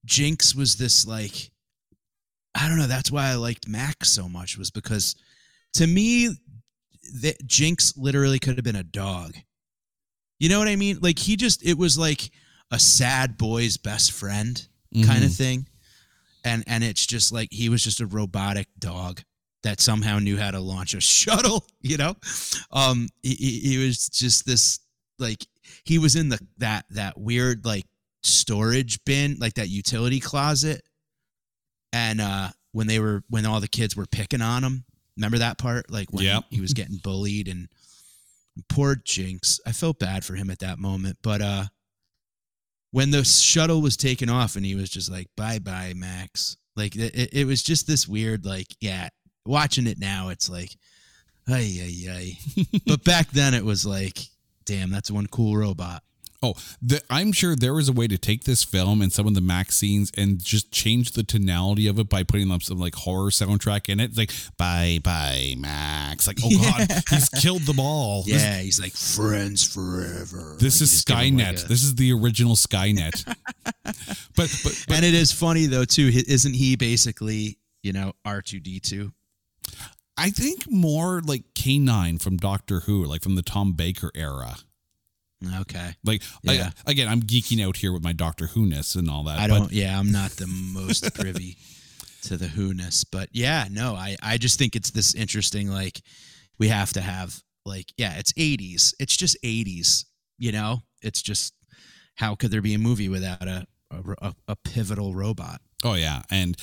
Jinx 0.05 0.55
was 0.55 0.75
this 0.75 1.05
like 1.05 1.51
I 2.55 2.69
don't 2.69 2.77
know. 2.77 2.87
That's 2.87 3.11
why 3.11 3.27
I 3.27 3.35
liked 3.35 3.67
Max 3.67 4.09
so 4.09 4.29
much 4.29 4.57
was 4.57 4.71
because 4.71 5.15
to 5.73 5.85
me, 5.85 6.29
that 7.21 7.45
Jinx 7.45 7.97
literally 7.97 8.39
could 8.39 8.55
have 8.55 8.63
been 8.63 8.77
a 8.77 8.83
dog. 8.83 9.35
You 10.39 10.49
know 10.49 10.59
what 10.59 10.69
I 10.69 10.75
mean? 10.75 10.99
Like 11.01 11.19
he 11.19 11.35
just 11.35 11.65
it 11.65 11.77
was 11.77 11.97
like 11.97 12.31
a 12.71 12.79
sad 12.79 13.37
boy's 13.37 13.77
best 13.77 14.11
friend 14.11 14.65
kind 14.93 15.23
of 15.23 15.31
mm-hmm. 15.31 15.43
thing. 15.43 15.67
And 16.43 16.63
and 16.67 16.83
it's 16.83 17.05
just 17.05 17.33
like 17.33 17.49
he 17.51 17.69
was 17.69 17.83
just 17.83 17.99
a 17.99 18.05
robotic 18.05 18.67
dog 18.79 19.21
that 19.65 19.81
somehow 19.81 20.19
knew 20.19 20.37
how 20.37 20.51
to 20.51 20.59
launch 20.59 20.93
a 20.93 21.01
shuttle, 21.01 21.65
you 21.81 21.97
know? 21.97 22.15
Um 22.71 23.09
he, 23.23 23.33
he, 23.35 23.59
he 23.71 23.77
was 23.85 24.07
just 24.09 24.45
this 24.45 24.79
like 25.19 25.45
he 25.83 25.97
was 25.99 26.15
in 26.15 26.29
the 26.29 26.39
that 26.59 26.85
that 26.91 27.17
weird 27.17 27.65
like 27.65 27.85
storage 28.23 29.03
bin, 29.05 29.37
like 29.39 29.55
that 29.55 29.69
utility 29.69 30.19
closet. 30.19 30.81
And 31.91 32.21
uh 32.21 32.49
when 32.71 32.87
they 32.87 32.99
were 32.99 33.23
when 33.29 33.45
all 33.45 33.59
the 33.59 33.67
kids 33.67 33.95
were 33.95 34.05
picking 34.05 34.41
on 34.41 34.63
him, 34.63 34.85
remember 35.17 35.37
that 35.39 35.57
part? 35.57 35.89
Like 35.91 36.11
when 36.11 36.25
Yep. 36.25 36.43
he 36.51 36.61
was 36.61 36.73
getting 36.79 36.97
bullied 37.03 37.47
and 37.47 37.67
poor 38.69 38.95
Jinx. 38.95 39.59
I 39.65 39.71
felt 39.73 39.99
bad 39.99 40.23
for 40.23 40.35
him 40.35 40.49
at 40.49 40.59
that 40.59 40.79
moment, 40.79 41.17
but 41.21 41.41
uh 41.41 41.63
when 42.91 43.11
the 43.11 43.23
shuttle 43.25 43.81
was 43.81 43.97
taken 43.97 44.29
off 44.29 44.55
and 44.55 44.65
he 44.65 44.75
was 44.75 44.89
just 44.89 45.11
like 45.11 45.27
bye 45.35 45.59
bye 45.59 45.93
Max. 45.95 46.55
Like 46.75 46.95
it- 46.95 47.33
it 47.33 47.45
was 47.47 47.63
just 47.63 47.87
this 47.87 48.07
weird 48.07 48.45
like 48.45 48.67
yeah, 48.79 49.09
watching 49.45 49.87
it 49.87 49.99
now 49.99 50.29
it's 50.29 50.49
like 50.49 50.71
Ay, 51.47 51.79
ay, 51.79 52.09
ay. 52.09 52.65
but 52.87 53.03
back 53.03 53.29
then 53.29 53.53
it 53.53 53.63
was 53.63 53.85
like, 53.85 54.17
damn, 54.65 54.89
that's 54.89 55.11
one 55.11 55.27
cool 55.27 55.55
robot. 55.55 56.01
Oh, 56.41 56.55
the, 56.81 57.01
I'm 57.07 57.31
sure 57.31 57.55
there 57.55 57.73
was 57.75 57.87
a 57.87 57.93
way 57.93 58.07
to 58.07 58.17
take 58.17 58.45
this 58.45 58.63
film 58.63 58.99
and 59.01 59.13
some 59.13 59.27
of 59.27 59.35
the 59.35 59.41
Max 59.41 59.75
scenes 59.77 60.11
and 60.17 60.43
just 60.43 60.71
change 60.71 61.11
the 61.11 61.21
tonality 61.23 61.85
of 61.87 61.99
it 61.99 62.09
by 62.09 62.23
putting 62.23 62.49
up 62.51 62.63
some 62.63 62.79
like 62.79 62.95
horror 62.95 63.29
soundtrack 63.29 63.89
in 63.89 63.99
it. 63.99 64.05
It's 64.09 64.17
like 64.17 64.31
bye 64.57 64.99
bye 65.03 65.53
Max. 65.59 66.25
Like 66.25 66.39
oh 66.43 66.49
god, 66.49 66.87
he's 67.11 67.29
killed 67.29 67.61
them 67.61 67.79
all. 67.79 68.23
This- 68.23 68.41
Yeah, 68.43 68.59
he's 68.61 68.81
like 68.81 68.93
friends 68.93 69.63
forever. 69.63 70.55
This, 70.59 70.81
Like, 70.81 70.81
is 70.83 70.91
just 70.91 71.07
give 71.07 71.17
him, 71.17 71.37
Skynet. 71.37 71.45
like, 71.45 71.65
a- 71.65 71.67
this 71.67 71.83
is 71.83 71.93
the 71.93 72.11
original 72.11 72.55
Skynet. 72.55 73.23
but, 73.83 74.25
but 74.35 74.85
but 74.87 74.95
and 74.97 75.05
it 75.05 75.13
is 75.13 75.31
funny 75.31 75.67
though 75.67 75.85
too. 75.85 76.09
Isn't 76.27 76.53
he 76.53 76.75
basically 76.75 77.59
you 77.83 77.93
know 77.93 78.13
R 78.25 78.41
two 78.41 78.59
D 78.59 78.79
two? 78.79 79.11
I 80.17 80.29
think 80.29 80.69
more 80.71 81.21
like 81.21 81.43
K9 81.55 82.21
from 82.21 82.37
Doctor 82.37 82.81
Who, 82.81 83.03
like 83.05 83.21
from 83.21 83.35
the 83.35 83.41
Tom 83.41 83.73
Baker 83.73 84.11
era. 84.15 84.55
Okay. 85.61 85.95
Like 86.03 86.23
I- 86.47 86.53
Yeah. 86.53 86.71
again, 86.85 87.07
I'm 87.07 87.21
geeking 87.21 87.63
out 87.65 87.77
here 87.77 87.91
with 87.91 88.03
my 88.03 88.13
Doctor 88.13 88.47
Who 88.47 88.65
ness 88.65 88.95
and 88.95 89.09
all 89.09 89.23
that. 89.25 89.39
I 89.39 89.47
don't. 89.47 89.71
Yeah, 89.71 89.99
I'm 89.99 90.11
not 90.11 90.31
the 90.37 90.47
most 90.47 91.13
privy 91.13 91.57
to 92.23 92.37
the 92.37 92.47
who-ness, 92.47 93.03
but 93.03 93.29
yeah, 93.33 93.67
no, 93.69 93.93
I 93.93 94.15
I 94.23 94.37
just 94.37 94.57
think 94.57 94.75
it's 94.75 94.89
this 94.91 95.13
interesting. 95.13 95.69
Like, 95.69 96.01
we 96.57 96.69
have 96.69 96.91
to 96.93 97.01
have 97.01 97.43
like, 97.65 97.93
yeah, 97.97 98.17
it's 98.17 98.33
80s. 98.33 98.93
It's 98.99 99.15
just 99.15 99.37
80s. 99.43 100.05
You 100.39 100.51
know, 100.51 100.81
it's 101.01 101.21
just 101.21 101.53
how 102.15 102.33
could 102.35 102.49
there 102.51 102.61
be 102.61 102.73
a 102.73 102.79
movie 102.79 103.09
without 103.09 103.47
a, 103.47 103.67
a, 103.91 104.33
a 104.47 104.55
pivotal 104.55 105.13
robot? 105.13 105.61
Oh 105.83 105.93
yeah, 105.93 106.23
and 106.31 106.55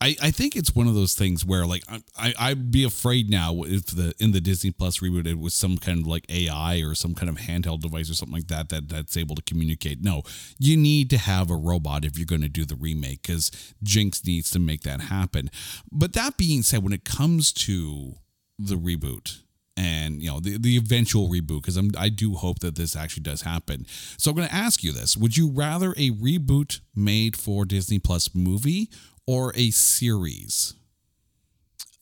I, 0.00 0.14
I 0.22 0.30
think 0.30 0.54
it's 0.54 0.76
one 0.76 0.86
of 0.86 0.94
those 0.94 1.14
things 1.14 1.44
where 1.44 1.66
like 1.66 1.82
I, 1.88 2.02
I 2.16 2.34
I'd 2.38 2.70
be 2.70 2.84
afraid 2.84 3.28
now 3.28 3.62
if 3.62 3.86
the 3.86 4.14
in 4.20 4.30
the 4.30 4.40
Disney 4.40 4.70
Plus 4.70 5.00
reboot 5.00 5.26
it 5.26 5.38
was 5.38 5.54
some 5.54 5.76
kind 5.76 6.00
of 6.00 6.06
like 6.06 6.24
AI 6.28 6.82
or 6.82 6.94
some 6.94 7.14
kind 7.14 7.28
of 7.28 7.36
handheld 7.36 7.80
device 7.80 8.08
or 8.08 8.14
something 8.14 8.36
like 8.36 8.46
that 8.46 8.68
that 8.68 8.88
that's 8.88 9.16
able 9.16 9.34
to 9.34 9.42
communicate. 9.42 10.02
No, 10.02 10.22
you 10.58 10.76
need 10.76 11.10
to 11.10 11.18
have 11.18 11.50
a 11.50 11.56
robot 11.56 12.04
if 12.04 12.16
you're 12.16 12.26
going 12.26 12.42
to 12.42 12.48
do 12.48 12.64
the 12.64 12.76
remake 12.76 13.22
because 13.22 13.50
Jinx 13.82 14.24
needs 14.24 14.50
to 14.50 14.60
make 14.60 14.82
that 14.82 15.02
happen. 15.02 15.50
But 15.90 16.12
that 16.12 16.36
being 16.36 16.62
said, 16.62 16.84
when 16.84 16.92
it 16.92 17.04
comes 17.04 17.52
to 17.54 18.14
the 18.58 18.76
reboot 18.76 19.40
and 19.76 20.20
you 20.20 20.28
know 20.28 20.40
the, 20.40 20.58
the 20.58 20.76
eventual 20.76 21.28
reboot 21.28 21.62
because 21.62 21.78
i 21.96 22.08
do 22.08 22.34
hope 22.34 22.58
that 22.58 22.74
this 22.74 22.96
actually 22.96 23.22
does 23.22 23.42
happen 23.42 23.86
so 24.16 24.30
i'm 24.30 24.36
going 24.36 24.48
to 24.48 24.54
ask 24.54 24.82
you 24.82 24.90
this 24.90 25.16
would 25.16 25.36
you 25.36 25.48
rather 25.52 25.92
a 25.92 26.10
reboot 26.10 26.80
made 26.96 27.36
for 27.36 27.64
disney 27.64 28.00
plus 28.00 28.34
movie 28.34 28.90
or 29.28 29.52
a 29.54 29.70
series 29.70 30.74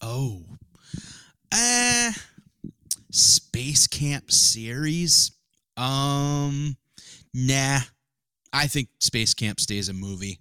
Oh, 0.00 0.44
uh, 1.52 2.12
Space 3.10 3.86
Camp 3.86 4.30
series. 4.30 5.32
Um, 5.76 6.76
nah. 7.34 7.80
I 8.52 8.66
think 8.66 8.88
Space 9.00 9.34
Camp 9.34 9.58
stays 9.60 9.88
a 9.88 9.94
movie. 9.94 10.38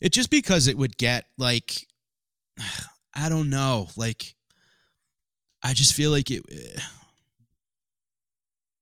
It 0.00 0.12
just 0.12 0.30
because 0.30 0.66
it 0.66 0.76
would 0.76 0.96
get 0.98 1.26
like, 1.38 1.86
I 3.14 3.28
don't 3.28 3.48
know, 3.48 3.88
like, 3.96 4.34
I 5.62 5.72
just 5.72 5.94
feel 5.94 6.10
like 6.10 6.30
it. 6.30 6.44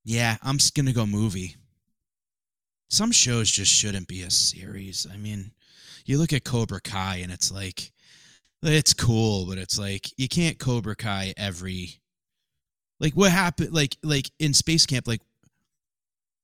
Yeah, 0.05 0.37
I'm 0.43 0.59
just 0.59 0.75
gonna 0.75 0.93
go 0.93 1.07
movie. 1.07 1.55
Some 2.91 3.13
shows 3.13 3.49
just 3.49 3.73
shouldn't 3.73 4.09
be 4.09 4.23
a 4.23 4.33
series. 4.33 5.07
I 5.09 5.17
mean, 5.17 5.53
you 6.05 6.19
look 6.19 6.33
at 6.33 6.45
Cobra 6.45 6.81
Kai 6.81 7.17
and 7.17 7.33
it's 7.33 7.51
like 7.53 7.93
it's 8.63 8.95
cool, 8.95 9.47
but 9.47 9.59
it's 9.59 9.79
like 9.79 10.09
you 10.17 10.29
can't 10.29 10.59
Cobra 10.59 10.97
Kai 10.97 11.35
every 11.37 12.01
like 13.01 13.15
what 13.15 13.33
happened 13.33 13.73
like 13.73 13.97
like 14.03 14.31
in 14.39 14.55
Space 14.55 14.87
Camp 14.87 15.07
like 15.07 15.21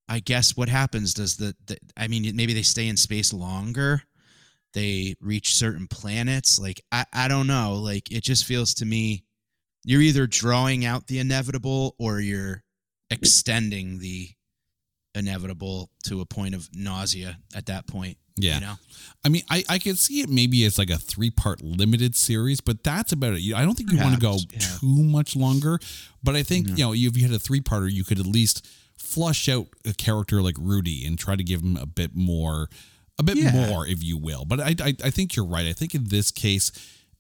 I 0.09 0.21
guess 0.21 0.57
what 0.57 0.69
happens 0.69 1.15
does 1.15 1.37
the, 1.37 1.55
the 1.67 1.79
I 1.97 2.09
mean 2.09 2.35
maybe 2.35 2.55
they 2.55 2.63
stay 2.63 2.89
in 2.89 2.97
space 2.97 3.33
longer 3.33 4.03
they 4.75 5.15
reach 5.21 5.55
certain 5.55 5.87
planets 5.87 6.59
like 6.59 6.81
I 6.91 7.05
I 7.13 7.29
don't 7.29 7.47
know 7.47 7.75
like 7.75 8.11
it 8.11 8.23
just 8.23 8.45
feels 8.45 8.75
to 8.75 8.87
me 8.87 9.25
you're 9.85 10.01
either 10.01 10.27
drawing 10.27 10.85
out 10.85 11.07
the 11.07 11.19
inevitable 11.19 11.95
or 11.99 12.21
you're 12.21 12.63
extending 13.11 13.99
the 13.99 14.29
inevitable 15.15 15.91
to 16.05 16.21
a 16.21 16.27
point 16.27 16.55
of 16.55 16.69
nausea 16.75 17.39
at 17.55 17.67
that 17.67 17.87
point 17.87 18.19
Yeah. 18.43 18.55
you 18.57 18.61
know? 18.63 18.75
I 19.25 19.29
mean 19.31 19.43
i 19.51 19.65
i 19.69 19.79
could 19.79 19.99
see 19.99 20.21
it 20.21 20.29
maybe 20.29 20.65
as 20.65 20.79
like 20.79 20.91
a 20.91 20.97
three 20.99 21.31
part 21.31 21.61
limited 21.61 22.15
series 22.15 22.61
but 22.61 22.85
that's 22.85 23.13
about 23.13 23.35
it. 23.35 23.55
I 23.55 23.65
don't 23.65 23.75
think 23.77 23.91
you 23.93 23.99
want 23.99 24.15
to 24.15 24.21
go 24.21 24.39
yeah. 24.53 24.59
too 24.81 25.03
much 25.03 25.35
longer 25.35 25.79
but 26.23 26.37
i 26.37 26.43
think 26.45 26.69
you 26.69 26.85
know 26.85 26.93
if 26.95 27.17
you 27.17 27.23
had 27.27 27.35
a 27.35 27.39
three 27.39 27.61
parter 27.61 27.91
you 27.91 28.05
could 28.05 28.21
at 28.21 28.27
least 28.27 28.67
flush 28.97 29.49
out 29.49 29.67
a 29.87 29.93
character 29.93 30.41
like 30.43 30.57
rudy 30.59 31.05
and 31.07 31.19
try 31.19 31.35
to 31.37 31.43
give 31.43 31.63
him 31.63 31.77
a 31.77 31.87
bit 31.87 32.15
more 32.15 32.69
a 33.19 33.23
bit 33.25 33.37
Yeah. 33.37 33.51
more 33.69 33.85
if 33.87 34.03
you 34.03 34.17
will. 34.17 34.45
But 34.45 34.61
I, 34.61 34.75
I 34.81 34.95
i 35.05 35.11
think 35.11 35.35
you're 35.35 35.47
right. 35.47 35.67
I 35.67 35.73
think 35.73 35.95
in 35.95 36.05
this 36.05 36.31
case 36.31 36.71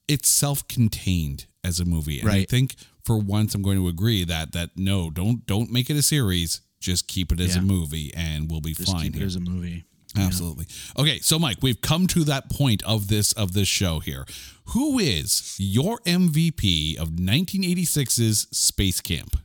it's 0.07 0.29
self-contained 0.29 1.47
as 1.65 1.81
a 1.81 1.85
movie. 1.85 2.21
And 2.21 2.31
i 2.31 2.45
think 2.45 2.77
for 3.05 3.19
once 3.19 3.55
i'm 3.55 3.63
going 3.63 3.79
to 3.79 3.89
agree 3.89 4.23
that 4.25 4.53
that 4.53 4.71
no 4.77 5.11
don't 5.11 5.45
don't 5.47 5.71
make 5.73 5.91
it 5.91 5.97
a 5.97 6.03
series. 6.03 6.61
Just 6.81 7.09
keep 7.09 7.33
it 7.33 7.41
as 7.41 7.57
a 7.57 7.61
movie 7.61 8.13
and 8.15 8.49
we'll 8.49 8.61
be 8.61 8.73
just 8.75 8.93
fine 8.93 9.03
keep 9.03 9.15
it 9.17 9.19
here. 9.19 9.27
as 9.27 9.35
a 9.37 9.41
movie 9.41 9.85
Absolutely. 10.17 10.67
Okay, 10.99 11.19
so 11.19 11.39
Mike, 11.39 11.59
we've 11.61 11.81
come 11.81 12.07
to 12.09 12.25
that 12.25 12.51
point 12.51 12.83
of 12.85 13.09
this 13.09 13.33
of 13.33 13.53
this 13.53 13.69
show 13.69 14.01
here. 14.01 14.25
Who 14.69 14.99
is 14.99 15.55
your 15.59 15.99
MVP 16.01 16.99
of 16.99 17.11
1986's 17.11 18.49
Space 18.57 19.01
Camp? 19.01 19.37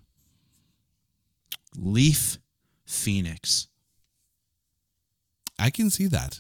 Leaf 1.78 2.38
Phoenix. 2.86 3.68
I 5.60 5.70
can 5.70 5.90
see 5.90 6.08
that. 6.08 6.40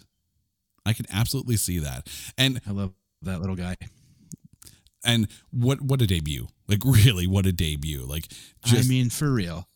I 0.85 0.93
can 0.93 1.05
absolutely 1.11 1.57
see 1.57 1.79
that. 1.79 2.07
And 2.37 2.61
I 2.67 2.71
love 2.71 2.93
that 3.21 3.39
little 3.39 3.55
guy. 3.55 3.75
and 5.05 5.27
what 5.51 5.81
what 5.81 6.01
a 6.01 6.07
debut. 6.07 6.47
Like 6.67 6.79
really 6.83 7.27
what 7.27 7.45
a 7.45 7.51
debut. 7.51 8.03
Like 8.05 8.27
just 8.65 8.85
I 8.85 8.89
mean, 8.89 9.09
for 9.09 9.31
real. 9.31 9.67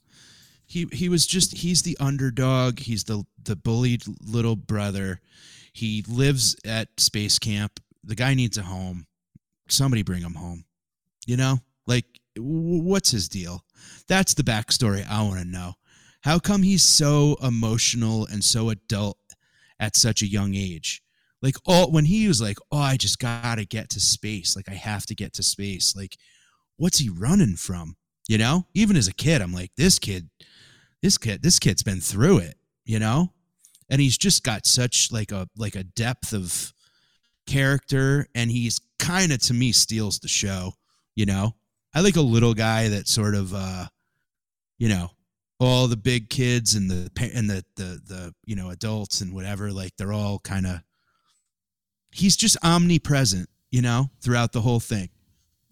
He 0.78 0.88
he 0.96 1.10
was 1.10 1.26
just 1.26 1.58
he's 1.58 1.82
the 1.82 1.98
underdog. 2.00 2.80
He's 2.80 3.04
the 3.06 3.24
the 3.44 3.56
bullied 3.56 4.04
little 4.22 4.56
brother. 4.56 5.20
He 5.74 6.04
lives 6.08 6.56
at 6.66 6.90
space 7.00 7.40
camp. 7.40 7.80
The 8.04 8.14
guy 8.14 8.36
needs 8.36 8.60
a 8.60 8.62
home. 8.62 9.08
Somebody 9.68 10.04
bring 10.04 10.22
him 10.22 10.36
home. 10.36 10.66
You 11.26 11.38
know, 11.38 11.58
like 11.88 12.06
what's 12.38 13.10
his 13.10 13.28
deal? 13.28 13.66
That's 14.08 14.36
the 14.36 14.44
backstory 14.44 15.04
I 15.10 15.24
want 15.24 15.40
to 15.40 15.48
know. 15.48 15.74
How 16.22 16.38
come 16.38 16.62
he's 16.62 16.84
so 16.84 17.38
emotional 17.42 18.28
and 18.28 18.44
so 18.44 18.70
adult 18.70 19.18
at 19.80 19.96
such 19.96 20.22
a 20.22 20.28
young 20.28 20.54
age? 20.54 21.02
Like 21.42 21.56
all 21.66 21.92
when 21.92 22.06
he 22.06 22.28
was 22.28 22.40
like, 22.40 22.58
"Oh, 22.72 22.78
I 22.78 22.98
just 22.98 23.18
gotta 23.18 23.66
get 23.66 23.90
to 23.92 24.00
space. 24.00 24.56
Like 24.56 24.70
I 24.70 24.76
have 24.76 25.08
to 25.08 25.16
get 25.16 25.34
to 25.34 25.44
space." 25.44 25.96
Like, 25.96 26.18
what's 26.76 27.00
he 27.00 27.10
running 27.10 27.56
from? 27.56 27.96
You 28.28 28.38
know, 28.38 28.68
even 28.76 28.96
as 28.96 29.08
a 29.08 29.14
kid, 29.14 29.42
I'm 29.42 29.54
like, 29.54 29.72
this 29.78 30.00
kid, 30.00 30.30
this 31.02 31.18
kid, 31.18 31.44
this 31.44 31.60
kid's 31.60 31.84
been 31.84 32.02
through 32.02 32.40
it. 32.40 32.56
You 32.86 33.00
know, 33.00 33.34
and 33.90 34.00
he's 34.00 34.18
just 34.18 34.44
got 34.44 34.66
such 34.66 35.12
like 35.12 35.32
a 35.32 35.48
like 35.58 35.76
a 35.76 35.84
depth 35.84 36.34
of 36.34 36.74
character, 37.46 38.28
and 38.36 38.52
he's 38.52 38.80
kind 39.00 39.32
of 39.32 39.40
to 39.40 39.54
me 39.54 39.72
steals 39.72 40.20
the 40.20 40.28
show. 40.28 40.74
You 41.16 41.26
know, 41.26 41.56
I 41.94 42.02
like 42.02 42.16
a 42.16 42.22
little 42.22 42.54
guy 42.54 42.90
that 42.90 43.08
sort 43.08 43.36
of, 43.36 43.54
uh 43.54 43.88
you 44.78 44.90
know, 44.90 45.10
all 45.60 45.88
the 45.88 45.98
big 45.98 46.30
kids 46.30 46.76
and 46.76 46.90
the 46.90 47.10
and 47.34 47.50
the 47.50 47.64
the 47.76 48.02
the 48.06 48.36
you 48.46 48.56
know 48.56 48.70
adults 48.70 49.22
and 49.22 49.34
whatever, 49.34 49.72
like 49.72 49.96
they're 49.98 50.14
all 50.14 50.40
kind 50.40 50.68
of. 50.68 50.82
He's 52.12 52.36
just 52.36 52.58
omnipresent, 52.64 53.50
you 53.70 53.82
know, 53.82 54.10
throughout 54.22 54.54
the 54.54 54.62
whole 54.62 54.80
thing. 54.80 55.10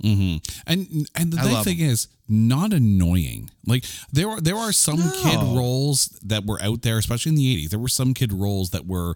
Mm-hmm. 0.04 0.38
And 0.68 1.10
and 1.16 1.34
the 1.34 1.40
I 1.40 1.46
nice 1.46 1.54
love 1.54 1.66
thing 1.66 1.80
is 1.80 2.08
not 2.28 2.74
annoying. 2.74 3.50
Like 3.66 3.86
there 4.12 4.30
are 4.30 4.42
there 4.42 4.56
are 4.58 4.72
some 4.72 4.98
kid 5.24 5.40
roles 5.56 6.08
that 6.24 6.46
were 6.46 6.62
out 6.62 6.82
there, 6.82 6.98
especially 6.98 7.32
in 7.32 7.36
the 7.36 7.66
80s. 7.66 7.70
There 7.70 7.80
were 7.80 7.88
some 7.88 8.14
kid 8.14 8.34
roles 8.34 8.72
that 8.72 8.86
were 8.86 9.16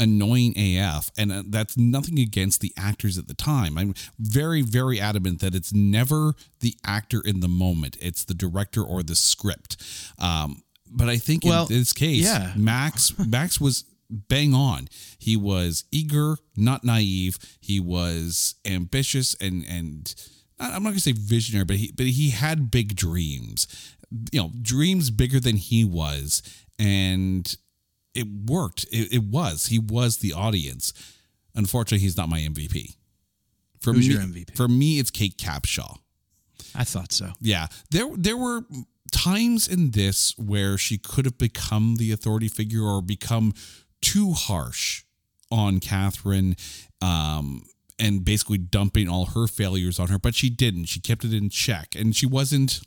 annoying 0.00 0.54
AF 0.58 1.10
and 1.16 1.30
uh, 1.30 1.42
that's 1.46 1.76
nothing 1.76 2.18
against 2.18 2.60
the 2.60 2.72
actors 2.76 3.18
at 3.18 3.28
the 3.28 3.34
time. 3.34 3.78
I'm 3.78 3.94
very 4.18 4.62
very 4.62 5.00
adamant 5.00 5.40
that 5.40 5.54
it's 5.54 5.72
never 5.72 6.32
the 6.60 6.74
actor 6.84 7.20
in 7.24 7.40
the 7.40 7.48
moment. 7.48 7.96
It's 8.00 8.24
the 8.24 8.34
director 8.34 8.82
or 8.82 9.02
the 9.02 9.14
script. 9.14 9.76
Um 10.18 10.62
but 10.90 11.08
I 11.08 11.16
think 11.18 11.44
Well, 11.44 11.66
in 11.68 11.74
this 11.78 11.92
case 11.92 12.24
yeah. 12.24 12.52
Max 12.56 13.12
Max 13.18 13.60
was 13.60 13.84
bang 14.10 14.54
on. 14.54 14.88
He 15.18 15.36
was 15.36 15.84
eager, 15.92 16.36
not 16.56 16.84
naive. 16.84 17.38
He 17.60 17.78
was 17.78 18.56
ambitious 18.64 19.34
and 19.40 19.64
and 19.68 20.12
I'm 20.62 20.82
not 20.82 20.90
gonna 20.90 21.00
say 21.00 21.12
visionary, 21.12 21.64
but 21.64 21.76
he 21.76 21.92
but 21.92 22.06
he 22.06 22.30
had 22.30 22.70
big 22.70 22.94
dreams. 22.96 23.66
You 24.30 24.42
know, 24.42 24.50
dreams 24.60 25.10
bigger 25.10 25.40
than 25.40 25.56
he 25.56 25.84
was, 25.84 26.42
and 26.78 27.56
it 28.14 28.26
worked. 28.46 28.84
It, 28.92 29.12
it 29.12 29.24
was. 29.24 29.66
He 29.66 29.78
was 29.78 30.18
the 30.18 30.32
audience. 30.32 30.92
Unfortunately, 31.54 32.02
he's 32.02 32.16
not 32.16 32.28
my 32.28 32.40
MVP. 32.40 32.96
For 33.80 33.92
Who's 33.92 34.08
me, 34.08 34.14
your 34.14 34.22
MVP? 34.22 34.56
For 34.56 34.68
me, 34.68 34.98
it's 34.98 35.10
Kate 35.10 35.36
Capshaw. 35.36 35.98
I 36.74 36.84
thought 36.84 37.12
so. 37.12 37.32
Yeah, 37.40 37.66
there 37.90 38.08
there 38.16 38.36
were 38.36 38.62
times 39.10 39.68
in 39.68 39.90
this 39.90 40.34
where 40.38 40.78
she 40.78 40.98
could 40.98 41.24
have 41.24 41.38
become 41.38 41.96
the 41.96 42.12
authority 42.12 42.48
figure 42.48 42.82
or 42.82 43.02
become 43.02 43.52
too 44.00 44.32
harsh 44.32 45.04
on 45.50 45.80
Kathryn. 45.80 46.58
Um, 47.02 47.64
and 48.02 48.24
basically 48.24 48.58
dumping 48.58 49.08
all 49.08 49.26
her 49.26 49.46
failures 49.46 50.00
on 50.00 50.08
her, 50.08 50.18
but 50.18 50.34
she 50.34 50.50
didn't. 50.50 50.86
She 50.86 50.98
kept 50.98 51.24
it 51.24 51.32
in 51.32 51.48
check 51.48 51.94
and 51.94 52.16
she 52.16 52.26
wasn't 52.26 52.80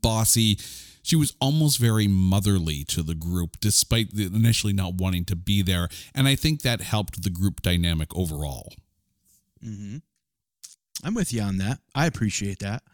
bossy. 0.00 0.58
She 1.02 1.16
was 1.16 1.34
almost 1.40 1.78
very 1.78 2.06
motherly 2.06 2.84
to 2.84 3.02
the 3.02 3.16
group, 3.16 3.58
despite 3.60 4.12
initially 4.12 4.72
not 4.72 4.94
wanting 4.94 5.24
to 5.24 5.34
be 5.34 5.60
there. 5.60 5.88
And 6.14 6.28
I 6.28 6.36
think 6.36 6.62
that 6.62 6.80
helped 6.80 7.24
the 7.24 7.30
group 7.30 7.62
dynamic 7.62 8.16
overall. 8.16 8.72
Mm-hmm. 9.62 9.96
I'm 11.04 11.14
with 11.14 11.32
you 11.32 11.42
on 11.42 11.58
that. 11.58 11.80
I 11.92 12.06
appreciate 12.06 12.60
that. 12.60 12.84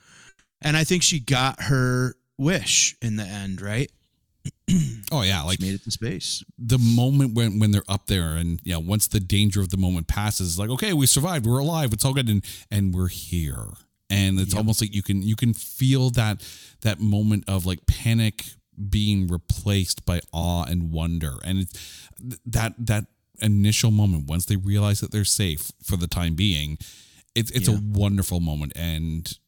And 0.63 0.79
I 0.79 0.85
think 0.85 1.03
she 1.03 1.21
got 1.21 1.65
her 1.65 2.15
wish 2.39 2.97
in 3.03 3.17
the 3.17 3.25
end, 3.25 3.61
right? 3.61 3.93
oh 5.13 5.23
yeah, 5.23 5.43
like 5.43 5.61
made 5.61 5.75
it 5.75 5.85
to 5.85 5.91
space. 5.91 6.45
The 6.59 6.79
moment 6.79 7.35
when 7.35 7.59
when 7.59 7.71
they're 7.71 7.83
up 7.89 8.07
there, 8.07 8.35
and 8.35 8.61
yeah, 8.65 8.77
once 8.77 9.09
the 9.09 9.21
danger 9.21 9.61
of 9.61 9.71
the 9.71 9.77
moment 9.77 10.09
passes, 10.09 10.59
like 10.59 10.71
okay, 10.71 10.93
we 10.93 11.07
survived, 11.07 11.47
we're 11.47 11.59
alive, 11.59 11.93
it's 11.93 12.05
all 12.05 12.15
good, 12.15 12.29
and 12.29 12.45
and 12.71 12.95
we're 12.95 13.09
here, 13.09 13.69
and 14.11 14.39
it's 14.39 14.53
yep. 14.53 14.59
almost 14.59 14.81
like 14.81 14.95
you 14.95 15.03
can 15.03 15.23
you 15.23 15.37
can 15.37 15.55
feel 15.55 16.11
that 16.11 16.47
that 16.83 17.01
moment 17.01 17.45
of 17.49 17.67
like 17.67 17.87
panic 17.87 18.45
being 18.89 19.27
replaced 19.27 20.05
by 20.05 20.21
awe 20.33 20.65
and 20.65 20.93
wonder, 20.93 21.35
and 21.45 21.61
it's 21.61 22.09
that 22.47 22.75
that 22.79 23.07
initial 23.41 23.91
moment 23.91 24.29
once 24.29 24.47
they 24.47 24.57
realize 24.57 25.01
that 25.01 25.13
they're 25.13 25.25
safe 25.25 25.71
for 25.83 25.97
the 25.97 26.09
time 26.09 26.35
being, 26.35 26.79
it's 27.35 27.51
it's 27.51 27.69
yeah. 27.69 27.77
a 27.77 27.81
wonderful 27.83 28.41
moment, 28.41 28.73
and 28.77 29.39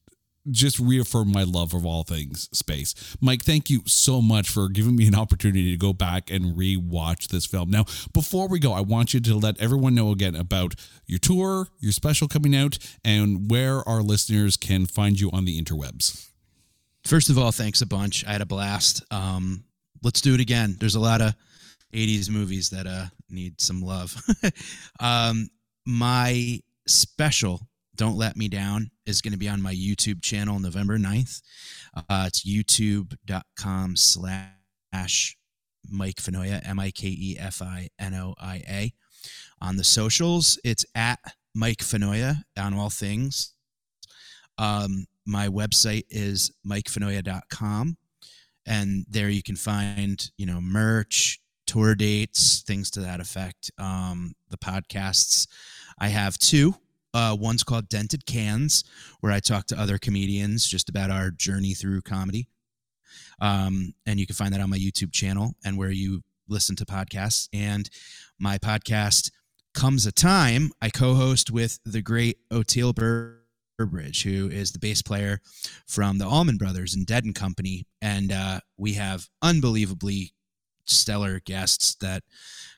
just 0.50 0.78
reaffirm 0.78 1.32
my 1.32 1.42
love 1.42 1.74
of 1.74 1.84
all 1.84 2.02
things 2.02 2.48
space. 2.52 2.94
Mike, 3.20 3.44
thank 3.44 3.68
you 3.68 3.82
so 3.86 4.22
much 4.22 4.48
for 4.48 4.68
giving 4.68 4.96
me 4.96 5.06
an 5.06 5.14
opportunity 5.14 5.70
to 5.70 5.76
go 5.76 5.92
back 5.92 6.30
and 6.30 6.56
re-watch 6.56 7.28
this 7.28 7.46
film. 7.46 7.70
Now, 7.70 7.84
before 8.12 8.48
we 8.48 8.58
go, 8.58 8.72
I 8.72 8.80
want 8.80 9.12
you 9.12 9.20
to 9.20 9.34
let 9.34 9.60
everyone 9.60 9.94
know 9.94 10.10
again 10.10 10.34
about 10.34 10.74
your 11.06 11.18
tour, 11.18 11.68
your 11.78 11.92
special 11.92 12.28
coming 12.28 12.56
out, 12.56 12.78
and 13.04 13.50
where 13.50 13.86
our 13.88 14.02
listeners 14.02 14.56
can 14.56 14.86
find 14.86 15.20
you 15.20 15.30
on 15.32 15.44
the 15.44 15.60
interwebs. 15.60 16.28
First 17.04 17.30
of 17.30 17.38
all, 17.38 17.52
thanks 17.52 17.80
a 17.80 17.86
bunch. 17.86 18.26
I 18.26 18.32
had 18.32 18.42
a 18.42 18.46
blast. 18.46 19.02
Um, 19.10 19.64
let's 20.02 20.20
do 20.20 20.34
it 20.34 20.40
again. 20.40 20.76
There's 20.78 20.96
a 20.96 21.00
lot 21.00 21.20
of 21.20 21.34
80s 21.92 22.30
movies 22.30 22.70
that 22.70 22.86
uh, 22.86 23.06
need 23.28 23.60
some 23.60 23.80
love. 23.82 24.16
um, 25.00 25.48
my 25.86 26.60
special 26.86 27.60
don't 27.96 28.16
Let 28.16 28.36
Me 28.36 28.48
Down 28.48 28.90
is 29.06 29.20
going 29.20 29.32
to 29.32 29.38
be 29.38 29.48
on 29.48 29.60
my 29.60 29.74
YouTube 29.74 30.22
channel 30.22 30.58
November 30.58 30.98
9th. 30.98 31.42
Uh, 31.94 32.24
it's 32.26 32.48
youtube.com 32.48 33.96
slash 33.96 35.36
Mike 35.88 36.16
Finoia, 36.16 36.66
M 36.66 36.78
I 36.78 36.90
K 36.90 37.08
E 37.08 37.36
F 37.38 37.62
I 37.62 37.88
N 37.98 38.14
O 38.14 38.34
I 38.38 38.62
A. 38.68 38.92
On 39.60 39.76
the 39.76 39.84
socials, 39.84 40.58
it's 40.64 40.84
at 40.94 41.18
Mike 41.54 41.78
Finoia 41.78 42.42
on 42.56 42.74
all 42.74 42.90
things. 42.90 43.54
Um, 44.58 45.06
my 45.26 45.48
website 45.48 46.04
is 46.10 46.50
mikefinoia.com. 46.66 47.96
And 48.66 49.06
there 49.08 49.30
you 49.30 49.42
can 49.42 49.56
find, 49.56 50.30
you 50.36 50.46
know, 50.46 50.60
merch, 50.60 51.40
tour 51.66 51.94
dates, 51.94 52.62
things 52.66 52.90
to 52.92 53.00
that 53.00 53.20
effect. 53.20 53.70
Um, 53.78 54.34
the 54.50 54.58
podcasts. 54.58 55.46
I 55.98 56.08
have 56.08 56.38
two. 56.38 56.74
Uh, 57.12 57.36
one's 57.38 57.62
called 57.62 57.88
Dented 57.88 58.26
Cans, 58.26 58.84
where 59.20 59.32
I 59.32 59.40
talk 59.40 59.66
to 59.66 59.80
other 59.80 59.98
comedians 59.98 60.66
just 60.66 60.88
about 60.88 61.10
our 61.10 61.30
journey 61.30 61.74
through 61.74 62.02
comedy. 62.02 62.48
Um, 63.40 63.94
and 64.06 64.20
you 64.20 64.26
can 64.26 64.36
find 64.36 64.54
that 64.54 64.60
on 64.60 64.70
my 64.70 64.78
YouTube 64.78 65.12
channel 65.12 65.54
and 65.64 65.76
where 65.76 65.90
you 65.90 66.22
listen 66.48 66.76
to 66.76 66.84
podcasts. 66.84 67.48
And 67.52 67.88
my 68.38 68.58
podcast, 68.58 69.30
Comes 69.72 70.04
a 70.04 70.12
Time, 70.12 70.72
I 70.82 70.90
co 70.90 71.14
host 71.14 71.50
with 71.50 71.78
the 71.84 72.02
great 72.02 72.38
Oteil 72.50 72.92
Burbridge, 72.92 74.24
who 74.24 74.48
is 74.48 74.72
the 74.72 74.78
bass 74.78 75.00
player 75.00 75.40
from 75.86 76.18
the 76.18 76.26
Allman 76.26 76.56
Brothers 76.56 76.94
and 76.94 77.06
Dead 77.06 77.24
and 77.24 77.34
Company. 77.34 77.86
And 78.02 78.32
uh, 78.32 78.60
we 78.76 78.94
have 78.94 79.28
unbelievably 79.42 80.32
stellar 80.86 81.40
guests 81.40 81.94
that 82.00 82.24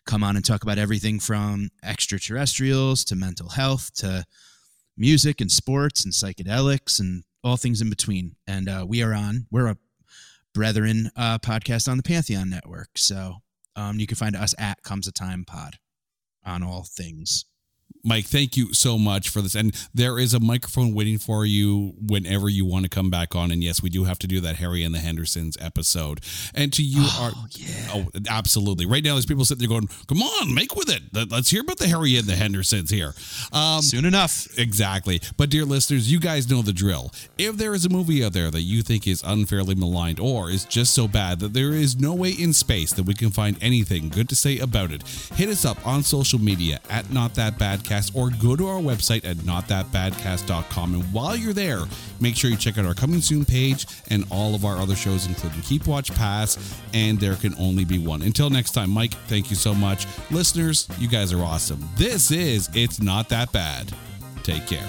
come 0.07 0.25
on 0.25 0.37
and 0.37 0.45
talk 0.45 0.63
about 0.63 0.79
everything 0.79 1.21
from 1.21 1.71
extraterrestrials 1.83 3.05
to 3.05 3.17
mental 3.17 3.49
health 3.51 3.93
to 3.95 4.25
music 4.97 5.41
and 5.41 5.51
sports 5.51 6.05
and 6.05 6.13
psychedelics 6.13 7.01
and 7.01 7.25
all 7.45 7.57
things 7.57 7.81
in 7.81 7.91
between. 7.91 8.37
And 8.47 8.69
uh, 8.69 8.85
we 8.89 9.03
are 9.03 9.15
on, 9.15 9.47
we're 9.51 9.69
a 9.69 9.77
brethren 10.55 11.11
uh, 11.17 11.39
podcast 11.39 11.89
on 11.89 11.97
the 11.97 12.03
Pantheon 12.03 12.51
Network. 12.51 12.91
So 12.97 13.37
um, 13.77 13.99
you 13.99 14.07
can 14.07 14.17
find 14.17 14.37
us 14.37 14.55
at 14.59 14.83
Comes 14.83 15.07
a 15.07 15.13
Time 15.13 15.45
Pod 15.45 15.77
on 16.45 16.63
all 16.63 16.85
things. 16.85 17.45
Mike, 18.05 18.27
thank 18.27 18.57
you 18.57 18.75
so 18.75 18.99
much 18.99 19.29
for 19.29 19.41
this. 19.41 19.55
And 19.55 19.75
there 19.95 20.19
is 20.19 20.35
a 20.35 20.41
microphone 20.41 20.95
waiting 20.95 21.19
for 21.19 21.45
you 21.45 21.95
whenever 22.01 22.49
you 22.49 22.65
want 22.65 22.85
to 22.85 22.89
come 22.89 23.11
back 23.11 23.35
on. 23.35 23.51
And 23.51 23.63
yes, 23.63 23.83
we 23.83 23.91
do 23.91 24.05
have 24.05 24.19
to 24.21 24.27
do 24.27 24.41
that 24.41 24.57
Harry 24.57 24.83
and 24.83 24.95
the 24.95 24.99
Hendersons 24.99 25.57
episode. 25.61 26.21
And 26.55 26.73
to 26.73 26.83
you 26.83 27.03
oh, 27.03 27.33
are 27.35 27.49
yeah. 27.51 27.93
oh, 27.95 28.07
absolutely. 28.29 28.87
Right 28.87 29.05
now 29.05 29.15
there's 29.15 29.27
people 29.27 29.45
sitting 29.45 29.61
there 29.61 29.69
going, 29.69 29.89
Come 30.09 30.23
on, 30.23 30.55
make 30.55 30.75
with 30.75 30.91
it. 30.91 31.31
Let's 31.31 31.51
hear 31.51 31.61
about 31.61 31.79
the 31.79 31.89
Harry 31.89 32.17
and 32.17 32.27
the 32.27 32.37
Hendersons 32.37 32.91
here. 32.91 33.15
Um, 33.53 33.83
Soon 33.83 34.05
enough. 34.05 34.49
Exactly. 34.59 35.21
But 35.37 35.51
dear 35.51 35.65
listeners, 35.65 36.11
you 36.11 36.19
guys 36.19 36.51
know 36.51 36.63
the 36.63 36.73
drill. 36.73 37.13
If 37.39 37.57
there 37.57 37.75
is 37.75 37.85
a 37.85 37.89
movie 37.89 38.25
out 38.25 38.33
there 38.33 38.51
that 38.51 38.63
you 38.63 38.83
think 38.83 39.07
is 39.07 39.23
unfairly 39.25 39.75
maligned 39.75 40.19
or 40.19 40.51
is 40.51 40.65
just 40.65 40.95
so 40.95 41.07
bad 41.07 41.41
that 41.41 41.53
there 41.53 41.73
is 41.73 41.99
no 41.99 42.15
way 42.15 42.31
in 42.31 42.53
space 42.53 42.93
that 42.95 43.05
we 43.05 43.15
can 43.15 43.31
find 43.31 43.57
anything 43.61 44.09
good 44.09 44.29
to 44.29 44.37
say 44.37 44.59
about 44.59 44.91
it, 44.91 45.07
hit 45.35 45.49
us 45.49 45.65
up 45.65 45.85
on 45.87 46.03
social 46.03 46.39
media 46.39 46.81
at 46.91 47.11
Not 47.11 47.35
That 47.35 47.59
Bad 47.59 47.82
Podcast 47.83 48.15
or 48.15 48.31
go 48.31 48.57
to 48.57 48.67
our 48.67 48.81
website 48.81 49.25
at 49.25 49.37
notthatbadcast.com. 49.39 50.95
And 50.95 51.13
while 51.13 51.37
you're 51.37 51.53
there, 51.53 51.81
make 52.21 52.37
sure 52.37 52.51
you 52.51 52.57
check 52.57 52.79
out 52.79 52.87
our 52.87 52.95
coming 52.95 53.21
soon 53.21 53.45
page 53.45 53.87
and 54.11 54.25
all 54.31 54.55
of 54.55 54.65
our 54.65 54.79
other 54.79 54.95
shows, 54.95 55.27
including 55.27 55.61
Keep 55.63 55.87
Watch 55.87 56.13
Pass 56.15 56.81
and 56.95 57.19
There 57.19 57.37
Can 57.37 57.55
Only 57.59 57.85
Be 57.85 57.99
One. 57.99 58.23
Until 58.23 58.51
next 58.51 58.73
time, 58.73 58.91
Mike, 58.91 59.15
thank 59.27 59.51
you 59.51 59.57
so 59.57 59.75
much. 59.75 60.07
Listeners, 60.31 60.89
you 60.99 61.09
guys 61.09 61.33
are 61.33 61.43
awesome. 61.43 61.87
This 61.97 62.31
is 62.31 62.69
It's 62.75 63.01
Not 63.01 63.29
That 63.29 63.53
Bad. 63.53 63.93
Take 64.43 64.67
care. 64.67 64.89